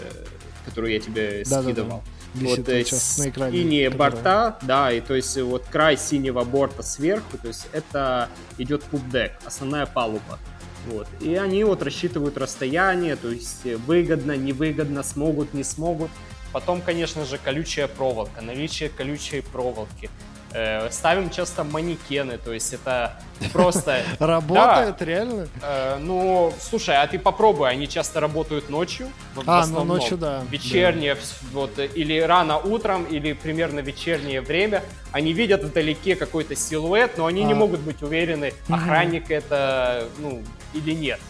[0.00, 0.24] э,
[0.64, 1.88] которую я тебе да, скидывал.
[1.88, 3.58] Да, да висит вот, сейчас на экране.
[3.58, 4.10] Синие которая...
[4.10, 8.28] борта, да, и то есть вот край синего борта сверху, то есть это
[8.58, 10.38] идет пубдек, основная палуба.
[10.86, 11.06] Вот.
[11.20, 16.10] И они вот рассчитывают расстояние, то есть выгодно, невыгодно, смогут, не смогут.
[16.52, 20.08] Потом, конечно же, колючая проволока, наличие колючей проволоки.
[20.52, 23.20] Э, ставим часто манекены, то есть это
[23.52, 24.02] просто...
[24.18, 25.48] Работает реально?
[25.60, 29.08] Э, ну, слушай, а ты попробуй, они часто работают ночью.
[29.44, 30.44] А, ну ночью, да.
[30.50, 31.18] Вечернее,
[31.52, 34.82] вот, или рано утром, или примерно вечернее время.
[35.12, 37.56] Они видят вдалеке какой-то силуэт, но они не а.
[37.56, 40.42] могут быть уверены, охранник это, ну,
[40.76, 41.20] или нет.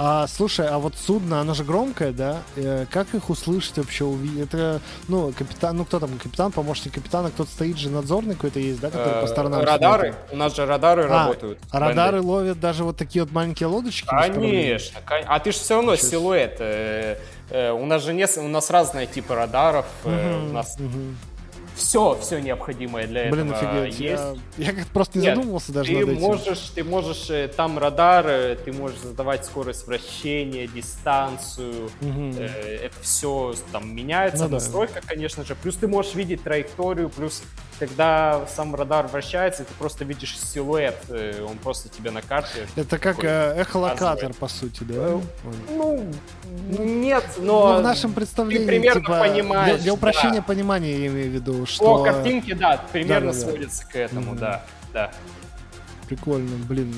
[0.00, 2.42] А, слушай, а вот судно, оно же громкое, да?
[2.54, 4.08] Э, как их услышать вообще?
[4.40, 8.78] Это, ну, капитан, ну кто там, капитан, помощник капитана, кто-то стоит же надзорный какой-то есть,
[8.80, 10.32] да, который по э, сторонам Радары, смотрит?
[10.32, 11.58] у нас же радары а, работают.
[11.72, 14.06] А радары ловят даже вот такие вот маленькие лодочки?
[14.06, 16.10] Конечно, а ты же все равно Сейчас.
[16.10, 16.56] силуэт.
[16.60, 21.16] Э, у нас же не, у нас разные типы радаров, угу, у нас угу
[21.78, 24.00] все, все необходимое для Блин, этого офигеть.
[24.00, 24.22] есть.
[24.58, 26.20] Я, я как-то просто не Нет, задумывался даже ты над этим.
[26.20, 32.34] Можешь, ты можешь, э, там радар, э, ты можешь задавать скорость вращения, дистанцию, угу.
[32.36, 35.06] э, это все там меняется, ну, настройка, да.
[35.06, 35.54] конечно же.
[35.54, 37.42] Плюс ты можешь видеть траекторию, плюс
[37.78, 42.66] когда сам радар вращается, ты просто видишь силуэт, э, он просто тебе на карте.
[42.76, 45.20] Это как эхолокатор, по сути, да?
[45.70, 46.10] Ну,
[46.78, 47.72] нет, но...
[47.72, 49.74] Ну, в нашем представлении, ты примерно типа, понимаешь.
[49.76, 50.42] Для, для упрощения да.
[50.42, 51.98] понимания, я имею в виду, что...
[51.98, 54.38] По картинке, да, примерно да, да, сводится к этому, mm-hmm.
[54.38, 55.10] да, да.
[56.06, 56.94] Прикольно, блин,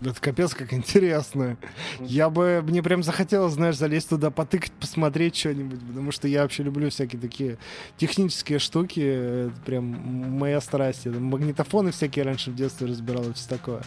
[0.00, 1.56] это капец как интересно.
[2.00, 6.62] Я бы, мне прям захотелось, знаешь, залезть туда, потыкать, посмотреть что-нибудь, потому что я вообще
[6.62, 7.58] люблю всякие такие
[7.96, 9.00] технические штуки.
[9.00, 11.04] Это прям моя страсть.
[11.04, 13.82] Я магнитофоны всякие раньше в детстве разбирал и все такое.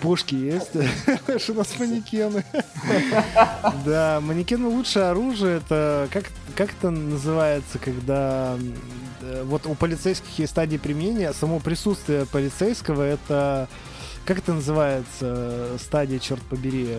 [0.00, 0.74] Пушки есть.
[0.74, 2.44] У нас манекены.
[3.84, 5.58] Да, манекены лучшее оружие.
[5.58, 6.24] Это как,
[6.54, 8.56] как это называется, когда
[9.44, 11.32] вот у полицейских есть стадии применения.
[11.32, 13.68] Само присутствие полицейского это
[14.26, 16.98] как это называется стадия, черт побери?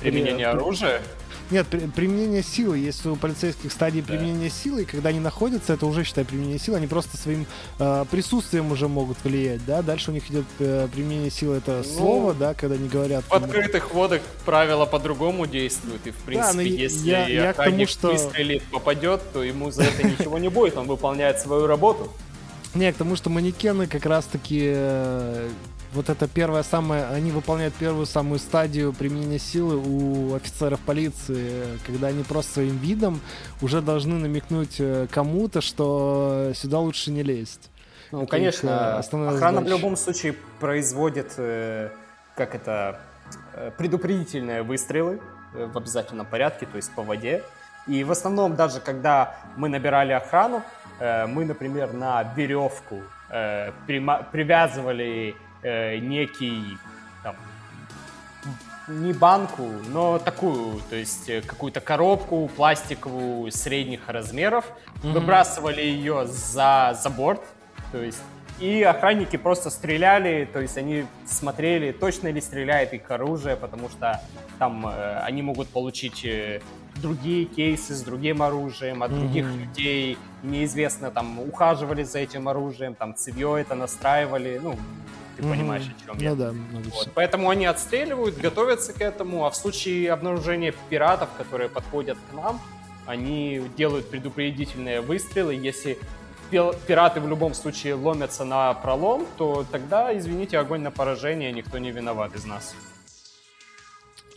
[0.00, 0.56] Применение При...
[0.56, 1.02] оружия?
[1.50, 2.78] Нет, при, применение силы.
[2.78, 4.06] Есть у полицейских стадии да.
[4.06, 6.76] применения силы, и когда они находятся, это уже, считай, применение силы.
[6.76, 7.44] Они просто своим
[7.78, 9.82] э, присутствием уже могут влиять, да.
[9.82, 13.24] Дальше у них идет э, применение силы, это ну, слово, да, когда они говорят.
[13.28, 18.14] В открытых водах правила по-другому действуют, и в принципе, да, если я, я охранник тому,
[18.14, 18.24] что...
[18.24, 22.12] выстрелит, попадет, то ему за это ничего не будет, он выполняет свою работу.
[22.74, 25.48] Не, к тому, что манекены как раз-таки э,
[25.92, 32.08] вот это первое самое, они выполняют первую самую стадию применения силы у офицеров полиции, когда
[32.08, 33.20] они просто своим видом
[33.60, 37.70] уже должны намекнуть э, кому-то, что сюда лучше не лезть.
[38.12, 39.60] Ну, это конечно, охрана задача.
[39.60, 41.90] в любом случае производит, э,
[42.36, 43.00] как это,
[43.54, 45.20] э, предупредительные выстрелы
[45.52, 47.42] в обязательном порядке, то есть по воде.
[47.88, 50.62] И в основном даже когда мы набирали охрану,
[51.00, 56.78] мы, например, на веревку привязывали э, некий
[57.22, 57.36] там,
[58.88, 64.64] не банку, но такую, то есть э, какую-то коробку пластиковую средних размеров,
[65.02, 65.12] mm-hmm.
[65.12, 67.42] выбрасывали ее за, за борт,
[67.92, 68.22] то есть
[68.60, 74.20] и охранники просто стреляли, то есть они смотрели, точно ли стреляет их оружие, потому что
[74.58, 76.60] там э, они могут получить э,
[76.96, 79.18] другие кейсы с другим оружием от mm-hmm.
[79.18, 84.76] других людей, неизвестно, там ухаживали за этим оружием, там цевье это настраивали, ну,
[85.40, 85.50] ты mm-hmm.
[85.50, 86.34] понимаешь, о чем ну, я.
[86.34, 86.54] Да,
[86.94, 87.10] вот.
[87.14, 92.60] Поэтому они отстреливают, готовятся к этому, а в случае обнаружения пиратов, которые подходят к нам,
[93.06, 95.54] они делают предупредительные выстрелы.
[95.54, 95.98] Если
[96.50, 101.90] пираты в любом случае ломятся на пролом, то тогда, извините, огонь на поражение, никто не
[101.90, 102.74] виноват из нас.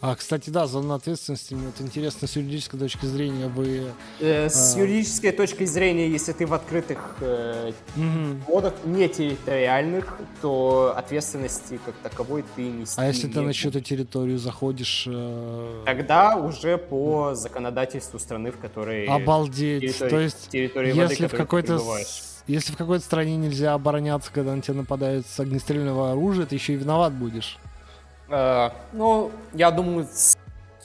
[0.05, 3.83] А, кстати, да, зона ответственности, мне вот интересно, с юридической точки зрения вы...
[4.19, 4.79] Э, с а...
[4.79, 8.37] юридической точки зрения, если ты в открытых э, угу.
[8.45, 14.39] водах, не территориальных, то ответственности как таковой ты не А если ты на чью-то территорию
[14.39, 15.05] заходишь...
[15.07, 15.83] Э...
[15.85, 19.05] Тогда уже по законодательству страны, в которой...
[19.05, 19.97] Обалдеть!
[19.99, 21.79] То есть, территории если воды, в какой-то...
[22.45, 26.73] Если в какой-то стране нельзя обороняться, когда на тебя нападают с огнестрельного оружия, ты еще
[26.73, 27.57] и виноват будешь.
[28.33, 30.07] Э, ну, я думаю,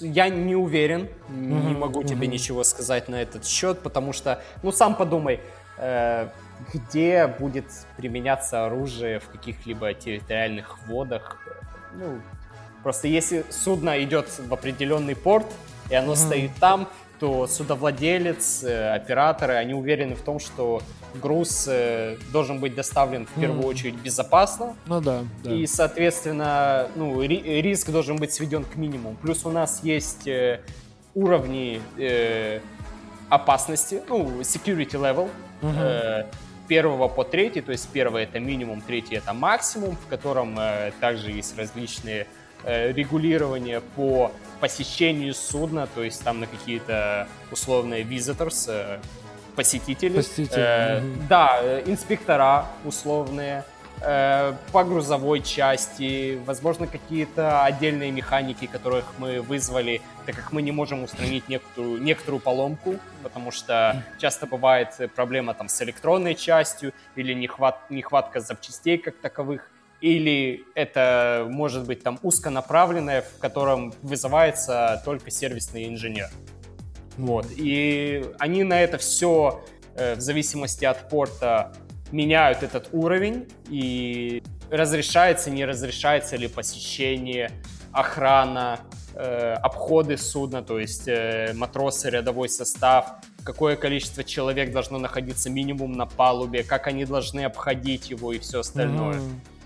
[0.00, 4.94] я не уверен, не могу тебе ничего сказать на этот счет, потому что, ну, сам
[4.94, 5.40] подумай,
[5.78, 6.28] э,
[6.74, 7.64] где будет
[7.96, 11.38] применяться оружие в каких-либо территориальных водах.
[11.94, 12.20] Ну,
[12.82, 15.46] просто если судно идет в определенный порт,
[15.88, 16.86] и оно стоит там,
[17.18, 20.82] то судовладелец, э, операторы, они уверены в том, что
[21.14, 23.66] груз э, должен быть доставлен в первую mm.
[23.66, 24.76] очередь безопасно.
[24.86, 25.52] Ну да, да.
[25.52, 29.16] И, соответственно, ну, риск должен быть сведен к минимуму.
[29.20, 30.60] Плюс у нас есть э,
[31.14, 32.60] уровни э,
[33.28, 35.28] опасности, ну, security level,
[35.62, 35.76] mm-hmm.
[35.78, 36.24] э,
[36.68, 41.32] первого по третий, то есть первый это минимум, третий это максимум, в котором э, также
[41.32, 42.26] есть различные
[42.64, 48.98] э, регулирования по посещению судна, то есть там на какие-то условные visitors, э,
[49.59, 50.16] посетители.
[50.16, 50.60] Посетители.
[50.60, 51.22] Э, угу.
[51.28, 53.64] Да, э, инспектора условные
[54.01, 60.70] э, по грузовой части, возможно, какие-то отдельные механики, которых мы вызвали, так как мы не
[60.70, 62.94] можем устранить некоторую, некоторую поломку,
[63.24, 69.68] потому что часто бывает проблема там с электронной частью или нехват, нехватка запчастей как таковых
[70.00, 76.30] или это может быть там узконаправленное, в котором вызывается только сервисный инженер.
[77.16, 77.46] Вот.
[77.56, 79.64] И они на это все
[79.96, 81.72] э, в зависимости от порта
[82.12, 87.50] меняют этот уровень и разрешается, не разрешается ли посещение,
[87.92, 88.80] охрана,
[89.14, 95.92] э, обходы судна, то есть э, матросы, рядовой состав, какое количество человек должно находиться минимум
[95.92, 99.16] на палубе, как они должны обходить его и все остальное.
[99.16, 99.57] Mm-hmm.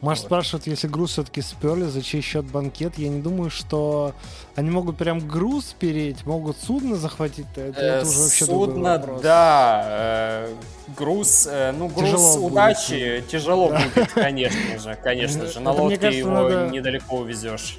[0.00, 2.96] Маш спрашивает, если груз все-таки сперли, за чей счет банкет?
[2.96, 4.14] Я не думаю, что
[4.54, 7.46] они могут прям груз спереть, могут судно захватить.
[7.54, 9.82] Это, это уже вообще Судно, да.
[9.84, 10.54] Э,
[10.96, 13.28] груз, э, ну груз тяжело удачи будет.
[13.28, 15.60] тяжело будет, конечно же, конечно же.
[15.60, 17.78] На лодке его недалеко увезешь.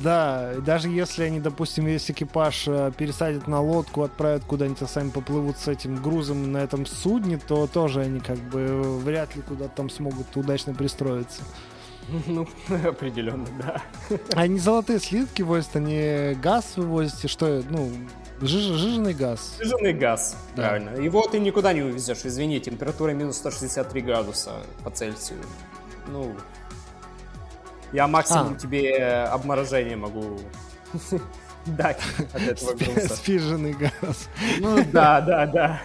[0.00, 5.10] Да, даже если они, допустим, весь экипаж э, пересадят на лодку, отправят куда-нибудь, а сами
[5.10, 9.74] поплывут с этим грузом на этом судне, то тоже они как бы вряд ли куда-то
[9.76, 11.42] там смогут удачно пристроиться.
[12.26, 12.48] Ну,
[12.84, 13.82] определенно, да.
[14.34, 17.90] Они золотые слитки возят, они газ вывозят, что, ну,
[18.40, 19.56] жиж, жиженый газ.
[19.60, 20.68] Жиженый газ, да.
[20.68, 21.00] правильно.
[21.00, 24.52] Его ты никуда не увезешь, извини, температура минус 163 градуса
[24.82, 25.38] по Цельсию.
[26.08, 26.34] Ну,
[27.92, 28.58] я максимум а.
[28.58, 30.38] тебе э, обморожение могу
[31.66, 32.00] дать
[32.32, 33.14] от этого груза.
[33.14, 34.28] Спиженный газ.
[34.60, 35.80] Ну да, да, да.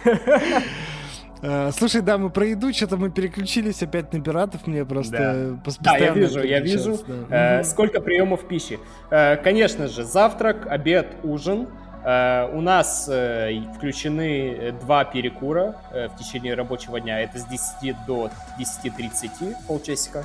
[1.40, 5.92] Э, слушай, да, мы про еду, что-то мы переключились опять на пиратов, мне просто Да,
[5.92, 6.98] да я вижу, я вижу.
[7.28, 7.60] Да.
[7.60, 8.78] Э, сколько приемов пищи.
[9.10, 11.68] Э, конечно же, завтрак, обед, ужин.
[12.04, 17.20] Э, у нас э, включены два перекура э, в течение рабочего дня.
[17.20, 20.24] Это с 10 до 10.30, полчасика.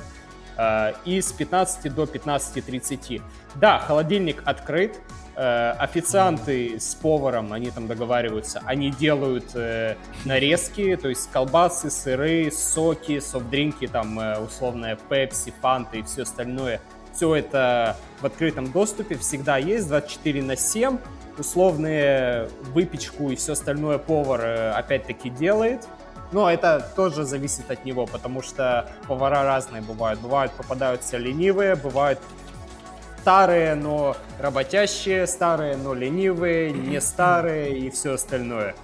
[1.04, 3.22] И с 15 до 15.30.
[3.56, 5.00] Да, холодильник открыт,
[5.36, 12.52] Э, официанты с поваром, они там договариваются, они делают э, нарезки, то есть колбасы, сыры,
[12.52, 16.80] соки, софтдринки, там э, условная пепси, фанта и все остальное.
[17.12, 20.98] Все это в открытом доступе всегда есть 24 на 7.
[21.36, 25.88] Условные выпечку и все остальное повар опять-таки делает.
[26.32, 30.20] Но это тоже зависит от него, потому что повара разные бывают.
[30.20, 32.18] Бывают попадаются ленивые, бывают
[33.20, 38.74] старые, но работящие, старые, но ленивые, не старые и все остальное.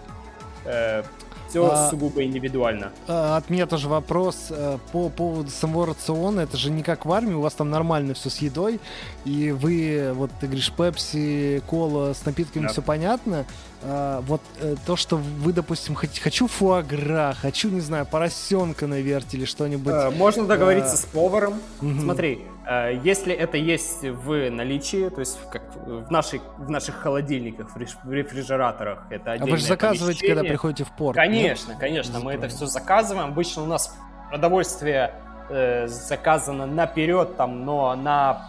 [0.65, 1.03] Э,
[1.51, 2.93] все а, сугубо индивидуально.
[3.09, 6.41] А, от меня тоже вопрос э, по поводу самого рациона.
[6.41, 8.81] Это же не как в армии, у вас там нормально все с едой,
[9.25, 12.69] и вы, вот ты говоришь, пепси, кола с напитками, да.
[12.69, 13.45] все понятно.
[13.83, 19.47] А, вот э, то, что вы, допустим, хочу фуагра, хочу, не знаю, поросенка на вертеле,
[19.47, 19.93] что-нибудь.
[19.95, 20.97] А, можно договориться а...
[20.97, 21.55] с поваром.
[21.81, 22.01] Угу.
[22.01, 27.75] Смотри, Э, если это есть в наличии, то есть как в, нашей, в наших холодильниках,
[27.75, 31.17] в рефрижераторах, это отдельное А вы же заказываете, когда приходите в порт?
[31.17, 31.81] Конечно, нет?
[31.81, 33.31] конечно, мы это все заказываем.
[33.31, 33.97] Обычно у нас
[34.31, 35.15] продовольствие
[35.49, 38.41] э, заказано наперед, там, но на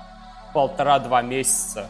[0.54, 1.88] полтора-два месяца.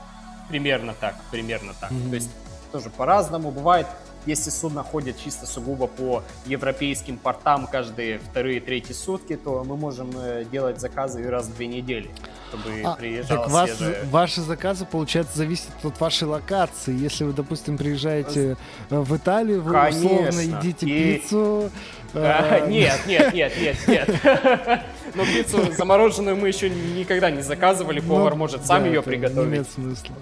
[0.48, 1.92] Примерно так, примерно так.
[1.92, 2.10] Mm-hmm.
[2.10, 2.32] То есть
[2.72, 3.52] тоже по-разному.
[3.52, 3.88] Бывает
[4.26, 10.12] если судно ходит чисто сугубо по европейским портам каждые вторые, третьи сутки, то мы можем
[10.16, 12.10] э, делать заказы раз в две недели,
[12.50, 13.72] чтобы а, приезжало так вас,
[14.12, 16.96] Ваши заказы, получается, зависят от вашей локации.
[16.96, 18.58] Если вы, допустим, приезжаете
[18.90, 20.06] э, в Италию, вы Конечно.
[20.06, 21.18] условно едите и...
[21.18, 21.70] пиццу.
[22.14, 24.10] А, нет, нет, нет, нет, нет.
[25.16, 29.60] Но пиццу замороженную мы еще никогда не заказывали, повар ну, может сам ее приготовить.
[29.60, 30.14] Нет смысла.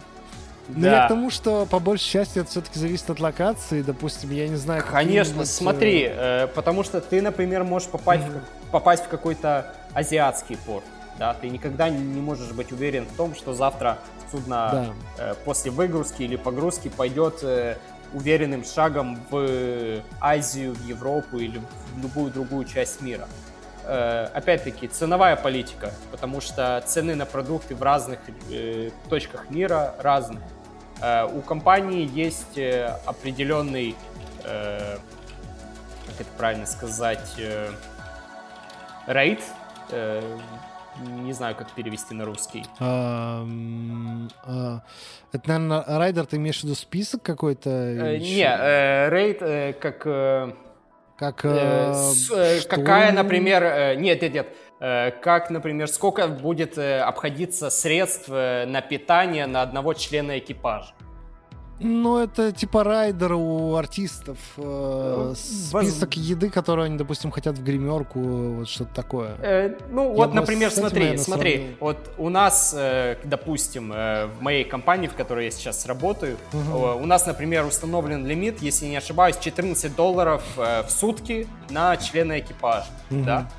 [0.70, 1.02] Но да.
[1.02, 4.56] я к тому, что по большей части это все-таки зависит от локации, допустим, я не
[4.56, 4.84] знаю.
[4.90, 8.68] Конечно, смотри, э, потому что ты, например, можешь попасть, mm-hmm.
[8.68, 10.86] в, попасть в какой-то азиатский порт,
[11.18, 13.98] да, ты никогда не можешь быть уверен в том, что завтра
[14.32, 15.32] судно да.
[15.32, 17.76] э, после выгрузки или погрузки пойдет э,
[18.14, 21.60] уверенным шагом в Азию, в Европу или
[21.96, 23.28] в любую другую часть мира
[23.90, 28.20] э, опять-таки, ценовая политика, потому что цены на продукты в разных
[28.52, 30.44] э, точках мира разные.
[31.01, 33.95] Э, у компании есть э, определенный,
[34.43, 34.97] э,
[36.07, 37.39] как это правильно сказать,
[39.07, 39.39] рейд,
[41.23, 42.65] не знаю, как перевести на русский.
[42.80, 43.45] А,
[45.31, 47.69] это, наверное, райдер, ты имеешь в виду список какой-то?
[48.17, 50.55] не, рейд как...
[51.17, 51.35] Как,
[52.69, 54.47] какая, например, нет, нет, нет,
[54.80, 60.93] как, например, сколько будет э, обходиться средств э, на питание на одного члена экипажа.
[61.81, 64.38] Ну, это типа райдер у артистов.
[64.57, 69.35] Э, список еды, которую они, допустим, хотят в гримерку, вот что-то такое.
[69.41, 71.76] Э, ну, Я вот, например, смотри, смотри, сравнил.
[71.80, 77.01] вот у нас, э, допустим, э, в моей компании, в которой я сейчас работаю, угу.
[77.01, 82.39] у нас, например, установлен лимит, если не ошибаюсь, 14 долларов э, в сутки на члена
[82.39, 83.23] экипажа, угу.
[83.23, 83.49] да?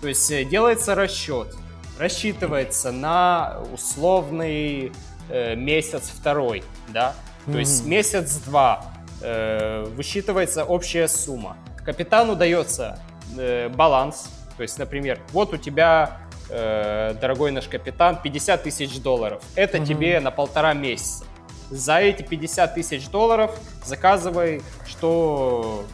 [0.00, 1.54] То есть э, делается расчет,
[1.98, 4.92] рассчитывается на условный
[5.28, 7.14] э, месяц второй, да,
[7.44, 7.58] то mm-hmm.
[7.58, 8.84] есть месяц-два
[9.22, 11.56] э, высчитывается общая сумма.
[11.84, 12.98] Капитану дается
[13.36, 16.18] э, баланс, то есть, например, вот у тебя,
[16.48, 19.42] э, дорогой наш капитан, 50 тысяч долларов.
[19.54, 19.86] Это mm-hmm.
[19.86, 21.24] тебе на полтора месяца.
[21.70, 25.84] За эти 50 тысяч долларов заказывай, что,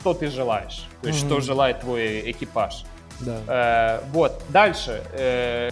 [0.00, 1.26] что ты желаешь, то есть, mm-hmm.
[1.26, 2.84] что желает твой экипаж.
[3.20, 3.38] Да.
[3.46, 5.02] Э, вот, дальше.
[5.12, 5.70] Э,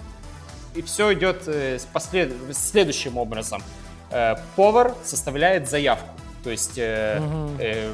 [0.74, 2.32] и все идет э, послед...
[2.52, 3.62] следующим образом.
[4.10, 6.08] Э, повар составляет заявку.
[6.44, 7.50] То есть э, угу.
[7.58, 7.92] э,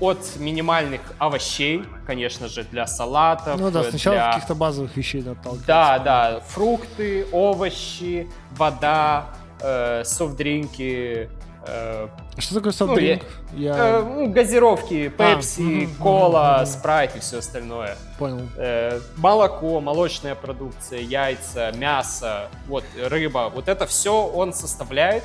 [0.00, 3.60] от минимальных овощей, конечно же, для салатов.
[3.60, 4.32] Ну да, сначала для...
[4.32, 5.66] каких-то базовых вещей наталкиваться.
[5.66, 9.26] Да, да, фрукты, овощи, вода,
[9.60, 11.43] э, софт-дринки, Э,
[12.38, 13.22] что такое софтдринк?
[13.52, 13.76] Ну, я...
[13.76, 17.96] э, ну, газировки, пепси, а, кола, угу, спрайт и все остальное.
[18.18, 18.46] Понял.
[18.56, 23.50] Э, молоко, молочная продукция, яйца, мясо, вот рыба.
[23.54, 25.24] Вот это все он составляет.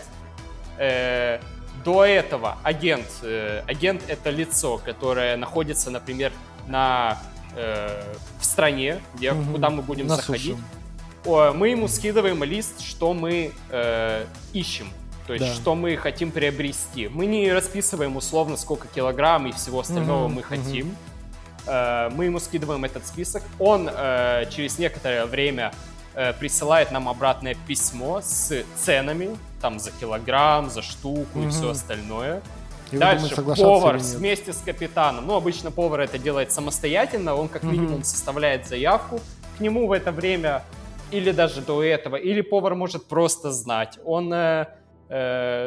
[0.77, 1.39] Э,
[1.83, 6.31] до этого агент, э, агент это лицо, которое находится, например,
[6.67, 7.17] на
[7.55, 9.53] э, в стране, где, угу.
[9.53, 10.55] куда мы будем на заходить.
[10.55, 11.53] Суше.
[11.53, 14.89] Мы ему скидываем лист, что мы э, ищем
[15.30, 15.53] то есть, да.
[15.53, 17.07] что мы хотим приобрести.
[17.07, 20.34] Мы не расписываем условно, сколько килограмм и всего остального mm-hmm.
[20.34, 20.95] мы хотим.
[21.68, 22.15] Mm-hmm.
[22.15, 23.43] Мы ему скидываем этот список.
[23.60, 25.72] Он э, через некоторое время
[26.15, 31.47] э, присылает нам обратное письмо с ценами, там, за килограмм, за штуку mm-hmm.
[31.47, 32.41] и все остальное.
[32.91, 35.27] И Дальше думаете, повар вместе с капитаном.
[35.27, 38.03] Ну, обычно повар это делает самостоятельно, он как минимум mm-hmm.
[38.03, 39.19] составляет заявку.
[39.60, 40.64] К нему в это время
[41.11, 43.99] или даже до этого, или повар может просто знать.
[44.03, 44.65] Он э,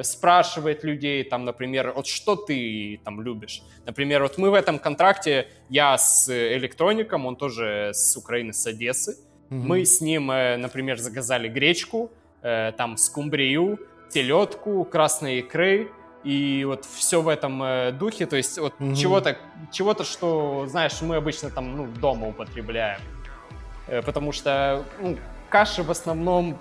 [0.05, 3.63] спрашивает людей, там, например, вот что ты там любишь.
[3.85, 9.17] Например, вот мы в этом контракте, я с электроником, он тоже с Украины, с Одессы.
[9.51, 9.63] Mm-hmm.
[9.67, 12.11] Мы с ним, э, например, заказали гречку,
[12.43, 13.79] э, там скумбрию,
[14.09, 15.91] селедку, красные икры,
[16.25, 18.95] и вот все в этом э, духе, то есть вот mm-hmm.
[18.95, 19.37] чего-то,
[19.73, 23.01] чего-то, что, знаешь, мы обычно там, ну, дома употребляем.
[23.89, 25.19] Э, потому что, ну,
[25.51, 26.59] каши в основном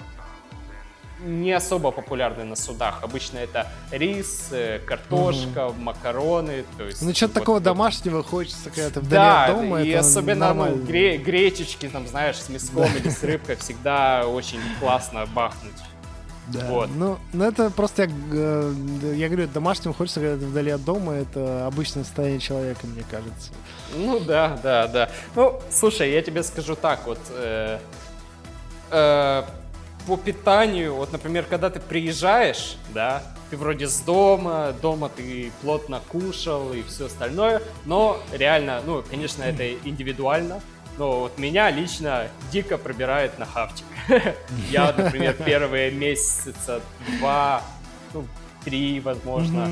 [1.23, 3.03] не особо популярны на судах.
[3.03, 5.81] Обычно это рис, э, картошка, угу.
[5.81, 6.65] макароны.
[6.77, 9.81] То есть, ну, что-то вот, такого вот, домашнего хочется, когда ты вдали да, от дома.
[9.81, 15.25] и особенно ну, гре- гречечки, там, знаешь, с мяском или с рыбкой всегда очень классно
[15.27, 15.73] бахнуть.
[16.47, 16.65] Да.
[16.65, 16.89] Вот.
[16.93, 18.73] Ну, ну, это просто, я, э,
[19.15, 23.51] я говорю, домашним хочется, когда ты вдали от дома, это обычное состояние человека, мне кажется.
[23.95, 25.09] Ну, да, да, да.
[25.35, 27.79] Ну, слушай, я тебе скажу так, вот, э,
[28.89, 29.43] э,
[30.07, 36.01] по питанию, вот, например, когда ты приезжаешь, да, ты вроде с дома, дома ты плотно
[36.07, 40.61] кушал и все остальное, но реально, ну, конечно, это индивидуально,
[40.97, 43.85] но вот меня лично дико пробирает на хавчик.
[44.71, 46.81] Я, например, первые месяца
[47.19, 47.61] два,
[48.13, 48.25] ну,
[48.63, 49.69] три, возможно,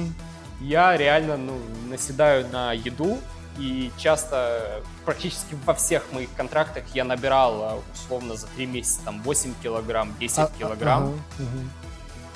[0.61, 1.57] я реально, ну,
[1.89, 3.17] наседаю на еду,
[3.57, 9.23] и часто, практически во всех моих контрактах я набирал, а, условно, за три месяца там
[9.23, 11.03] 8 килограмм, 10 а, килограмм.
[11.03, 11.69] Ага, угу.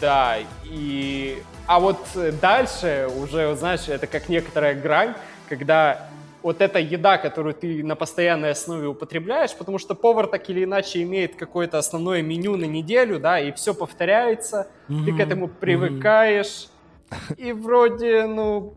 [0.01, 1.43] Да, и...
[1.67, 1.99] А вот
[2.41, 5.13] дальше уже, знаешь, это как некоторая грань,
[5.47, 6.09] когда
[6.41, 11.03] вот эта еда, которую ты на постоянной основе употребляешь, потому что повар так или иначе
[11.03, 15.05] имеет какое-то основное меню на неделю, да, и все повторяется, mm-hmm.
[15.05, 16.69] ты к этому привыкаешь,
[17.11, 17.35] mm-hmm.
[17.37, 18.73] и вроде, ну,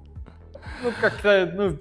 [0.83, 1.79] ну как-то, ну,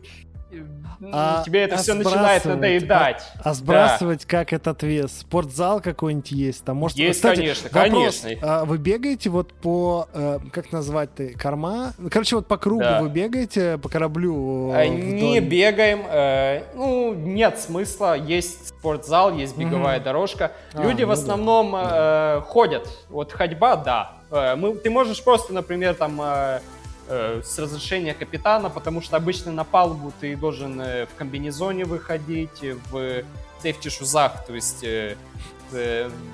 [1.12, 3.24] а, тебе это а все начинает надоедать.
[3.44, 4.28] А, а сбрасывать да.
[4.28, 5.20] как этот вес?
[5.20, 6.64] Спортзал какой-нибудь есть?
[6.64, 8.40] Там, может, есть, кстати, конечно, вопрос, конечно.
[8.42, 11.94] А вы бегаете вот по, э, как назвать-то, корма?
[12.10, 13.02] Короче, вот по кругу да.
[13.02, 14.72] вы бегаете, по кораблю?
[14.74, 16.06] Э, не бегаем.
[16.10, 18.18] Э, ну, нет смысла.
[18.18, 20.06] Есть спортзал, есть беговая угу.
[20.06, 20.52] дорожка.
[20.74, 22.38] А, Люди ну в основном да.
[22.38, 22.88] э, ходят.
[23.10, 24.12] Вот ходьба, да.
[24.32, 26.22] Э, мы, ты можешь просто, например, там...
[26.22, 26.60] Э,
[27.08, 32.64] Э, с разрешения капитана, потому что обычно на палубу ты должен э, в комбинезоне выходить,
[32.90, 33.24] в
[33.62, 35.16] сейфти-шузах, то есть э,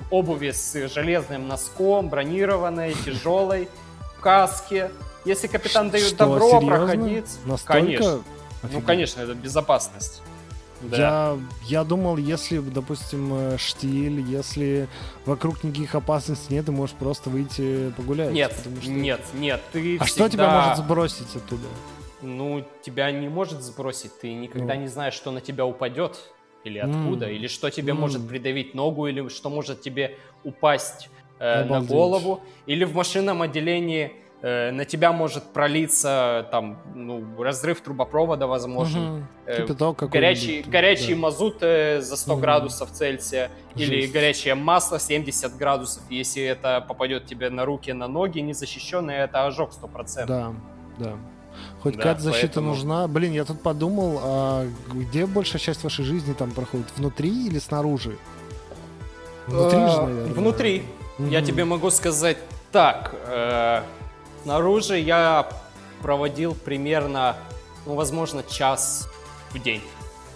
[0.09, 3.67] обуви с железным носком, бронированной, тяжелой,
[4.17, 4.91] в каске.
[5.25, 6.67] Если капитан дает Что, добро серьезно?
[6.67, 7.73] проходить, Настолько?
[7.73, 8.13] конечно.
[8.61, 8.73] Офигеть.
[8.73, 10.21] Ну, конечно, это безопасность.
[10.83, 10.97] Да.
[10.97, 14.87] Я, я думал, если, допустим, э, штиль, если
[15.25, 18.31] вокруг никаких опасностей нет, ты можешь просто выйти погулять.
[18.31, 18.89] Нет, что...
[18.89, 20.25] нет, нет, ты А всегда...
[20.25, 21.67] что тебя может сбросить оттуда?
[22.21, 24.81] Ну, тебя не может сбросить, ты никогда ну.
[24.81, 26.31] не знаешь, что на тебя упадет,
[26.63, 27.33] или откуда, mm.
[27.33, 27.97] или что тебе mm.
[27.97, 31.09] может придавить ногу, или что может тебе упасть
[31.39, 38.47] э, на голову, или в машинном отделении на тебя может пролиться там ну, разрыв трубопровода
[38.47, 39.23] возможен, угу.
[39.55, 41.19] Кипяток горячий, горячий да.
[41.19, 42.41] мазут э, за 100 угу.
[42.41, 43.91] градусов Цельсия Жесть.
[43.91, 49.45] или горячее масло 70 градусов, если это попадет тебе на руки, на ноги незащищенные, это
[49.45, 50.25] ожог 100%.
[50.25, 50.53] Да,
[50.97, 51.17] да.
[51.81, 52.69] Хоть да, какая-то защита поэтому...
[52.69, 53.07] нужна.
[53.07, 56.87] Блин, я тут подумал, а где большая часть вашей жизни там проходит?
[56.97, 58.17] Внутри или снаружи?
[59.47, 60.33] Внутри же, наверное.
[60.33, 60.83] Внутри.
[61.19, 62.37] Я тебе могу сказать
[62.71, 63.13] так.
[64.43, 65.47] Снаружи я
[66.01, 67.35] проводил примерно,
[67.85, 69.07] ну, возможно, час
[69.51, 69.81] в день.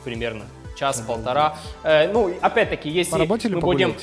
[0.04, 0.46] Примерно.
[0.78, 1.58] Час-полтора.
[1.84, 3.96] Э, ну, опять-таки, если По работе мы будем...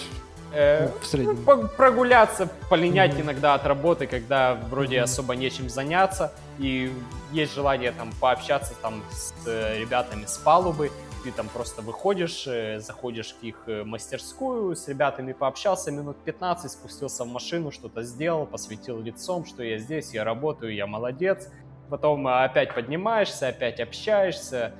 [0.53, 1.39] Э, ну, в среднем.
[1.47, 3.23] Ну, прогуляться, полинять mm-hmm.
[3.23, 5.03] иногда от работы, когда вроде mm-hmm.
[5.03, 6.93] особо нечем заняться, и
[7.31, 10.91] есть желание там пообщаться там с э, ребятами с палубы,
[11.23, 16.71] ты там просто выходишь, э, заходишь в их э, мастерскую, с ребятами пообщался минут 15,
[16.71, 21.49] спустился в машину, что-то сделал, посветил лицом, что я здесь, я работаю, я молодец.
[21.89, 24.75] Потом э, опять поднимаешься, опять общаешься.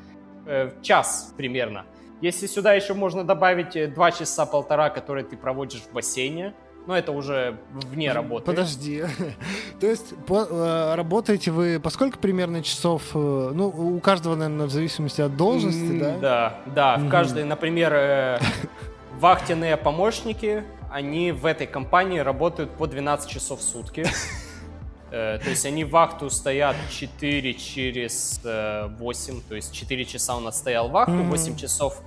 [0.83, 1.85] Час примерно.
[2.21, 6.53] Если сюда еще можно добавить два часа полтора, которые ты проводишь в бассейне,
[6.87, 8.47] но это уже вне работы.
[8.47, 9.05] Подожди.
[9.81, 13.03] То есть по, э, работаете вы по сколько примерно часов?
[13.15, 16.17] Э, ну, у каждого, наверное, в зависимости от должности, да?
[16.19, 16.97] Да, да.
[16.97, 18.41] В каждой, например, э,
[19.19, 24.05] вахтенные помощники, они в этой компании работают по 12 часов в сутки.
[25.11, 30.89] То есть они вахту стоят 4 через 8, то есть 4 часа у нас стоял
[30.89, 32.01] вахту, 8 часов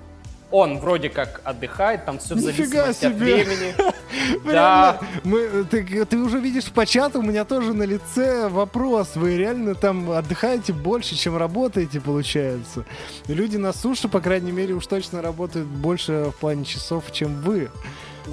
[0.51, 3.76] он вроде как отдыхает, там все в зависимости от времени.
[4.45, 4.99] Да.
[5.23, 9.15] Мы, ты, ты уже видишь по чату, у меня тоже на лице вопрос.
[9.15, 12.85] Вы реально там отдыхаете больше, чем работаете, получается?
[13.27, 17.69] Люди на суше, по крайней мере, уж точно работают больше в плане часов, чем вы.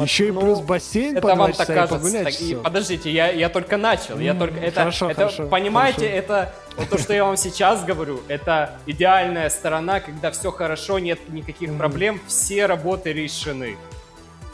[0.01, 2.25] Еще и Ну, плюс бассейн Это по вам так кажется.
[2.25, 4.19] Так, и подождите, я, я только начал.
[4.19, 6.17] Я М, только это, хорошо, это хорошо, понимаете, хорошо.
[6.17, 11.19] это вот то, что я вам сейчас говорю, это идеальная сторона, когда все хорошо, нет
[11.29, 13.77] никаких проблем, все работы решены.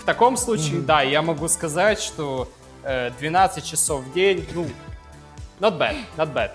[0.01, 2.49] В таком случае, да, я могу сказать, что
[2.83, 4.67] э, 12 часов в день, ну,
[5.61, 6.51] not bad, not bad.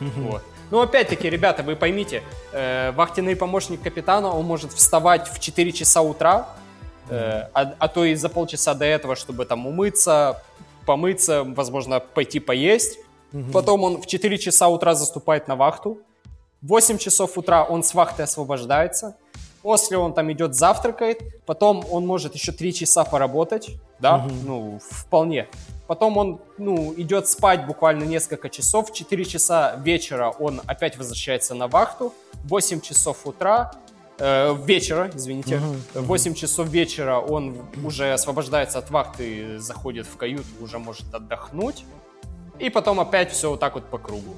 [0.00, 0.42] Вот.
[0.70, 2.22] Ну, опять-таки, ребята, вы поймите,
[2.52, 6.48] э, вахтенный помощник капитана, он может вставать в 4 часа утра,
[7.12, 10.42] э, а, а то и за полчаса до этого, чтобы там умыться,
[10.86, 12.98] помыться, возможно, пойти поесть.
[13.32, 13.52] Мгм.
[13.52, 16.00] Потом он в 4 часа утра заступает на вахту.
[16.60, 19.16] В 8 часов утра он с вахты освобождается.
[19.62, 21.20] После он там идет завтракает.
[21.46, 23.70] Потом он может еще 3 часа поработать.
[24.00, 24.46] Да, Мгм.
[24.46, 25.48] ну, вполне.
[25.86, 28.90] Потом он, ну, идет спать буквально несколько часов.
[28.90, 32.12] В 4 часа вечера он опять возвращается на вахту.
[32.44, 33.72] В 8 часов утра,
[34.22, 35.60] э, вечера, извините,
[35.94, 41.84] в 8 часов вечера он уже освобождается от вахты, заходит в каюту, уже может отдохнуть.
[42.58, 44.34] И потом опять все вот так вот по кругу.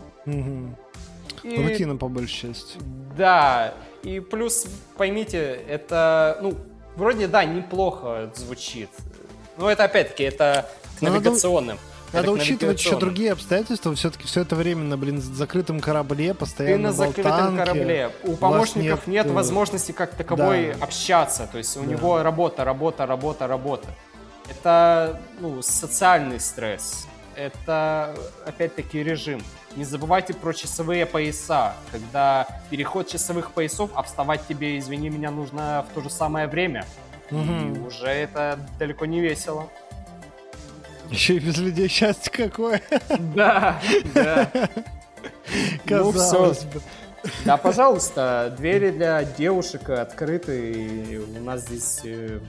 [1.43, 2.79] И- Рутина по большей части.
[3.17, 4.67] Да, и плюс,
[4.97, 5.39] поймите,
[5.69, 6.55] это, ну,
[6.97, 8.89] вроде, да, неплохо звучит.
[9.59, 11.77] Но это, опять-таки, это к надо- навигационным.
[11.77, 13.95] Это Надо учитывать еще другие обстоятельства.
[13.95, 17.59] Все-таки все это время на, блин, закрытом корабле, Ты постоянно на закрытом болтанки.
[17.59, 18.11] корабле.
[18.25, 20.85] У помощников нет, нет, э, возможности как таковой да.
[20.85, 21.49] общаться.
[21.51, 21.87] То есть у Да.
[21.87, 23.89] него работа, работа, работа, работа.
[24.51, 27.07] Это ну, социальный стресс.
[27.37, 28.15] Это,
[28.47, 29.43] опять-таки, режим.
[29.75, 31.75] Не забывайте про часовые пояса.
[31.91, 36.85] Когда переход часовых поясов, а вставать тебе, извини меня, нужно в то же самое время.
[37.31, 37.87] И Мгм.
[37.87, 39.69] уже это далеко не весело.
[41.11, 42.81] Еще и без людей счастье какое.
[43.35, 43.81] Да,
[44.15, 44.51] да.
[45.87, 46.81] Ну, Казалось бы.
[47.45, 50.73] Да, пожалуйста, двери для девушек открыты.
[50.73, 52.41] И у нас здесь э,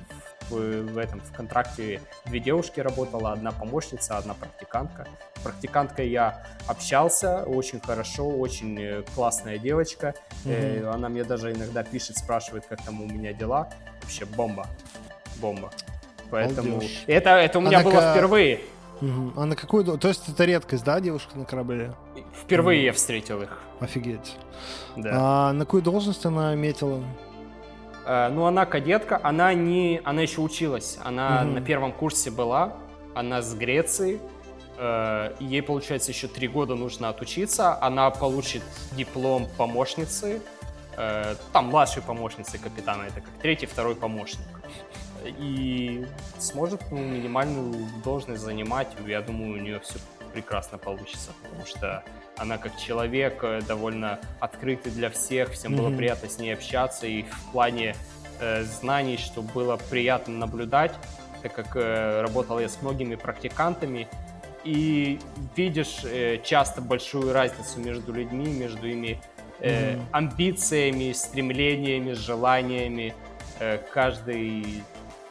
[0.49, 5.07] в, в этом в контракте две девушки работала, одна помощница, одна практикантка.
[5.37, 10.13] С практиканткой я общался очень хорошо, очень э, классная девочка.
[10.45, 13.69] Э, Она мне даже иногда пишет, спрашивает, как там у меня дела.
[14.01, 14.67] Вообще бомба,
[15.37, 15.71] бомба.
[16.31, 17.03] Поэтому Балдеж.
[17.07, 18.59] это, это у меня Она было ка- впервые.
[19.35, 19.83] А на какую...
[19.97, 21.93] То есть это редкость, да, девушка на корабле?
[22.41, 23.59] Впервые я встретил их.
[23.79, 24.35] Офигеть.
[24.95, 25.09] Да.
[25.13, 27.03] А на какую должность она метила?
[28.05, 31.53] Э, Ну, она кадетка, она не, она еще училась, она Мгм.
[31.55, 32.73] на первом курсе была,
[33.13, 34.19] она с Греции,
[34.77, 40.41] э, ей, получается, еще три года нужно отучиться, она получит диплом помощницы,
[40.97, 44.45] э, там младшей помощницы капитана, это как третий, второй помощник,
[45.29, 46.05] и
[46.39, 47.73] сможет ну, минимальную
[48.03, 49.99] должность занимать, я думаю, у нее все
[50.33, 52.03] прекрасно получится, потому что
[52.37, 55.97] она как человек э, довольно открытый для всех, всем было Мгм.
[55.97, 57.95] приятно с ней общаться, и в плане
[58.39, 60.91] э, знаний, что было приятно наблюдать,
[61.41, 64.07] так как э, работал я с многими практикантами,
[64.65, 65.19] и
[65.55, 69.21] видишь э, часто большую разницу между людьми, между ими
[69.61, 70.05] э, Мгм.
[70.11, 73.13] амбициями, стремлениями, желаниями.
[73.59, 74.83] Э, каждый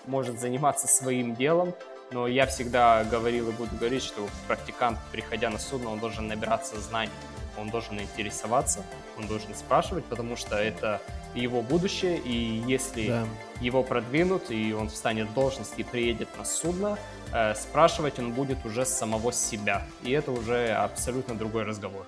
[0.07, 1.75] может заниматься своим делом,
[2.11, 6.81] но я всегда говорил и буду говорить, что практикант, приходя на судно, он должен набираться
[6.81, 7.11] знаний,
[7.59, 8.83] он должен интересоваться,
[9.19, 11.01] он должен спрашивать, потому что это
[11.35, 13.27] его будущее, и если Да.
[13.61, 16.97] его продвинут, и он встанет в должность и приедет на судно,
[17.33, 19.83] э, спрашивать он будет уже с самого себя.
[20.03, 22.07] И это уже абсолютно другой разговор.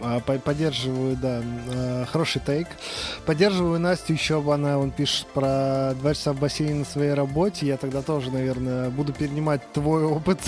[0.00, 1.42] А, по- Поддерживаю, да,
[1.72, 2.68] э, хороший тейк.
[3.24, 7.66] Поддерживаю Настю еще, она он пишет про два часа в бассейне на своей работе.
[7.66, 10.38] Я тогда тоже, наверное, буду перенимать твой опыт.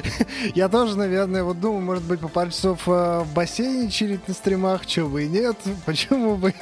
[0.54, 4.34] Я тоже, наверное, вот думаю, может быть, по пару часов э, в бассейне чилить на
[4.34, 5.56] стримах, чего бы и нет,
[5.86, 6.52] почему бы.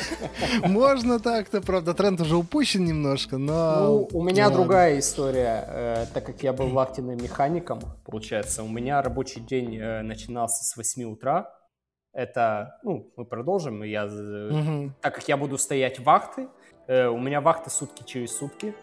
[0.64, 3.76] Можно так-то, правда, тренд уже упущен немножко, но...
[3.80, 9.02] Ну, у меня другая история, э, так как я был вахтенным механиком, получается, у меня
[9.02, 11.50] рабочий день э, начинался с 8 утра.
[12.12, 14.94] Это, ну, мы продолжим, я, Мгм.
[15.00, 16.48] так как я буду стоять вахты,
[16.86, 18.74] э, у меня вахты сутки через сутки,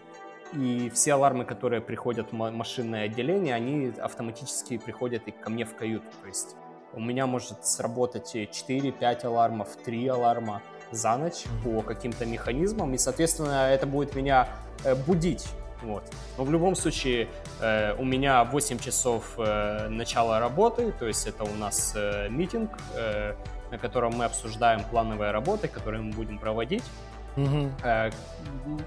[0.53, 5.63] и все алармы, которые приходят в ма- машинное отделение, они автоматически приходят и ко мне
[5.65, 6.07] в каюту.
[6.21, 6.55] То есть
[6.93, 13.69] у меня может сработать 4-5 алармов, 3 аларма за ночь по каким-то механизмам, и, соответственно,
[13.69, 14.47] это будет меня
[14.83, 15.47] э, будить.
[15.81, 16.03] Вот.
[16.37, 17.27] Но в любом случае
[17.61, 22.71] э, у меня 8 часов э, начала работы, то есть это у нас э, митинг,
[22.95, 23.33] э,
[23.71, 26.83] на котором мы обсуждаем плановые работы, которые мы будем проводить.
[27.83, 28.11] Э,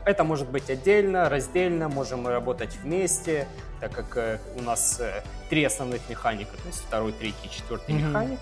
[0.05, 3.47] Это может быть отдельно, раздельно, можем работать вместе,
[3.81, 8.09] так как э, у нас э, три основных механика, то есть второй, третий, четвертый Мгм.
[8.09, 8.39] механик,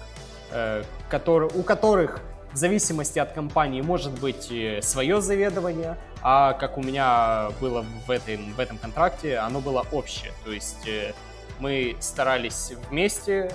[1.09, 2.21] который, у которых
[2.53, 4.53] в зависимости от компании может быть
[4.83, 10.33] свое заведование, а как у меня было в этом, в этом контракте, оно было общее.
[10.45, 11.15] То есть э,
[11.59, 13.55] мы старались вместе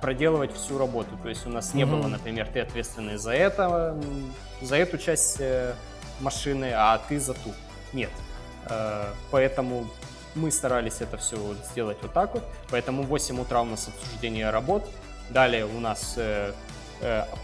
[0.00, 1.10] проделывать всю работу.
[1.22, 1.90] То есть у нас не mm-hmm.
[1.90, 3.96] было, например, ты ответственный за это,
[4.62, 5.74] за эту часть э,
[6.20, 7.52] машины, а ты за ту.
[7.92, 8.10] Нет.
[8.68, 9.88] Э, поэтому
[10.36, 11.36] мы старались это все
[11.72, 12.44] сделать вот так вот.
[12.70, 14.88] Поэтому в 8 утра у нас обсуждение работ.
[15.30, 16.16] Далее у нас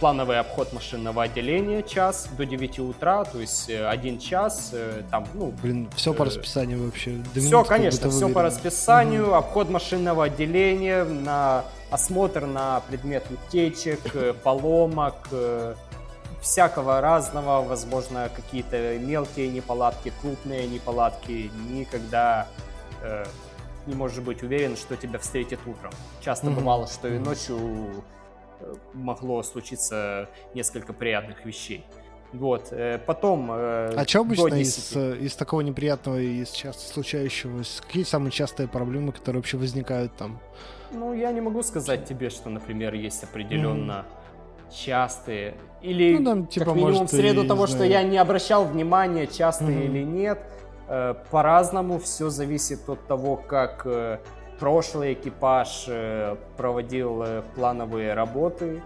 [0.00, 5.26] плановый обход машинного отделения час до 9 утра, то есть э, один час, э, там,
[5.34, 5.52] ну...
[5.62, 7.22] Блин, все по расписанию вообще.
[7.34, 9.38] Все, конечно, все по расписанию, mm-hmm.
[9.38, 14.00] обход машинного отделения, на осмотр на предмет утечек,
[14.42, 15.28] поломок,
[16.42, 22.48] всякого разного, возможно, какие-то мелкие неполадки, крупные неполадки, никогда
[23.00, 23.24] э,
[23.86, 25.92] не можешь быть уверен, что тебя встретит утром.
[26.20, 26.54] Часто mm-hmm.
[26.54, 28.00] бывало, что и ночью э,
[28.92, 31.84] могло случиться несколько приятных вещей.
[32.32, 33.50] Вот, э, потом...
[33.52, 37.82] Э, а что обычно из, из такого неприятного и из часто случающегося?
[37.82, 40.40] Какие самые частые проблемы, которые вообще возникают там?
[40.92, 44.06] Ну, я не могу сказать тебе, что, например, есть определенно
[44.68, 44.74] mm.
[44.74, 45.56] частые.
[45.82, 47.84] Или, ну, там, типа, как минимум, может, в среду того, знаю.
[47.84, 49.84] что я не обращал внимания, частые mm-hmm.
[49.84, 50.38] или нет.
[50.88, 54.18] Э, по-разному, все зависит от того, как э,
[54.62, 57.24] прошлый экипаж э, проводил
[57.56, 58.80] плановые работы.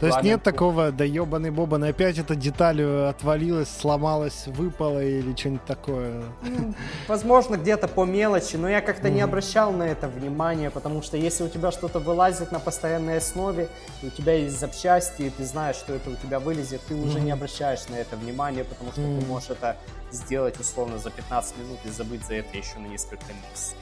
[0.00, 5.64] То есть нет такого, да ебаный Бобан, опять эта деталь отвалилась, сломалась, выпала или что-нибудь
[5.64, 6.22] такое?
[6.42, 6.74] Ну,
[7.06, 9.12] возможно, где-то по мелочи, но я как-то mm.
[9.12, 13.68] не обращал на это внимания, потому что если у тебя что-то вылазит на постоянной основе,
[14.02, 17.06] у тебя есть запчасти, и ты знаешь, что это у тебя вылезет, ты mm.
[17.06, 19.20] уже не обращаешь на это внимания, потому что mm.
[19.20, 19.76] ты можешь это
[20.10, 23.76] сделать условно за 15 минут и забыть за это еще на несколько месяцев.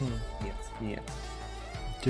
[0.00, 1.02] Нет, нет.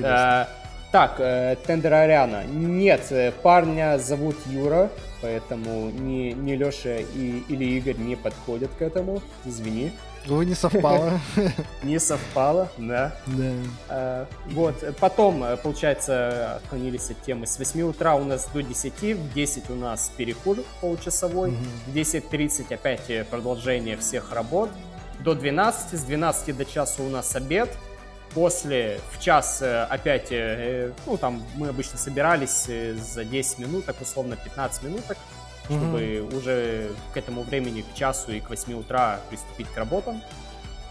[0.04, 0.48] А,
[0.90, 2.44] так, э, Тендер Ариана.
[2.44, 4.90] Нет, э, парня зовут Юра,
[5.20, 9.20] поэтому ни, ни Леша и, или Игорь не подходят к этому.
[9.44, 9.92] Извини.
[10.26, 11.20] Вы не совпало.
[11.82, 13.14] Не совпало, да.
[13.26, 13.52] Да.
[13.88, 17.46] А, вот, потом, э, получается, отклонились от темы.
[17.46, 21.52] С 8 утра у нас до 10, в 10 у нас перекур получасовой,
[21.86, 24.70] в 10.30 опять продолжение всех работ,
[25.20, 27.70] до 12, с 12 до часа у нас обед,
[28.34, 30.30] После в час э, опять,
[31.06, 35.16] ну там мы обычно собирались за 10 минуток, условно 15 минуток,
[35.64, 36.36] чтобы mm-hmm.
[36.36, 40.22] уже к этому времени, к часу и к 8 утра приступить к работам.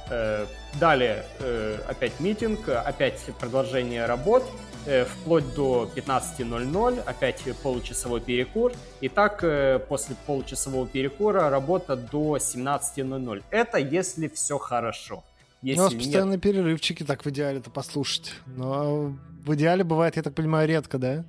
[0.10, 0.46] Э,
[0.80, 4.67] далее э, опять митинг, опять продолжение работ, э,
[5.10, 8.72] вплоть до 15.00, опять получасовой перекур.
[9.02, 9.44] И так
[9.88, 13.44] после получасового перекура работа до 17.00.
[13.52, 15.24] Это если все хорошо.
[15.62, 16.42] Если У нас постоянно нет...
[16.42, 18.34] перерывчики, так в идеале это послушать.
[18.46, 21.24] Но в идеале бывает, я так понимаю, редко, да?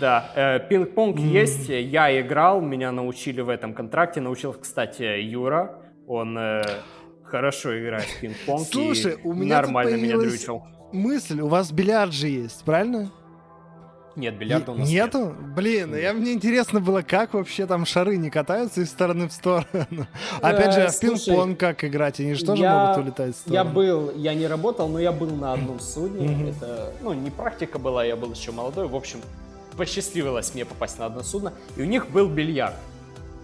[0.00, 1.22] Да, э, пинг-понг mm.
[1.22, 6.62] есть, я играл, меня научили в этом контракте, научил, кстати, Юра, он э,
[7.24, 10.62] хорошо играет в пинг-понг Слушай, у меня нормально меня дрючил.
[10.94, 13.10] Мысль, у вас бильярд же есть, правильно?
[14.16, 15.18] Нет, бильярда у нас Нету?
[15.18, 15.54] Нет.
[15.56, 19.66] Блин, я, мне интересно было, как вообще там шары не катаются из стороны в сторону.
[20.40, 23.54] Опять же, в пинг-понг как играть, они же тоже могут улетать в сторону.
[23.54, 26.50] Я был, я не работал, но я был на одном судне.
[26.50, 28.86] Это, ну, не практика была, я был еще молодой.
[28.86, 29.18] В общем,
[29.76, 32.76] посчастливилось мне попасть на одно судно, и у них был бильярд.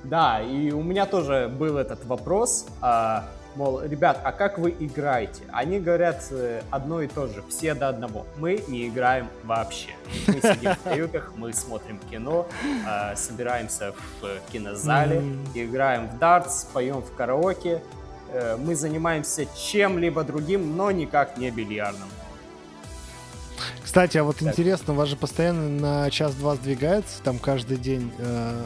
[0.04, 3.24] Да, и у меня тоже был этот вопрос, а,
[3.56, 5.42] мол, ребят, а как вы играете?
[5.52, 8.26] Они говорят э, одно и то же, все до одного.
[8.36, 9.90] Мы не играем вообще.
[10.26, 12.46] Мы сидим в каютах, мы смотрим кино,
[12.86, 15.64] а, собираемся в кинозале, mm-hmm.
[15.64, 17.82] играем в дартс, поем в караоке.
[18.32, 22.08] Э, мы занимаемся чем-либо другим, но никак не бильярдом.
[23.82, 24.48] Кстати, а вот так.
[24.48, 28.12] интересно, у вас же постоянно на час-два сдвигается, там каждый день.
[28.18, 28.64] Э,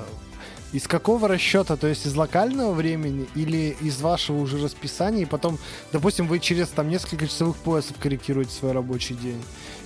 [0.74, 1.76] из какого расчета?
[1.76, 5.22] То есть из локального времени или из вашего уже расписания?
[5.22, 5.56] И потом,
[5.92, 9.40] допустим, вы через там несколько часовых поясов корректируете свой рабочий день?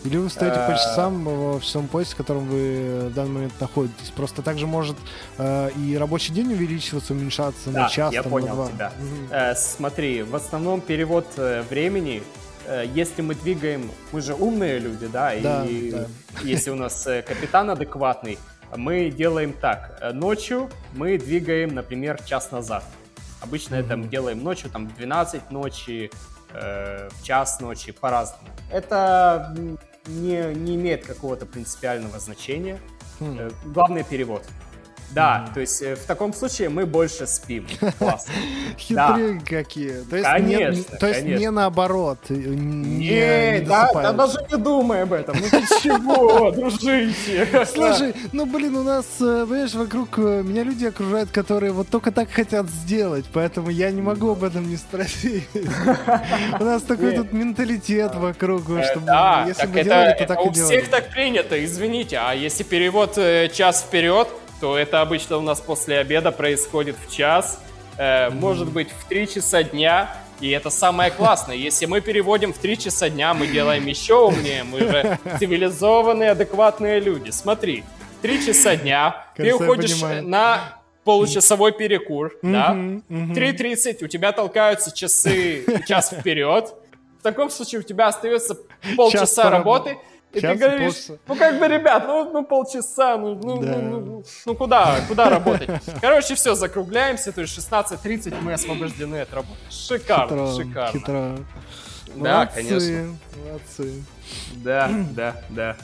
[0.05, 0.77] Или вы встаете по э.
[0.77, 1.24] часам
[1.59, 4.10] в часовом поясе, в котором вы в данный момент находитесь?
[4.16, 4.97] Просто также может
[5.36, 8.69] э, и рабочий день увеличиваться, уменьшаться да, на час, я там, понял на два.
[8.69, 8.93] тебя.
[8.98, 9.35] Угу.
[9.35, 11.27] Э, смотри, в основном перевод
[11.69, 12.23] времени
[12.94, 16.06] если мы двигаем, мы же умные люди, да, да и да.
[16.44, 18.36] если у нас капитан адекватный,
[18.77, 19.99] мы делаем так.
[20.01, 22.85] Э, ночью мы двигаем, например, час назад.
[23.40, 23.86] Обычно mm-hmm.
[23.86, 26.11] это мы делаем ночью, там, в 12 ночи,
[26.53, 28.49] э, в час ночи, по-разному.
[28.70, 29.55] Это
[30.07, 32.78] не, не имеет какого-то принципиального значения.
[33.20, 33.40] Mm-hmm.
[33.40, 34.45] Э, главный перевод.
[35.10, 37.66] Да, то есть э, в таком случае мы больше спим.
[37.98, 38.32] Классно.
[38.78, 40.02] Хитрые какие.
[40.02, 42.18] То есть, конечно, не, то есть не наоборот.
[42.28, 45.36] Не, да, да, даже не думай об этом.
[45.40, 47.66] Ну ты чего, дружище?
[47.72, 52.12] Слушай, ну блин, у нас, э, понимаешь, вокруг э, меня люди окружают, которые вот только
[52.12, 55.48] так хотят сделать, поэтому я не могу об этом не спросить.
[56.60, 59.10] У нас такой тут менталитет вокруг, чтобы
[59.47, 60.76] если бы делали, то так и делали.
[60.76, 63.18] У всех так принято, извините, а если перевод
[63.52, 64.28] час вперед,
[64.60, 67.60] то это обычно у нас после обеда происходит в час,
[67.97, 71.56] э, может быть в 3 часа дня, и это самое классное.
[71.56, 77.01] Если мы переводим в 3 часа дня, мы делаем еще умнее, мы же цивилизованные, адекватные
[77.01, 77.30] люди.
[77.30, 77.85] Смотри,
[78.22, 82.72] 3 часа дня, ты уходишь на получасовой перекур, да,
[83.09, 86.74] 3.30 у тебя толкаются часы час вперед,
[87.18, 88.56] в таком случае у тебя остается
[88.97, 89.97] полчаса работы,
[90.33, 93.77] и ты говоришь, ну как бы, ребят, ну, ну полчаса, ну, ну, да.
[93.79, 95.71] ну, ну, ну куда, куда работать?
[96.01, 99.59] Короче, все, закругляемся, то есть 16.30 мы освобождены от работы.
[99.71, 100.99] Шикарно, хитро, шикарно.
[100.99, 101.39] Хитро.
[102.17, 103.19] Да, молодцы, конечно.
[103.47, 104.05] Молодцы.
[104.57, 105.77] Да, да, да.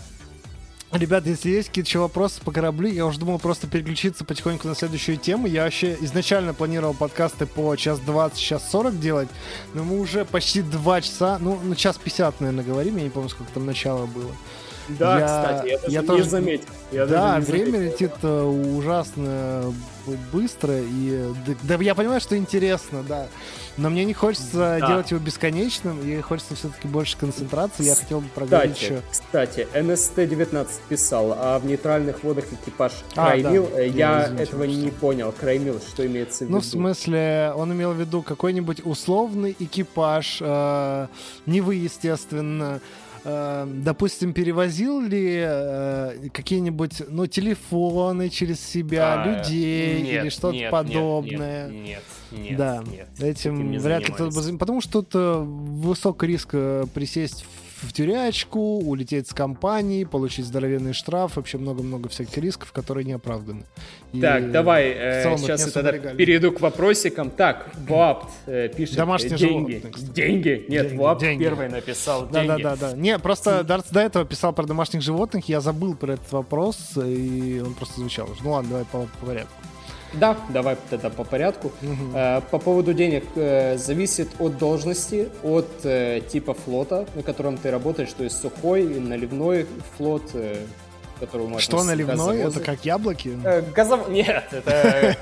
[0.95, 5.16] Ребят, если есть какие-то вопросы по кораблю, я уже думал просто переключиться потихоньку на следующую
[5.16, 5.49] тему.
[5.49, 9.29] Я вообще изначально планировал подкасты по час 20, час 40 делать,
[9.75, 13.29] но мы уже почти 2 часа, ну, на час 50, наверное, говорим, я не помню,
[13.29, 14.31] сколько там начало было.
[14.89, 16.25] Да, я, кстати, я даже я не тоже...
[16.25, 16.69] заметил.
[16.93, 17.93] Я да, не время заметил.
[17.93, 18.43] летит э,
[18.77, 19.75] ужасно
[20.33, 23.27] быстро, и да, да я понимаю, что интересно, да.
[23.76, 24.86] Но мне не хочется да.
[24.86, 27.84] делать его бесконечным, и хочется все-таки больше концентрации.
[27.84, 29.02] Я хотел бы проговорить кстати, еще.
[29.10, 33.80] Кстати, НСТ-19 писал, а в нейтральных водах экипаж а, Краймил, да.
[33.80, 35.32] Э, я, я этого не понял.
[35.32, 36.52] Краймил, что имеется в виду?
[36.52, 41.06] Ну, в смысле, он имел в виду какой-нибудь условный экипаж, э,
[41.46, 42.80] не вы, естественно,
[43.24, 51.68] допустим, перевозил ли э, какие-нибудь, ну, телефоны через себя, а, людей нет, или что-то подобное?
[51.68, 52.56] Нет, нет, нет.
[52.56, 54.56] Да, нет, этим вряд ли кто-то...
[54.59, 57.53] Потому что тут э, высок риск э, присесть в
[57.93, 63.65] тюрячку, улететь с компании, получить здоровенный штраф, вообще много-много всяких рисков, которые не оправданы.
[64.12, 66.16] И так, давай, э, сейчас я тогда легально.
[66.16, 67.31] перейду к вопросикам.
[67.31, 69.73] Так, Вапт э, пишет Домашние деньги.
[69.73, 70.65] Животные, деньги?
[70.69, 71.43] Нет, деньги, деньги.
[71.43, 72.62] первый написал да, деньги.
[72.62, 72.97] Да, да, да.
[72.97, 77.61] Не, просто Дартс до этого писал про домашних животных, я забыл про этот вопрос, и
[77.65, 78.28] он просто звучал.
[78.43, 79.52] Ну ладно, давай по, по порядку.
[80.19, 81.73] Да, давай тогда по порядку.
[81.82, 82.12] Угу.
[82.51, 88.12] По поводу денег э, зависит от должности, от э, типа флота, на котором ты работаешь,
[88.12, 89.66] то есть сухой, наливной
[89.97, 90.31] флот,
[91.20, 92.41] который можно Что наливной?
[92.41, 93.39] Это как яблоки?
[93.74, 94.09] Газов...
[94.09, 95.16] Нет, это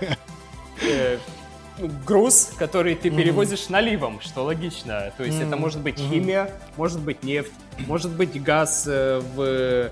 [2.07, 5.13] груз, который ты перевозишь наливом, что логично.
[5.17, 7.53] То есть это может быть химия, может быть нефть,
[7.87, 9.91] может быть газ в...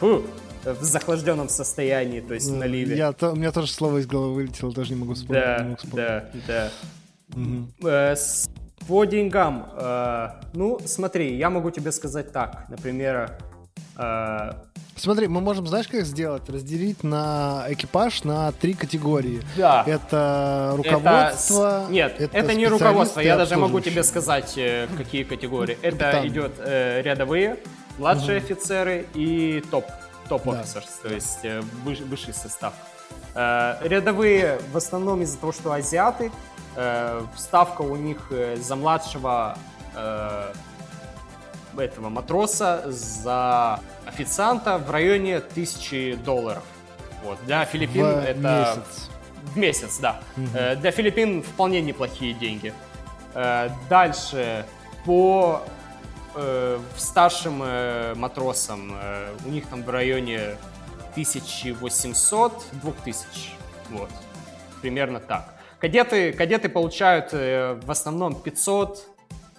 [0.00, 0.22] Фу,
[0.64, 2.96] в захлажденном состоянии, то есть на ливе.
[2.96, 5.44] Я, то, у меня тоже слово из головы вылетело, даже не могу вспомнить.
[5.44, 5.96] Да, могу вспомнить.
[5.96, 6.70] да, да.
[7.34, 7.88] Угу.
[7.88, 8.48] Э, с,
[8.86, 13.38] по деньгам, э, ну, смотри, я могу тебе сказать так, например...
[13.96, 14.52] Э,
[14.94, 16.48] Смотри, мы можем, знаешь, как сделать?
[16.50, 19.40] Разделить на экипаж на три категории.
[19.56, 19.84] Да.
[19.86, 21.84] Это руководство.
[21.84, 21.92] Это...
[21.92, 23.20] Нет, это, это не руководство.
[23.20, 25.78] Я даже могу тебе сказать, э, какие категории.
[25.80, 27.56] Это идет э, рядовые,
[27.98, 28.44] младшие угу.
[28.44, 29.86] офицеры и топ
[30.32, 31.08] топ-офисерс, да.
[31.08, 32.72] то есть э, высший состав.
[33.34, 36.32] Э, рядовые в основном из-за того, что азиаты,
[36.76, 39.56] э, ставка у них за младшего
[41.76, 46.62] этого матроса, за официанта в районе тысячи долларов.
[47.22, 47.38] Вот.
[47.44, 48.38] Для Филиппин в это...
[48.38, 49.10] месяц.
[49.42, 50.20] В месяц, да.
[50.38, 50.80] Угу.
[50.80, 52.72] Для Филиппин вполне неплохие деньги.
[53.90, 54.64] Дальше
[55.04, 55.62] по
[56.34, 60.56] э, старшим э, матросам э, у них там в районе
[61.16, 63.14] 1800-2000.
[63.90, 64.10] Вот.
[64.80, 65.54] Примерно так.
[65.78, 69.04] Кадеты, кадеты получают э, в основном 500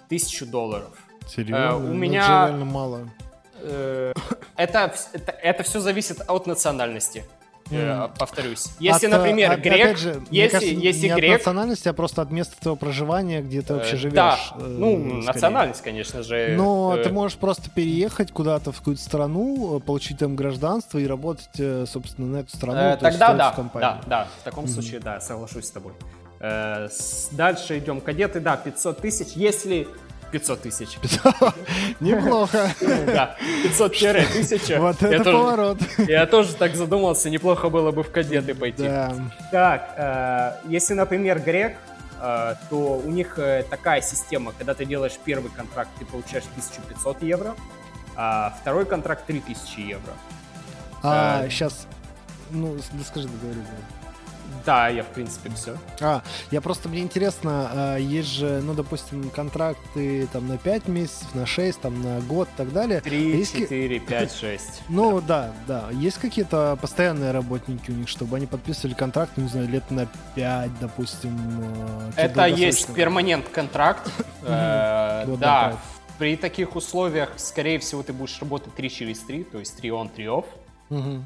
[0.08, 0.90] тысяч долларов.
[1.26, 1.56] Серьезно?
[1.56, 2.46] Э, у ну, меня...
[2.46, 3.10] реально мало.
[3.60, 4.12] Э,
[4.56, 7.24] это, это, это все зависит от национальности.
[7.70, 8.10] Mm.
[8.18, 8.66] повторюсь.
[8.78, 11.30] Если, от, например, от, грек, же, если, кажется, если не грек...
[11.32, 14.14] от национальности, а просто от места твоего проживания, где ты вообще живешь.
[14.14, 15.26] Да, э, ну, скорее.
[15.26, 16.54] национальность, конечно же.
[16.56, 17.02] Но э...
[17.02, 22.28] ты можешь просто переехать куда-то в какую-то страну, получить там гражданство и работать, э, собственно,
[22.28, 22.78] на эту страну.
[22.78, 24.68] Э, тогда да, да, да, в таком mm-hmm.
[24.68, 25.92] случае, да, соглашусь с тобой.
[26.40, 26.88] Э,
[27.32, 28.00] дальше идем.
[28.00, 29.28] Кадеты, да, 500 тысяч.
[29.34, 29.88] Если
[30.34, 30.98] 500 тысяч.
[32.00, 32.68] Неплохо.
[33.06, 34.80] Да, 500 тысяча.
[34.84, 35.78] Вот это поворот.
[35.98, 38.90] Я тоже так задумался, неплохо было бы в кадеты пойти.
[39.52, 41.76] Так, э, если, например, грек,
[42.20, 47.22] э, то у них э, такая система, когда ты делаешь первый контракт, ты получаешь 1500
[47.22, 47.54] евро,
[48.16, 50.12] а второй контракт 3000 евро.
[51.04, 51.86] А, сейчас
[52.50, 53.60] Ну, скажи, договори.
[53.60, 53.93] Да,
[54.66, 55.76] я в принципе все.
[56.00, 61.34] А, я просто, мне интересно, а, есть же, ну, допустим, контракты там на 5 месяцев,
[61.34, 63.00] на 6, там на год и так далее.
[63.00, 64.82] 3, Есть ки- 4, 5, 6.
[64.88, 65.88] Ну, да, да.
[65.92, 70.06] Есть какие-то постоянные работники у них, чтобы они подписывали контракт, ну, не знаю, лет на
[70.34, 71.36] 5, допустим.
[72.16, 74.10] э, Это есть перманент контракт.
[74.42, 75.76] Э, Да,
[76.18, 80.08] при таких условиях, скорее всего, ты будешь работать 3 через 3, то есть 3 on,
[80.14, 80.44] 3 off.
[80.90, 81.24] Мгм.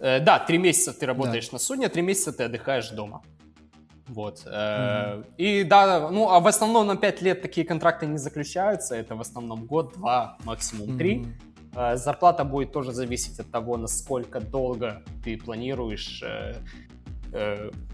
[0.00, 3.22] Э, Да, три месяца ты работаешь на судне, три месяца ты отдыхаешь дома.
[4.08, 4.42] Вот.
[4.46, 8.94] э, И да, ну, а в основном на 5 лет такие контракты не заключаются.
[8.96, 11.26] Это в основном год, два, максимум три.
[11.76, 16.24] Э, Зарплата будет тоже зависеть от того, насколько долго ты планируешь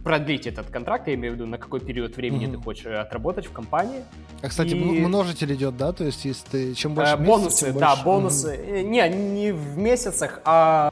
[0.03, 1.09] продлить этот контракт.
[1.09, 2.57] Я имею в виду, на какой период времени Мгм.
[2.57, 4.03] ты хочешь отработать в компании.
[4.43, 4.74] А, кстати, И-
[5.07, 5.93] множитель идет, да?
[5.93, 8.05] То есть, если ты чем больше Э, месяцев, бонусы, тем да, больше.
[8.05, 8.57] бонусы.
[8.57, 10.91] Э, Не, не в месяцах, а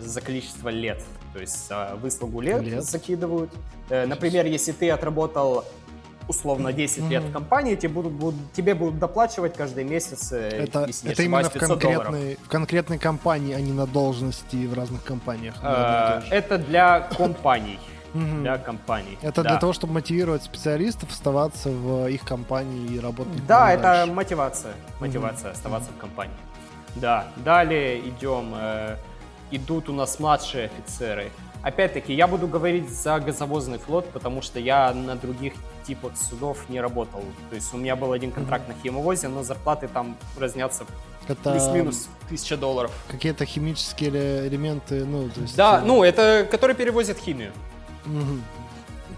[0.00, 1.02] за количество лет.
[1.32, 2.84] То есть а, выслугу лет, Лет.
[2.84, 3.50] закидывают.
[3.90, 5.64] Э, Например, если ты отработал
[6.26, 10.84] условно 10 лет в компании, тебе будут, будут- тебе будут доплачивать каждый месяц, э, Это,
[10.86, 12.04] если это именно в 500 долларов.
[12.04, 15.54] конкретной, в конкретной компании, а не на должности в разных компаниях.
[15.62, 16.20] Э.
[16.30, 17.78] Это для компаний.
[18.14, 19.18] Для компаний.
[19.22, 19.50] Это да.
[19.50, 23.46] для того, чтобы мотивировать специалистов оставаться в их компании и работать.
[23.46, 24.12] Да, это дальше.
[24.12, 24.72] мотивация.
[25.00, 26.34] Мотивация оставаться в компании.
[26.96, 28.54] Да, далее идем.
[28.56, 28.96] э,
[29.50, 31.30] идут у нас младшие офицеры.
[31.62, 35.54] Опять-таки, я буду говорить за газовозный флот, потому что я на других
[35.84, 37.22] типах судов не работал.
[37.50, 40.84] То есть у меня был один контракт на химовозе, но зарплаты там разнятся
[41.26, 42.92] Это плюс-минус тысяча долларов.
[43.08, 45.56] какие-то химические эле- элементы, ну, то есть...
[45.56, 47.52] Да, э, ну это который перевозит химию.
[48.04, 48.42] мгм.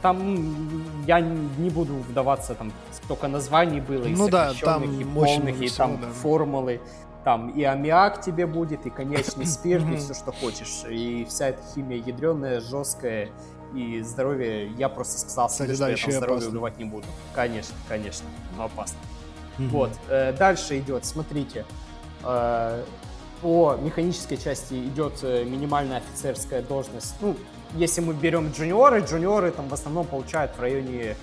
[0.01, 5.13] Там я не буду вдаваться, там столько названий было, и Ну да, там и очень
[5.13, 6.09] полных, много и всего, там да.
[6.23, 6.81] формулы.
[7.25, 10.85] Там и аммиак тебе будет, и конечный спирт, и все, что хочешь.
[10.89, 13.29] И вся эта химия ядреная, жесткая,
[13.75, 16.51] и здоровье, я просто сказал Кстати, себе, да, что я еще там здоровье опасно.
[16.51, 17.07] убивать не буду.
[17.35, 18.27] Конечно, конечно,
[18.57, 18.99] но опасно.
[19.59, 21.67] Вот, э, дальше идет, смотрите,
[22.25, 22.85] э,
[23.43, 27.15] по механической части идет э, минимальная офицерская должность.
[27.21, 27.37] Ну,
[27.75, 31.17] если мы берем джуниоры, джуниоры там в основном получают в районе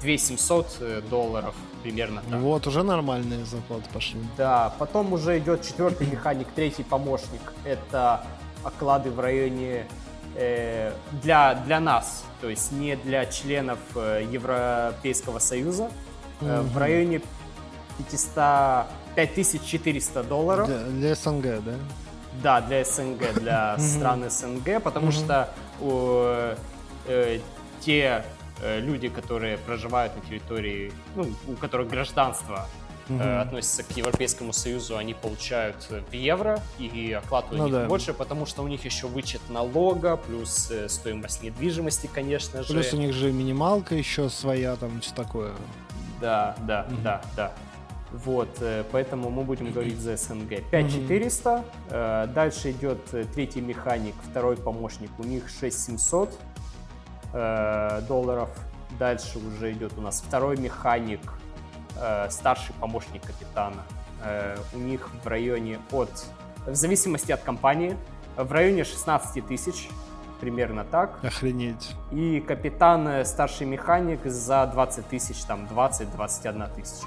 [0.00, 2.40] 2700 э, долларов, примерно так.
[2.40, 4.20] Вот, уже нормальные зарплаты пошли.
[4.36, 7.40] Да, потом уже идет четвертый механик, третий помощник.
[7.64, 8.24] Это
[8.64, 9.86] оклады в районе
[10.36, 15.90] э, для, для нас, то есть не для членов э, Европейского Союза,
[16.40, 16.78] э, в Мгм.
[16.78, 17.20] районе
[17.98, 18.86] 500,
[19.16, 20.66] 5400 долларов.
[20.66, 21.74] Для, для СНГ, да?
[22.42, 27.40] Да, для СНГ, для стран СНГ, потому что э,
[27.80, 28.24] те
[28.62, 32.66] люди, которые проживают на территории, ну, у которых гражданство
[33.08, 33.40] э, Мгм.
[33.40, 37.86] относится к Европейскому Союзу, они получают э, в евро, и оклад у Ну них да.
[37.86, 42.72] больше, потому что у них еще вычет налога, плюс э, стоимость недвижимости, конечно же.
[42.72, 45.52] Плюс у них же минималка еще своя, там все такое.
[46.20, 47.02] Да, да, Мгм.
[47.02, 47.52] да, да.
[48.12, 50.62] Вот, э, поэтому мы будем говорить за СНГ.
[50.70, 51.64] 5400.
[51.90, 55.10] э, Дальше идет э, третий механик, второй помощник.
[55.18, 56.36] У них 6700
[57.32, 58.48] э, долларов.
[58.98, 61.20] Дальше уже идет у нас второй механик,
[61.96, 63.82] э, старший помощник капитана.
[64.22, 66.10] Э, У них в районе от,
[66.66, 67.96] в зависимости от компании,
[68.36, 69.88] в районе 16 тысяч,
[70.40, 71.24] примерно так.
[71.24, 71.94] Охренеть.
[72.12, 77.06] И капитан, старший механик за 20 тысяч, там 20-21 тысяча.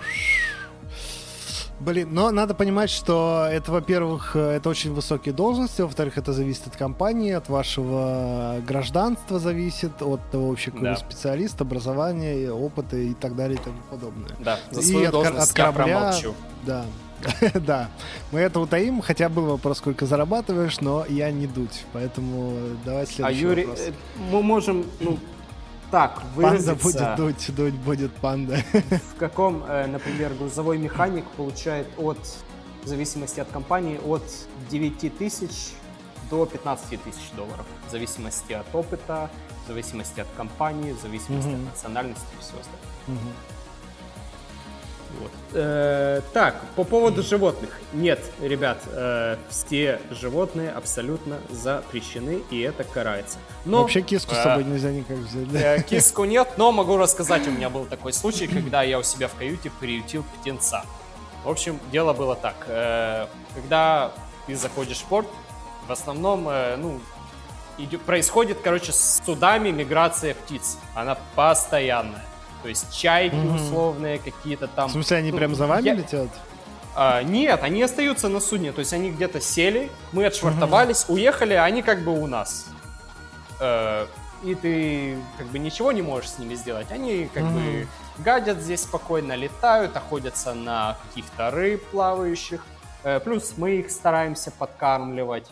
[1.79, 6.67] Блин, но надо понимать, что это, во-первых, э, это очень высокие должности, во-вторых, это зависит
[6.67, 10.91] от компании, от вашего гражданства зависит, от того вообще, какой Да.
[10.93, 14.29] вы специалист, образования, опыта и так далее и тому подобное.
[14.39, 16.33] Да, за И свою от кор- должность от я корабля- промолчу.
[16.65, 16.85] Да,
[17.55, 17.89] да.
[18.31, 22.53] Мы это утаим, хотя был вопрос, сколько зарабатываешь, но я не дуть, поэтому
[22.85, 23.87] давай А следующий Юрий, вопрос.
[23.87, 23.91] э,
[24.31, 25.17] мы можем, ну,
[25.93, 28.57] так Панда выразиться, будет дуть, дуть будет панда.
[29.13, 32.17] в каком, э, например, грузовой механик получает от,
[32.83, 34.23] в зависимости от компании, от
[34.71, 35.73] 9 тысяч
[36.31, 37.67] до 15 тысяч долларов.
[37.87, 39.29] В зависимости от опыта,
[39.65, 41.67] в зависимости от компании, в зависимости Мгм.
[41.67, 42.89] от национальности и всего остального.
[43.05, 43.33] Мгм.
[45.19, 45.31] Вот.
[45.53, 47.69] Э, так, по поводу животных.
[47.93, 53.37] Нет, ребят, э, все животные абсолютно запрещены, и это карается.
[53.65, 55.51] Но, Вообще киску с э, собой нельзя никак взять.
[55.51, 55.75] да?
[55.75, 59.27] э, киску нет, но могу рассказать, у меня был такой случай, когда я у себя
[59.27, 60.83] в каюте приютил птенца.
[61.43, 62.55] В общем, дело было так.
[62.67, 64.11] э, когда
[64.47, 65.27] ты заходишь в порт,
[65.87, 66.99] в основном, э, ну,
[67.77, 70.77] идё- происходит, короче, с судами миграция птиц.
[70.95, 72.23] Она постоянная.
[72.63, 73.55] То есть чайки Мгм.
[73.57, 74.89] условные какие-то там.
[74.89, 76.29] В смысле, они Ну, прям за вами я- летят?
[76.95, 81.65] А, нет, они остаются на судне, то есть они где-то сели, мы отшвартовались, уехали, а
[81.65, 82.67] они как бы у нас.
[83.59, 84.05] Э,
[84.43, 86.91] и ты как бы ничего не можешь с ними сделать.
[86.91, 87.87] Они как бы
[88.19, 92.63] гадят здесь спокойно, летают, охотятся на каких-то рыб плавающих.
[93.03, 95.47] Э, плюс мы их стараемся подкармливать.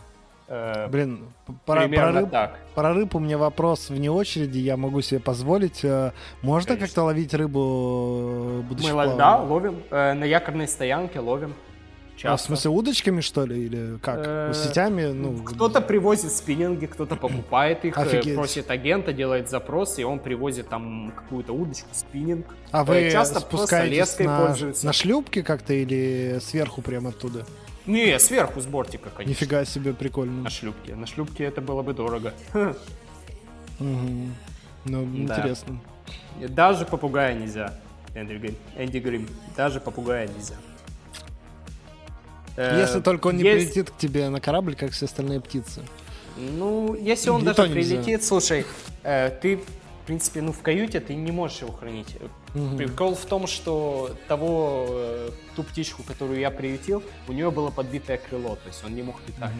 [0.53, 2.59] Э, Блин, про, про, примерно рыб, так.
[2.75, 5.79] про рыб у меня вопрос вне очереди, я могу себе позволить.
[5.85, 6.11] Э,
[6.41, 9.49] Можно как-то ловить рыбу, э, Мы в ло- да, плавании?
[9.49, 9.83] ловим.
[9.91, 11.53] Э, на якорной стоянке ловим.
[11.53, 12.47] А, в Часто.
[12.47, 14.19] смысле, удочками, что ли, или как?
[14.27, 15.05] Э, Сетями?
[15.05, 18.35] Ну, Кто-то привозит спиннинги, кто-то покупает их, э, Офигеть.
[18.35, 22.45] просит агента, делает запрос, и он привозит там какую-то удочку, спиннинг.
[22.71, 27.45] А вы часто спускаетесь леской на, на шлюпке как-то или сверху прямо оттуда?
[27.85, 29.29] Не, сверху с бортика, конечно.
[29.31, 30.43] Нифига себе, прикольно.
[30.43, 30.95] На шлюпке.
[30.95, 32.33] На шлюпке это было бы дорого.
[33.79, 34.35] Мгм.
[34.85, 35.35] Ну, Да.
[35.37, 35.79] интересно.
[36.49, 37.73] Даже попугая нельзя.
[38.15, 38.55] Энди Грим.
[38.77, 39.27] Энди Грим.
[39.55, 40.55] Даже попугая нельзя.
[42.57, 45.81] Э, Если только он не есть- прилетит к тебе на корабль, как все остальные птицы.
[46.37, 47.95] Ну, если он И даже то нельзя.
[47.95, 48.65] прилетит, слушай,
[49.03, 52.15] э, ты, в принципе, ну, в каюте ты не можешь его хранить.
[52.53, 52.77] Мгм.
[52.77, 58.17] Прикол в том, что того, э, ту птичку, которую я приютил, у нее было подбитое
[58.17, 59.53] крыло, то есть он не мог летать.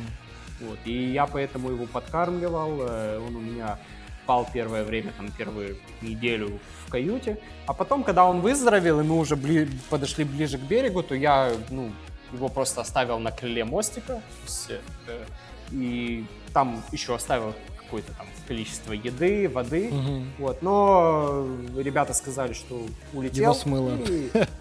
[0.59, 3.79] Вот, и я поэтому его подкармливал, э, он у меня
[4.23, 9.17] спал первое время, там, первую неделю в каюте, а потом, когда он выздоровел, и мы
[9.17, 11.91] уже бли- подошли ближе к берегу, то я, ну,
[12.31, 15.25] его просто оставил на крыле мостика, есть, э,
[15.71, 17.53] и там еще оставил
[17.91, 20.31] какое-то там количество еды, воды, Мгм.
[20.39, 21.45] вот, но
[21.77, 22.81] ребята сказали, что
[23.13, 23.43] улетел.
[23.43, 23.97] Его смыло.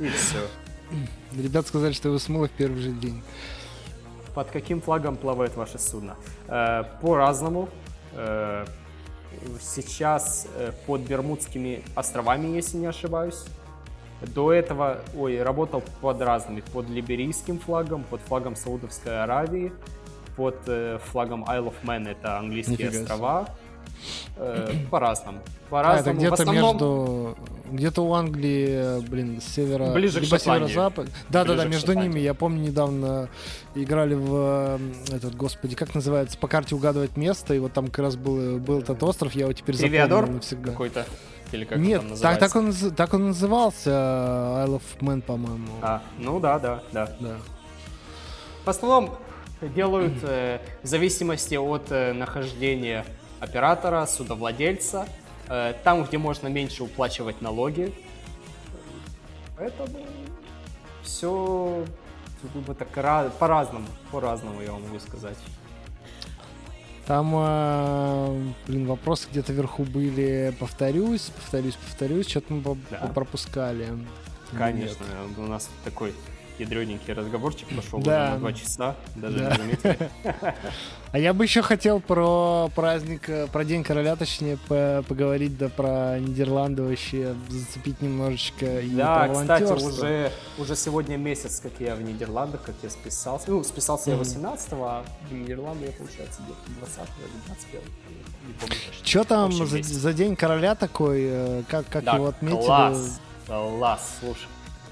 [0.00, 0.48] И, все.
[1.40, 3.22] Ребят сказали, что его смыло в первый же день.
[4.34, 6.16] Под каким флагом плавает ваше судно?
[6.48, 7.68] Э, По-разному.
[8.14, 8.66] Э,
[9.60, 13.44] Сейчас э, под Бермудскими островами, если не ошибаюсь.
[14.34, 19.72] До этого, ой, работал под разными, под либерийским флагом, под флагом Саудовской Аравии,
[20.36, 23.48] под э, флагом Isle of Man, это английские Нифига острова.
[24.36, 25.38] Э, По-разному.
[25.38, 26.16] А, это По-разному.
[26.16, 27.36] В где-то основном- между...
[27.70, 29.92] Где-то у Англии, блин, с севера...
[29.92, 30.66] Ближе к либо Шотландии.
[30.68, 31.08] северо-запад.
[31.28, 32.18] Да-да-да, к между ними.
[32.18, 33.28] Я помню, недавно
[33.76, 34.78] играли в...
[35.08, 36.36] э, Этот, господи, как называется?
[36.38, 37.54] По карте угадывать место.
[37.54, 39.32] И вот там как раз был, был этот остров.
[39.34, 40.70] Я его теперь Тривиадор запомнил навсегда.
[40.72, 41.06] какой-то?
[41.52, 45.20] Или как он Нет, там так, так, он, так он назывался, э, Isle of Man,
[45.22, 45.68] по-моему.
[45.82, 47.08] А, ну да, да, да.
[47.20, 47.36] Да.
[48.64, 49.10] В основном
[49.62, 53.04] делают э, в зависимости от э, нахождения
[53.40, 55.06] оператора, судовладельца,
[55.48, 57.92] э, там, где можно меньше уплачивать налоги.
[59.56, 59.98] Поэтому
[61.02, 61.84] все
[62.78, 65.36] так ра- по-разному, по-разному я вам могу сказать.
[67.06, 70.54] Там, э, блин, вопросы где-то вверху были.
[70.60, 72.28] Повторюсь, повторюсь, повторюсь.
[72.28, 73.10] Что-то мы Да.
[73.14, 73.88] пропускали.
[74.56, 75.04] Конечно,
[75.36, 76.14] у нас такой
[76.60, 78.32] ядрененький разговорчик пошел Да.
[78.32, 79.50] на два часа, даже Да.
[79.50, 80.10] не заметили.
[81.12, 85.68] А я бы еще хотел про праздник, э, про День короля, точнее, по- поговорить, да
[85.68, 88.78] про Нидерланды вообще, зацепить немножечко.
[88.80, 93.50] И Да, кстати, уже, уже сегодня месяц, как я в Нидерландах, как я списался.
[93.50, 94.22] Ну, списался я Мгм.
[94.24, 97.80] 18-го, а в Нидерланды я, получается, где-то 20 или 21
[98.46, 99.04] не помню точно.
[99.06, 101.22] Что там за, за День короля такой?
[101.24, 102.64] э, Как, как Да, его отметили?
[102.66, 104.46] класс, класс, слушай.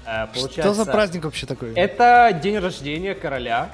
[0.09, 1.73] Э, получается, Что за праздник вообще такой?
[1.73, 3.69] Это день рождения короля,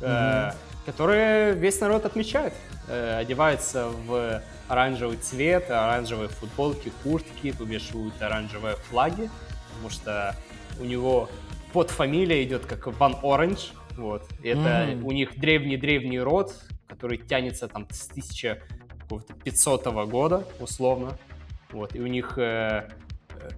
[0.00, 0.50] э,
[0.84, 2.54] который весь народ отмечает.
[2.88, 9.30] Э, одевается в оранжевый цвет, оранжевые футболки, куртки, вывешивают оранжевые флаги,
[9.68, 10.34] потому что
[10.80, 11.28] у него
[11.72, 13.72] под фамилия идет как Ван Оранж.
[13.96, 14.26] Вот.
[14.42, 15.06] Это Мгм.
[15.06, 16.52] у них древний-древний род,
[16.88, 21.16] который тянется там с 1500 года, условно.
[21.70, 21.94] Вот.
[21.94, 22.88] И у них э,
[23.40, 23.48] э,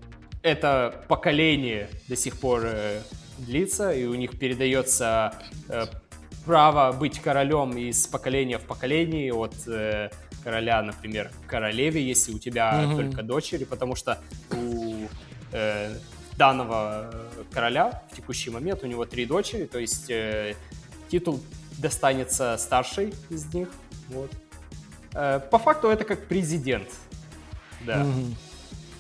[0.43, 3.01] это поколение до сих пор э,
[3.39, 5.35] длится, и у них передается
[5.69, 5.87] э,
[6.45, 10.11] право быть королем из поколения в поколение от э,
[10.43, 12.97] короля, например, королеве, если у тебя Мгм.
[12.97, 14.19] только дочери, потому что
[14.53, 15.09] у
[15.53, 15.95] э,
[16.37, 17.13] данного
[17.53, 20.55] короля в текущий момент у него три дочери, то есть э,
[21.11, 21.41] титул
[21.79, 23.69] достанется старшей из них.
[24.09, 24.31] Вот.
[25.15, 26.89] Э, по факту это как президент.
[27.81, 28.05] Да.
[28.05, 28.37] Мгм.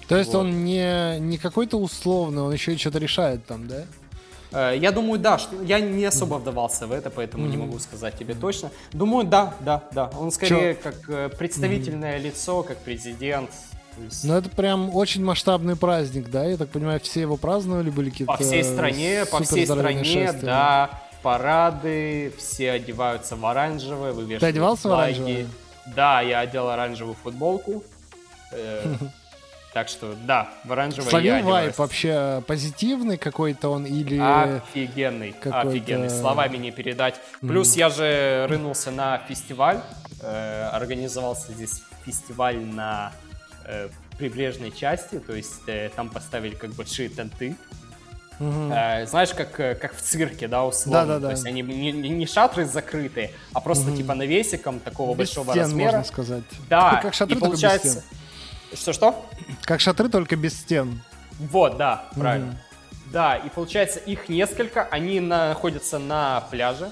[0.08, 0.40] То есть Вот.
[0.40, 3.84] он не, не какой-то условный, он еще и что-то решает там, да?
[4.52, 7.66] Э, Я думаю, да, что я не особо вдавался в это, поэтому не Мгм.
[7.66, 8.70] могу сказать тебе точно.
[8.92, 10.10] Думаю, да, да, да.
[10.18, 13.50] Он скорее как э, представительное лицо, как президент.
[13.98, 16.44] Есть Ну, это прям очень масштабный праздник, да?
[16.46, 20.40] Я так понимаю, все его праздновали, были какие-то по всей стране, по всей стране, шествия.
[20.46, 20.90] да,
[21.22, 25.14] парады, все одеваются в оранжевое, вывешивают Ты одевался в флаги.
[25.20, 25.46] оранжевое?
[25.96, 27.82] Да, я одел оранжевую футболку.
[29.78, 34.18] Э, Так что, да, в оранжевой Словил я вайп вообще позитивный какой-то он или...
[34.18, 37.14] Офигенный, какой-то- офигенный, словами не передать.
[37.40, 39.80] Плюс я же рынулся на фестиваль,
[40.20, 43.12] э, организовался здесь фестиваль на
[43.64, 43.88] э,
[44.18, 47.54] прибрежной части, то есть э, там поставили как большие тенты.
[48.40, 48.72] Мгм.
[48.72, 51.06] Э, знаешь, как, э, как в цирке, да, условно.
[51.06, 51.26] Да-да-да.
[51.28, 55.62] То есть они не, не- шатры закрытые, а просто типа навесиком такого Без большого стен,
[55.62, 55.92] размера.
[55.98, 56.44] можно сказать.
[56.68, 58.04] Да, как шатры, и только без получается...
[58.74, 59.24] Что-что?
[59.62, 61.00] Как шатры, только без стен.
[61.38, 62.58] Вот, да, правильно.
[63.12, 66.90] Да, и получается их несколько, они находятся на пляже.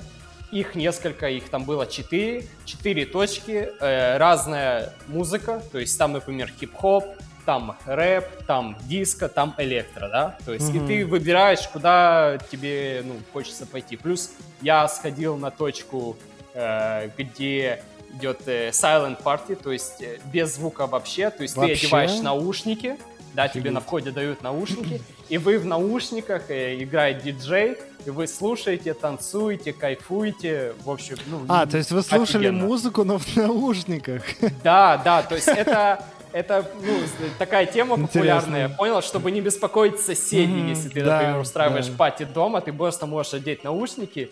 [0.52, 6.50] Их несколько, их там было четыре, четыре точки, э, разная музыка, то есть там, например,
[6.60, 7.04] хип-хоп,
[7.44, 10.86] там рэп, там диско, там электро, да, то есть и Мгм.
[10.86, 13.96] ты выбираешь, куда тебе, ну, хочется пойти.
[13.96, 14.30] Плюс
[14.62, 16.16] я сходил на точку,
[16.54, 17.82] э, где
[18.16, 21.74] идет э, silent party, то есть э, без звука вообще, то есть Вообще?
[21.74, 22.96] ты одеваешь наушники,
[23.34, 23.72] да, тебе Офигеть.
[23.72, 27.76] на входе дают наушники, и вы в наушниках, э, играет диджей,
[28.06, 31.44] и вы слушаете, танцуете, кайфуете, в общем, ну...
[31.48, 32.66] А, то есть вы слушали офигенно.
[32.66, 34.22] музыку, но в наушниках.
[34.62, 36.04] Да, да, то есть это...
[36.32, 36.98] Это, ну,
[37.38, 38.06] такая тема Интересно.
[38.06, 39.00] популярная, понял?
[39.00, 41.94] Чтобы не беспокоить соседей, если ты, да, например, устраиваешь да.
[41.96, 44.30] пати дома, ты просто можешь одеть наушники,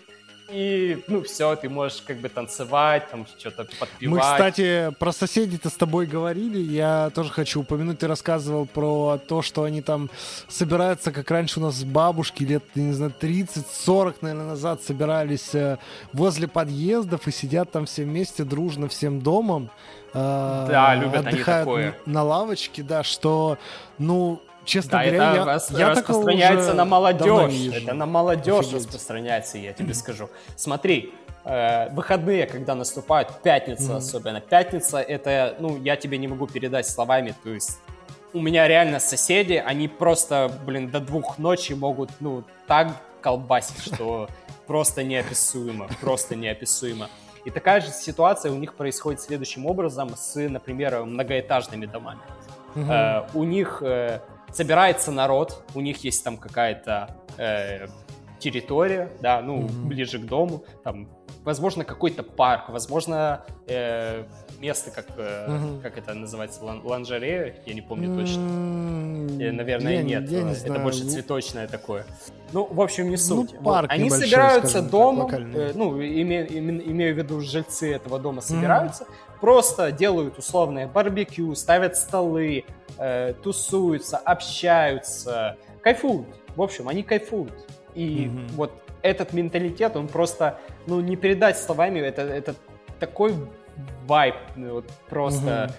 [0.49, 4.01] и, ну, все, ты можешь как бы танцевать, там что-то подпевать.
[4.01, 6.59] Мы, кстати, про соседей-то с тобой говорили.
[6.59, 7.99] Я тоже хочу упомянуть.
[7.99, 10.09] Ты рассказывал про то, что они там
[10.47, 15.77] собираются, как раньше у нас бабушки лет, не знаю, 30-40, наверное, назад собирались э,
[16.13, 19.69] возле подъездов и сидят там все вместе, дружно, всем домом.
[20.13, 21.95] э, Да, любят они отдыхают такое.
[22.05, 23.57] на лавочке, да, что,
[23.97, 27.73] ну, честно Да, говоря, это я, рас- я распространяется на молодежь.
[27.73, 28.75] Это на молодежь Офигеть.
[28.75, 30.29] распространяется, я тебе скажу.
[30.55, 31.13] Смотри,
[31.45, 34.41] э, выходные, когда наступают, пятница особенно.
[34.41, 37.79] Пятница это, ну, я тебе не могу передать словами, то есть
[38.33, 42.89] у меня реально соседи, они просто, блин, до двух ночи могут, ну, так
[43.21, 44.27] колбасить, что
[44.67, 47.07] просто неописуемо, просто неописуемо.
[47.45, 52.19] И такая же ситуация у них происходит следующим образом с, например, многоэтажными домами.
[52.73, 52.91] Мгм.
[52.91, 54.19] Э, у них э,
[54.55, 57.87] собирается народ, у них есть там какая-то э,
[58.39, 59.87] территория, да, ну, Мгм.
[59.89, 61.07] ближе к дому, там,
[61.43, 64.23] возможно, какой-то парк, возможно, э,
[64.61, 65.81] место, как, э, Мгм.
[65.81, 68.39] как это называется, лан- ланжерея, я не помню точно.
[68.41, 70.29] М, Э, Наверное, я не- нет.
[70.29, 70.83] я не это знаю.
[70.83, 72.05] больше цветочное такое.
[72.53, 73.51] Ну, в общем, не суть.
[73.53, 73.63] Вот.
[73.63, 78.41] парк Они небольшой, собираются дома, э, ну, име- име- имею в виду жильцы этого дома
[78.41, 79.05] собираются,
[79.41, 82.63] просто делают условное барбекю, ставят столы,
[82.97, 86.27] э, тусуются, общаются, кайфуют.
[86.55, 87.53] В общем, они кайфуют.
[87.93, 88.47] И Мгм.
[88.55, 92.55] вот этот менталитет, он просто, ну, не передать словами, это, это
[92.99, 93.35] такой
[94.07, 95.73] вайб, ну, вот просто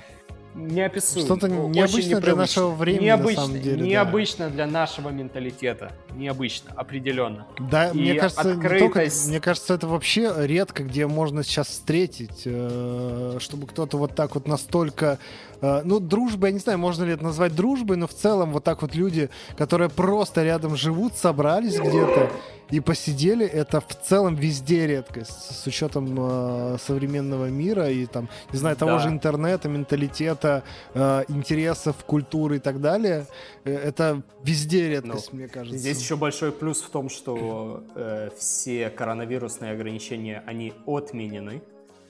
[0.55, 1.27] неописуемый.
[1.27, 3.85] Что-то Очень необычное для нашего времени, на Необычно, самом деле, да.
[3.85, 5.93] необычно для нашего менталитета.
[6.15, 7.47] Необычно, определенно.
[7.59, 9.29] Да, И мне кажется, не только, открытость.
[9.29, 14.49] мне кажется, это вообще редко, где можно сейчас встретить, э, чтобы кто-то вот так вот
[14.49, 15.19] настолько,
[15.61, 18.83] ну, дружбой, я не знаю, можно ли это назвать дружбой, но в целом вот так
[18.83, 22.31] вот люди, которые просто рядом живут, собрались где-то
[22.71, 28.59] и посидели, это в целом везде редкость, с учетом э, современного мира и там, не
[28.59, 28.99] знаю, того Да.
[28.99, 30.65] же интернета, менталитета,
[30.95, 33.27] э, интересов, культуры и так далее.
[33.65, 35.75] Э, Это везде редкость, мне кажется.
[35.75, 41.63] Ну, Здесь еще большой плюс в том, что э, все коронавирусные ограничения, они отменены.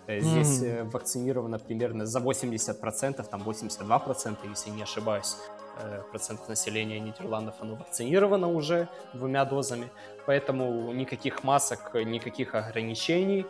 [0.07, 5.37] Э, Здесь э, вакцинировано примерно за 80%, там 82%, если не ошибаюсь,
[5.83, 9.89] э, процентов населения Нидерландов, оно вакцинировано уже двумя дозами.
[10.27, 13.47] Поэтому никаких масок, никаких ограничений.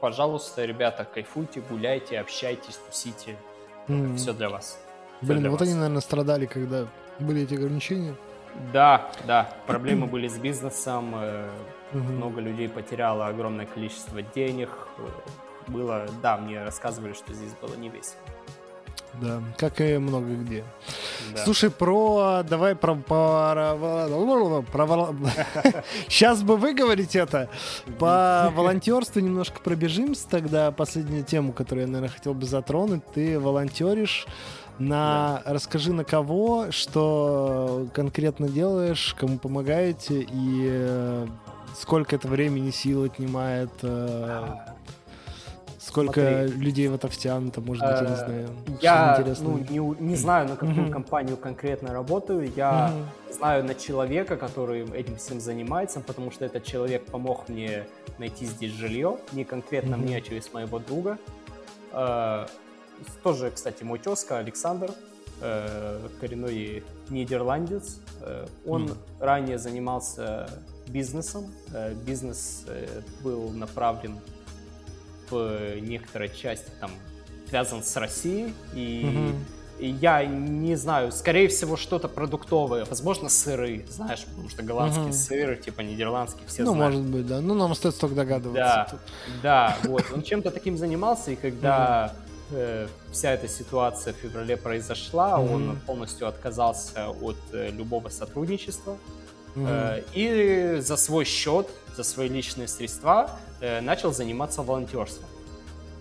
[0.00, 3.36] Пожалуйста, ребята, кайфуйте, гуляйте, общайтесь, тусите.
[3.86, 4.16] Мгм.
[4.16, 4.78] Все для вас.
[5.18, 5.68] Всё Блин, для вот вас.
[5.68, 6.86] они, наверное, страдали, когда
[7.20, 8.14] были эти ограничения.
[8.72, 11.14] Да, да, проблемы были с бизнесом,
[11.92, 14.68] много людей потеряло огромное количество денег.
[15.66, 18.20] Было, да, мне рассказывали, что здесь было не весело.
[19.20, 20.64] Да, как и много где.
[21.34, 21.44] Да.
[21.44, 22.42] Слушай, про...
[22.42, 22.96] Давай про...
[22.96, 23.76] про...
[24.72, 25.14] про...
[26.08, 27.48] Сейчас бы выговорить это.
[27.98, 30.72] По волонтерству немножко пробежимся тогда.
[30.72, 33.04] Последнюю тему, которую я, наверное, хотел бы затронуть.
[33.14, 34.26] Ты волонтеришь
[34.78, 35.42] на...
[35.44, 41.26] Расскажи, на кого, что конкретно делаешь, кому помогаете и э,
[41.78, 44.48] сколько это времени, сил отнимает, э,
[45.94, 46.64] сколько Смотри.
[46.64, 48.48] людей в это втянуто, может быть, я не Э, знаю.
[48.80, 52.52] Я ну, не, не знаю, на какую компанию конкретно работаю.
[52.56, 52.92] Я
[53.30, 57.84] знаю на человека, который этим всем занимается, потому что этот человек помог мне
[58.18, 59.18] найти здесь жилье.
[59.32, 61.16] Не конкретно мне, а через моего друга.
[61.92, 62.46] Э,
[63.22, 64.90] Тоже, кстати, мой тезка Александр.
[66.20, 67.98] коренной нидерландец.
[68.66, 68.90] Он
[69.20, 70.48] ранее занимался
[70.88, 71.52] бизнесом.
[72.06, 72.64] Бизнес
[73.22, 74.18] был направлен
[75.30, 76.90] в некоторой части там
[77.48, 79.34] связан с Россией и mm-hmm
[79.80, 85.12] я не знаю, скорее всего, что-то продуктовое, возможно, сыры, знаешь, потому что голландские угу.
[85.12, 86.94] сыры, типа нидерландские, все ну, знают.
[86.94, 87.40] Ну, может быть, да.
[87.40, 88.98] Ну, нам остается только догадываться.
[89.42, 90.04] Да, да, вот.
[90.14, 92.12] Он чем-то таким занимался, и когда
[92.50, 95.54] э, вся эта ситуация в феврале произошла, угу.
[95.54, 98.96] он полностью отказался от э, любого сотрудничества.
[99.56, 99.66] Угу.
[99.68, 105.28] Э, и за свой счет, за свои личные средства э, начал заниматься волонтерством.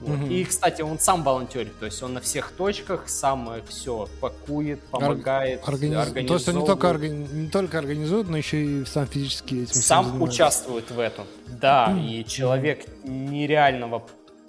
[0.01, 0.19] Вот.
[0.19, 0.25] Угу.
[0.25, 5.61] И, кстати, он сам волонтерит, то есть он на всех точках сам все пакует, помогает,
[5.65, 5.97] Организ...
[5.97, 6.27] организовывает.
[6.27, 7.27] То есть он не только, органи...
[7.31, 12.25] не только организует, но еще и сам физически этим Сам участвует в этом, да, и
[12.25, 14.03] человек нереального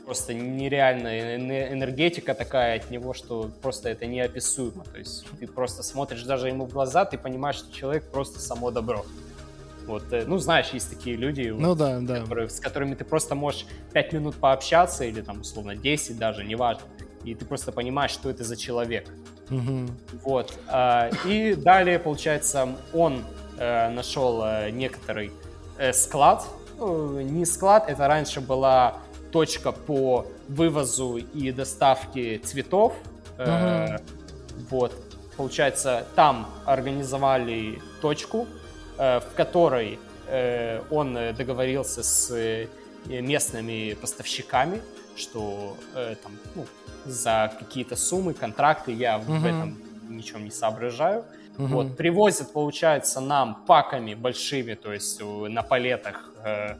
[0.04, 1.36] просто нереальная
[1.72, 4.84] энергетика такая от него, что просто это неописуемо.
[4.84, 8.70] То есть ты просто смотришь даже ему в глаза, ты понимаешь, что человек просто само
[8.70, 9.04] добро.
[9.86, 12.20] Вот, э, ну, знаешь, есть такие люди, ну, вот, да, да.
[12.20, 16.84] Которые, с которыми ты просто можешь 5 минут пообщаться, или там, условно, 10 даже, неважно.
[17.24, 19.06] И ты просто понимаешь, что это за человек.
[19.50, 19.86] Угу.
[20.24, 20.58] Вот.
[20.68, 23.24] Э, и далее, получается, он
[23.58, 25.30] э, нашел э, некоторый
[25.78, 26.46] э, склад.
[26.78, 28.96] Ну, не склад, это раньше была
[29.34, 32.94] точка по вывозу и доставке цветов.
[33.38, 33.98] Э,
[34.70, 34.92] Вот.
[35.36, 38.46] Получается, там организовали точку,
[38.96, 39.98] Э, в которой
[40.28, 42.68] э, он договорился с э,
[43.06, 44.80] местными поставщиками,
[45.16, 45.76] что
[46.22, 46.64] там, ну,
[47.04, 49.38] за какие-то суммы, контракты, я uh-huh.
[49.38, 49.78] в этом
[50.08, 51.24] ничем не соображаю.
[51.58, 51.66] Uh-huh.
[51.66, 56.76] Вот, привозят, получается, нам паками большими, то есть на палетах э, э,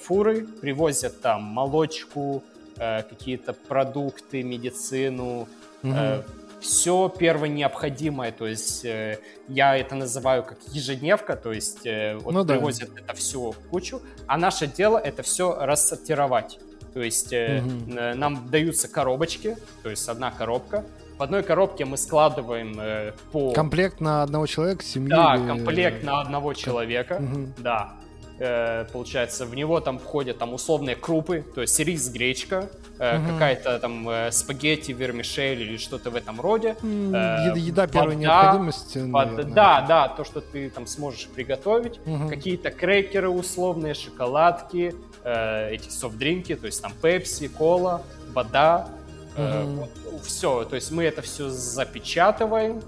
[0.00, 2.42] фуры, привозят там молочку,
[2.76, 5.48] э, какие-то продукты, медицину,
[5.82, 6.24] uh-huh
[6.62, 9.18] все первое необходимое, то есть э,
[9.48, 13.00] я это называю как ежедневка, то есть э, вот ну, привозят да.
[13.00, 16.58] это все кучу, а наше дело это все рассортировать.
[16.94, 17.94] То есть э, угу.
[18.14, 20.84] нам даются коробочки, то есть одна коробка.
[21.18, 23.52] В одной коробке мы складываем э, по...
[23.52, 25.10] Комплект на одного человека, семью?
[25.10, 25.46] Да, или...
[25.46, 27.48] комплект на одного человека, угу.
[27.58, 27.94] да.
[28.38, 33.32] Э, получается, в него там входят там условные крупы, то есть рис, гречка, угу.
[33.32, 36.76] какая-то там э, спагетти, вермишель или что-то в этом роде.
[36.82, 38.98] Еда, еда первой вода, необходимости.
[38.98, 42.00] Вода, да, да, то, что ты там сможешь приготовить.
[42.06, 42.28] Угу.
[42.28, 44.94] Какие-то крекеры условные, шоколадки,
[45.24, 48.02] эти софт-дринки, то есть там пепси, кола,
[48.32, 48.88] вода.
[49.36, 49.88] Угу.
[50.10, 52.82] Вот, все, то есть мы это все запечатываем,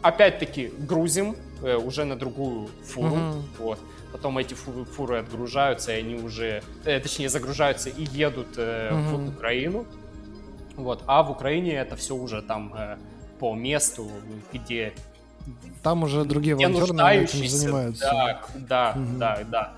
[0.00, 3.14] опять-таки грузим уже на другую фуру.
[3.14, 3.42] Угу.
[3.58, 3.80] Вот
[4.14, 9.16] потом эти фуры отгружаются, и они уже, э, точнее, загружаются и едут э, mm-hmm.
[9.16, 9.86] в Украину.
[10.76, 12.96] Вот, а в Украине это все уже там э,
[13.40, 14.08] по месту,
[14.52, 14.92] где
[15.82, 18.04] там уже другие волонтеры этим занимаются.
[18.04, 19.18] Да, да, угу.
[19.18, 19.72] да, да.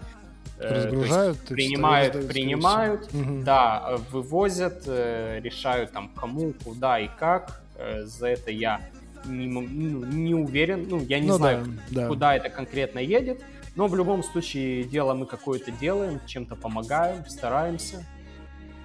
[0.60, 3.42] Разгружают, есть, принимают, принимают, угу.
[3.42, 7.62] да, вывозят, решают там кому, куда и как.
[8.04, 8.80] За это я
[9.24, 12.36] не, ну, не уверен, ну я не ну, знаю, да, куда да.
[12.36, 13.42] это конкретно едет.
[13.76, 18.04] Но в любом случае дело мы какое-то делаем, чем-то помогаем, стараемся.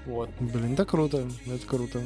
[0.06, 0.30] Вот.
[0.40, 2.02] Блин, это круто, это круто.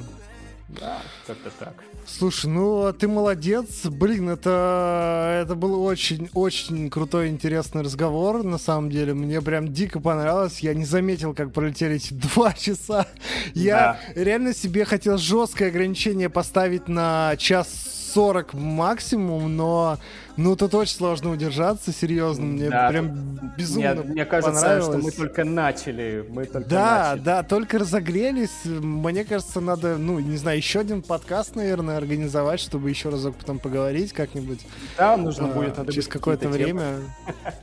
[0.67, 1.83] Да, как-то так.
[2.07, 3.85] Слушай, ну а ты молодец.
[3.85, 8.43] Блин, это, это был очень-очень крутой, интересный разговор.
[8.43, 10.59] На самом деле, мне прям дико понравилось.
[10.59, 13.07] Я не заметил, как пролетели эти два часа.
[13.53, 14.21] Я да.
[14.23, 17.67] реально себе хотел жесткое ограничение поставить на час
[18.15, 19.99] сорок максимум, но
[20.37, 22.45] ну, тут очень сложно удержаться, серьезно.
[22.45, 22.89] Мне да.
[22.89, 26.25] прям безумно Мне, мне кажется, что мы только начали.
[26.29, 27.23] Мы только да, начали.
[27.23, 28.65] да, только разогрелись.
[28.65, 33.59] Мне кажется, надо, ну, не знаю, еще один подкаст, наверное, организовать, чтобы еще разок потом
[33.59, 34.59] поговорить как-нибудь.
[34.97, 35.77] Да, нужно а, будет.
[35.77, 36.99] Надо через какое-то время.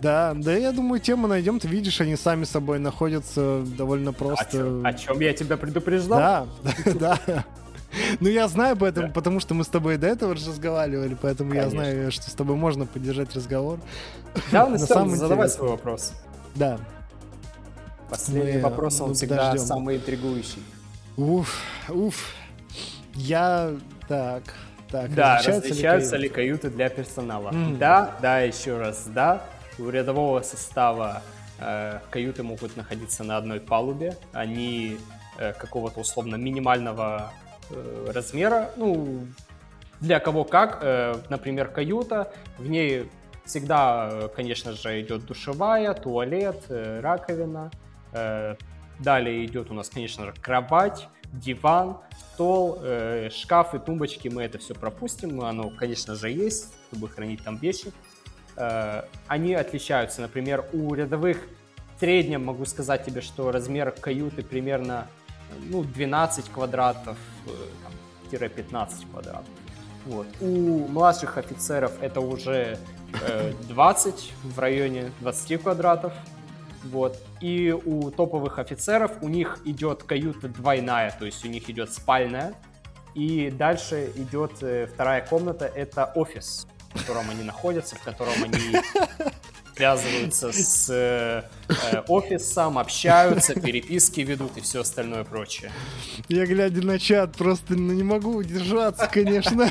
[0.01, 1.61] Да, да, я думаю, тему найдем.
[1.61, 4.81] Ты видишь, они сами собой находятся довольно просто.
[4.85, 6.19] О чем я тебя предупреждал?
[6.19, 6.47] Да,
[7.27, 7.45] да.
[8.21, 11.69] Ну, я знаю об этом, потому что мы с тобой до этого разговаривали, поэтому я
[11.69, 13.79] знаю, что с тобой можно поддержать разговор.
[14.51, 16.13] Да, на самом задавай свой вопрос.
[16.55, 16.79] Да.
[18.11, 20.63] Последний вопрос, он всегда самый интригующий.
[21.17, 22.35] Уф, уф.
[23.15, 23.75] Я...
[24.09, 24.43] Так,
[24.91, 25.15] так.
[25.15, 26.69] Да, различаются, ли, каюты?
[26.69, 27.53] для персонала?
[27.79, 29.43] Да, да, еще раз, да.
[29.79, 31.23] У рядового состава
[31.59, 34.17] э, каюты могут находиться на одной палубе.
[34.33, 34.99] Они
[35.39, 37.33] э, какого-то условно минимального
[37.71, 39.27] Э, размера, ну,
[40.01, 43.09] для кого как, э, например, каюта, в ней
[43.45, 47.71] всегда, э, конечно же, идет душевая, туалет, раковина,
[48.99, 51.97] далее идет у нас, конечно же, кровать, диван,
[52.35, 55.41] стол, э, шкафы, тумбочки, мы это все пропустим.
[55.41, 57.93] Оно, конечно же, есть, чтобы хранить там вещи.
[59.29, 60.21] Они отличаются.
[60.21, 61.39] Например, у рядовых
[61.97, 65.07] в среднем могу сказать тебе, что размер каюты примерно
[65.61, 67.17] ну, 12 квадратов,
[67.47, 67.51] э,
[68.31, 69.49] там, 15 квадратов.
[70.07, 70.27] Вот.
[70.41, 72.79] У младших офицеров это уже
[73.27, 76.13] э, 20, в районе 20 квадратов.
[76.85, 77.17] Вот.
[77.41, 82.55] И у топовых офицеров у них идет каюта двойная, то есть у них идет спальная.
[83.15, 88.57] И дальше идет э, вторая комната, это офис, в котором они находятся, в котором они
[89.75, 95.73] связываются с э, э, офисом, общаются, переписки ведут и все остальное прочее.
[96.29, 99.71] Я, глядя на чат, просто ну, не могу удержаться, конечно.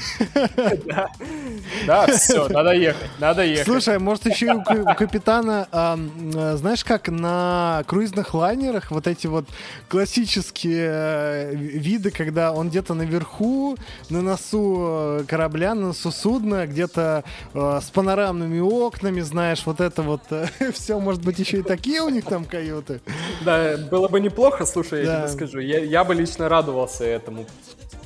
[1.86, 3.65] Да, все, надо ехать, надо ехать.
[3.65, 9.28] Слушай, а может еще и у капитана, э, знаешь, как на круизных лайнерах вот эти
[9.28, 9.45] вот
[9.88, 13.78] классические виды, когда он где-то наверху,
[14.10, 17.23] на носу корабля, на носу судна, где-то
[17.53, 20.22] с панорамными окнами, знаешь, вот это вот
[20.73, 23.01] все, может быть, еще и такие у них там каюты.
[23.43, 27.45] Да, было бы неплохо, слушай, я тебе скажу, я, бы лично радовался этому.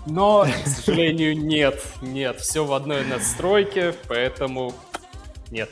[0.05, 4.73] Но, к сожалению, нет, нет, все в одной надстройке, поэтому
[5.51, 5.69] нет.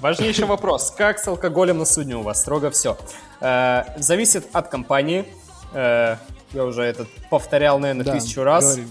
[0.00, 2.40] Важнейший вопрос, как с алкоголем на судне у вас?
[2.40, 2.96] Строго все.
[3.40, 5.26] Э, зависит от компании.
[5.74, 6.16] Э,
[6.52, 8.76] я уже это повторял, наверное, да, тысячу раз.
[8.76, 8.86] Говори.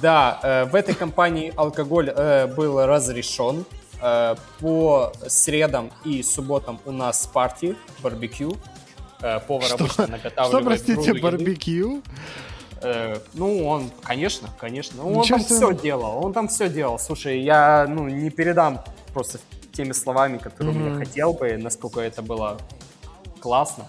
[0.00, 3.64] Да, э, в этой компании алкоголь э, был разрешен.
[4.04, 8.56] Э, по средам и субботам у нас партии, барбекю.
[9.20, 9.74] Э, повар что?
[9.76, 12.02] обычно наготавливает Что, простите, барбекю?
[12.80, 15.06] Э, ну, он, конечно, конечно.
[15.06, 15.76] Он Ничего там все он...
[15.76, 16.98] делал, он там все делал.
[16.98, 18.80] Слушай, я, ну, не передам
[19.14, 19.38] просто
[19.72, 20.98] теми словами, которыми mm-hmm.
[20.98, 22.58] я хотел бы, насколько это было
[23.38, 23.86] классно.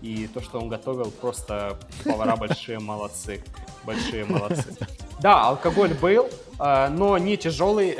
[0.00, 3.44] И то, что он готовил, просто повара большие молодцы.
[3.84, 4.76] Большие молодцы.
[5.20, 6.28] Да, алкоголь был,
[6.58, 7.94] но не тяжелый.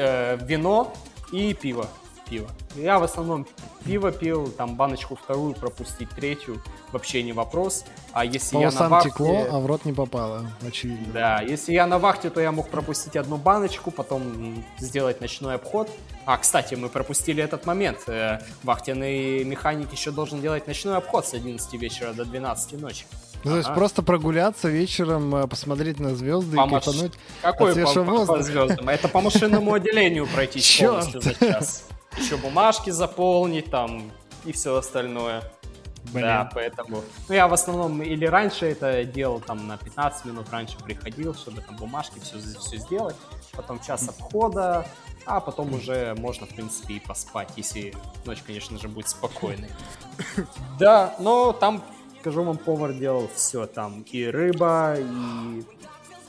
[0.45, 0.93] Вино
[1.33, 1.87] и пиво.
[2.29, 2.49] Пиво.
[2.77, 3.47] Я в основном
[3.85, 7.85] пиво пил, там баночку вторую пропустить, третью, вообще не вопрос.
[8.13, 9.11] А если По я на вахте...
[9.11, 11.13] текло, а в рот не попало, очевидно.
[11.13, 15.91] Да, если я на вахте, то я мог пропустить одну баночку, потом сделать ночной обход.
[16.25, 17.99] А, кстати, мы пропустили этот момент.
[18.07, 23.05] Э, вахтенный механик еще должен делать ночной обход с 11 вечера до 12 ночи.
[23.45, 26.85] Ну, то есть просто прогуляться вечером, э, посмотреть на звезды по и маш...
[26.85, 28.89] кайфануть Какой от по, по, по звездам?
[28.89, 31.89] Это по машинному отделению пройти полностью за час.
[32.17, 34.11] Еще бумажки заполнить там
[34.45, 35.43] и все остальное.
[36.13, 36.27] Блин.
[36.27, 37.03] Да, поэтому...
[37.29, 41.61] Ну, я в основном или раньше это делал, там, на 15 минут раньше приходил, чтобы
[41.61, 43.17] там бумажки все, все сделать.
[43.53, 44.85] Потом час обхода,
[45.27, 47.95] а потом уже можно, в принципе, и поспать, если
[48.25, 49.71] ночь, конечно же, будет спокойной.
[50.79, 51.83] Да, но там
[52.23, 54.05] скажу вам, повар делал все там.
[54.13, 55.65] И рыба, и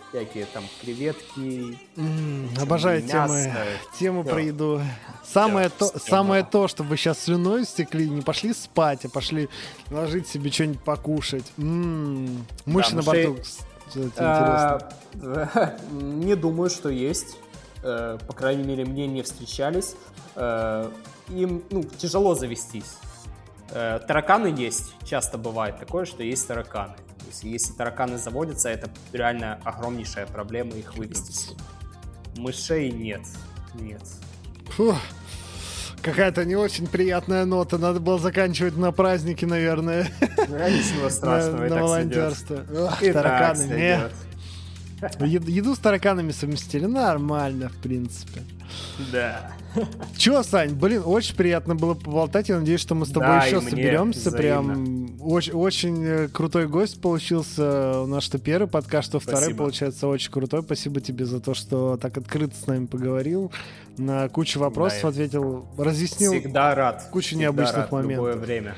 [0.10, 1.78] всякие там креветки.
[1.96, 3.56] Mm, обожаю мясо, темы,
[4.00, 4.82] тему про еду.
[5.24, 9.50] Самое, все, то, самое то, чтобы вы сейчас слюной стекли, не пошли спать, а пошли
[9.92, 11.46] ложить себе что-нибудь покушать.
[11.60, 13.38] М-м, мыши да, на борту.
[14.18, 14.92] А,
[15.92, 17.38] не думаю, что есть.
[17.84, 19.96] Э, по крайней мере, мне не встречались.
[20.36, 20.90] Э,
[21.30, 22.98] им ну, тяжело завестись.
[23.74, 24.94] Э, тараканы есть.
[25.04, 26.94] Часто бывает такое, что есть тараканы.
[26.96, 31.56] То есть, если тараканы заводятся, это реально огромнейшая проблема их вывести.
[32.38, 33.22] Мышей нет.
[33.74, 34.04] Нет.
[34.76, 34.98] Фух.
[36.04, 37.78] Какая-то не очень приятная нота.
[37.78, 40.12] Надо было заканчивать на празднике, наверное.
[40.20, 42.66] Ну, ничего страшного, на, на волонтерство.
[42.78, 44.12] Ох, тараканы, нет.
[45.20, 46.86] Еду с тараканами совместили.
[46.86, 48.42] Нормально, в принципе.
[49.12, 49.52] Да.
[50.18, 52.50] Чё, Сань, блин, очень приятно было поболтать.
[52.50, 54.32] Я надеюсь, что мы с тобой да, еще соберемся.
[54.32, 58.02] Прям очень, очень э, крутой гость получился.
[58.02, 59.58] У нас что первый подкаст, что второй Спасибо.
[59.58, 60.62] получается очень крутой.
[60.64, 63.52] Спасибо тебе за то, что так открыто с нами поговорил.
[63.98, 66.34] На кучу вопросов да, ответил, разъяснил.
[66.34, 67.08] Всегда рад.
[67.12, 68.18] Кучу Всегда необычных рад, моментов.
[68.18, 68.76] Любое время.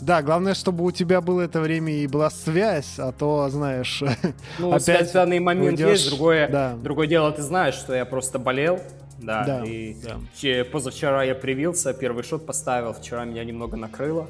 [0.00, 4.02] Да, главное, чтобы у тебя было это время и была связь, а то, знаешь,
[4.58, 5.98] ну, опять связь в данный момент уйдешь.
[5.98, 6.08] есть.
[6.10, 6.74] Другое, да.
[6.76, 8.80] другое дело, ты знаешь, что я просто болел,
[9.18, 10.64] да, да, и да.
[10.70, 14.28] позавчера я привился, первый шот поставил, вчера меня немного накрыло.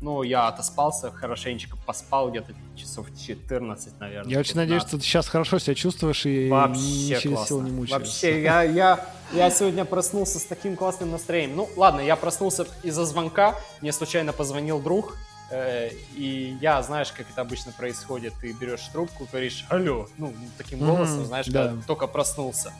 [0.00, 4.30] Ну, я отоспался, хорошенечко поспал, где-то часов 14, наверное.
[4.30, 4.56] Я очень 15.
[4.56, 7.46] надеюсь, что ты сейчас хорошо себя чувствуешь и Вообще классно.
[7.46, 7.98] силу не мучаешься.
[7.98, 11.56] Вообще, я, я, я сегодня проснулся с таким классным настроением.
[11.56, 15.16] Ну, ладно, я проснулся из-за звонка, мне случайно позвонил друг,
[15.50, 20.80] э, и я, знаешь, как это обычно происходит, ты берешь трубку, говоришь «Алло», ну, таким
[20.80, 21.68] голосом, mm-hmm, знаешь, да.
[21.68, 22.72] когда только проснулся.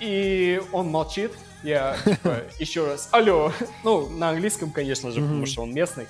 [0.00, 1.32] И он молчит.
[1.62, 3.52] Я типа, еще раз, алло.
[3.84, 6.06] Ну, на английском, конечно же, потому что он местный.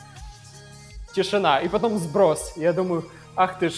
[1.15, 1.59] Тишина.
[1.61, 2.53] И потом сброс.
[2.57, 3.05] Я думаю,
[3.35, 3.75] ах ты ж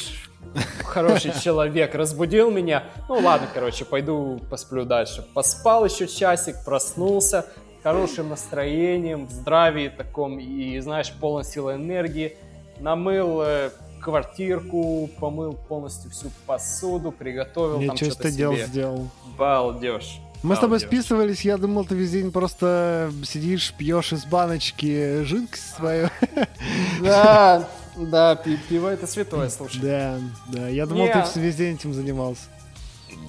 [0.84, 2.84] хороший человек, разбудил меня.
[3.08, 5.26] Ну ладно, короче, пойду посплю дальше.
[5.34, 7.46] Поспал еще часик, проснулся,
[7.82, 12.36] хорошим настроением, в здравии таком и, знаешь, полон силы энергии.
[12.80, 13.70] Намыл э,
[14.00, 18.36] квартирку, помыл полностью всю посуду, приготовил Ничего там что-то себе.
[18.36, 19.08] дел сделал.
[19.38, 20.18] Балдеж.
[20.42, 25.74] Мы с тобой списывались, я думал, ты весь день просто сидишь, пьешь из баночки жидкость
[25.76, 26.08] свою.
[27.00, 29.80] Да, да, пи- пиво это святое, слушай.
[29.80, 32.42] Да, да, я думал, ты весь день этим занимался.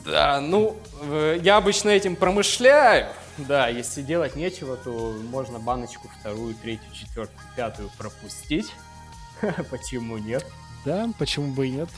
[0.06, 3.08] Да, ну, э, я обычно этим промышляю.
[3.38, 8.72] Да, если делать нечего, то можно баночку вторую, третью, четвертую, пятую пропустить.
[9.72, 10.46] Почему нет?
[10.86, 11.90] Да, почему бы и нет?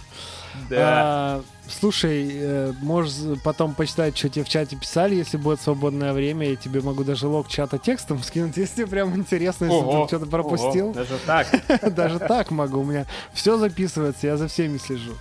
[0.69, 0.77] Да.
[0.79, 6.49] А, слушай, э, можешь потом почитать, что тебе в чате писали, если будет свободное время,
[6.49, 10.27] я тебе могу даже лог чата текстом скинуть, если прям интересно, если Ого, ты что-то
[10.27, 10.85] пропустил.
[10.89, 11.47] ого, даже так.
[11.95, 15.13] Даже так могу, у меня все записывается, я за всеми слежу.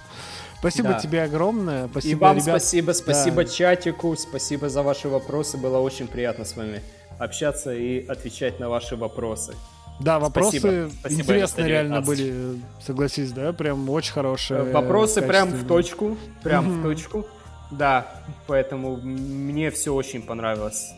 [0.60, 1.00] Спасибо Да.
[1.00, 1.88] тебе огромное.
[1.88, 2.48] Спасибо, И вам ребят.
[2.62, 3.50] спасибо, спасибо Да.
[3.50, 5.56] чатику, спасибо за ваши вопросы.
[5.58, 6.80] Было очень приятно с вами
[7.18, 9.54] общаться и отвечать на ваши вопросы.
[10.00, 10.90] Да, вопросы Спасибо.
[11.00, 11.68] Спасибо, интересные М119.
[11.68, 14.60] реально были, согласись, да, прям очень хорошие.
[14.60, 16.80] Э, Вопросы прям в точку, прям Мгм.
[16.80, 17.26] в точку.
[17.70, 18.06] Да,
[18.46, 20.92] поэтому мне все очень понравилось.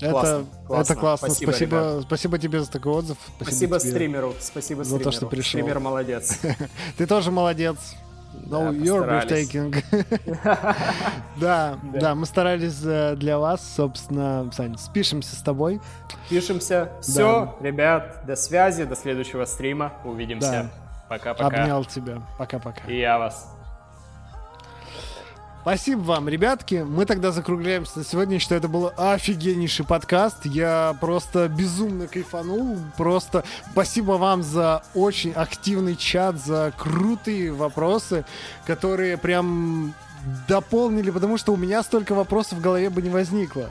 [0.00, 1.28] Это классно, это классно.
[1.30, 2.02] Спасибо, ребят.
[2.02, 3.16] спасибо, тебе за такой отзыв.
[3.40, 3.90] Спасибо, тебе.
[3.90, 5.12] стримеру, спасибо за то, стримеру.
[5.16, 5.60] что пришел.
[5.60, 6.38] Стример молодец.
[6.98, 7.76] Ты тоже молодец.
[8.32, 9.74] No, Да, you're breathtaking.
[11.36, 12.00] Да, Да.
[12.00, 15.80] да, мы старались э, для вас, собственно, Сань, спишемся с тобой.
[16.28, 16.90] Пишемся.
[17.00, 19.92] Все, ребят, до связи, до следующего стрима.
[20.04, 20.70] Увидимся.
[21.08, 21.46] Пока-пока.
[21.62, 22.22] Обнял тебя.
[22.38, 22.82] Пока-пока.
[22.86, 23.54] И я вас.
[25.62, 26.86] Спасибо вам, ребятки.
[26.88, 28.38] Мы тогда закругляемся на сегодня.
[28.38, 30.46] Считаю, это был офигеннейший подкаст.
[30.46, 32.78] Я просто безумно кайфанул.
[32.96, 38.24] Просто спасибо вам за очень активный чат, за крутые вопросы,
[38.66, 39.94] которые прям
[40.46, 43.70] дополнили, потому что у меня столько вопросов в голове бы не возникло.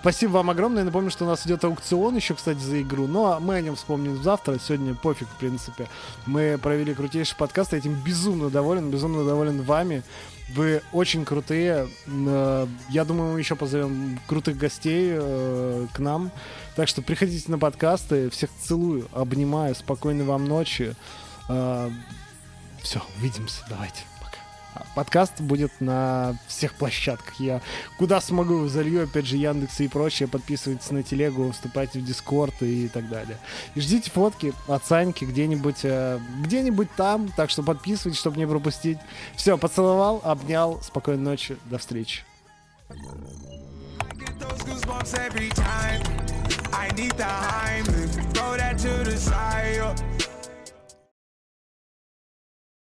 [0.00, 0.82] Спасибо вам огромное.
[0.82, 3.06] Напомню, что у нас идет аукцион еще, кстати, за игру.
[3.06, 4.58] Но мы о нем вспомним завтра.
[4.58, 5.88] Сегодня пофиг, в принципе.
[6.24, 7.72] Мы провели крутейший подкаст.
[7.72, 8.90] Я этим безумно доволен.
[8.90, 10.02] Безумно доволен вами.
[10.54, 11.88] Вы очень крутые.
[12.06, 16.30] Э, Я думаю, мы еще позовем крутых гостей э, к нам.
[16.76, 18.30] Так что приходите на подкасты.
[18.30, 19.74] Всех целую, обнимаю.
[19.74, 20.94] Спокойной вам ночи.
[22.82, 23.64] Все, увидимся.
[23.68, 24.09] Давайте.
[24.94, 27.38] Подкаст будет на всех площадках.
[27.40, 27.60] Я
[27.98, 30.28] куда смогу залью, опять же, Яндекс и прочее.
[30.28, 33.36] Подписывайтесь на телегу, вступайте в Дискорд и так далее.
[33.74, 37.28] И ждите фотки от Саньки где-нибудь, э, где-нибудь там.
[37.36, 38.98] Так что подписывайтесь, чтобы не пропустить.
[39.36, 40.80] Все, поцеловал, обнял.
[40.82, 41.56] Спокойной ночи.
[41.66, 42.22] До встречи.
[46.72, 49.94] I need the Heimlich, throw that to the side.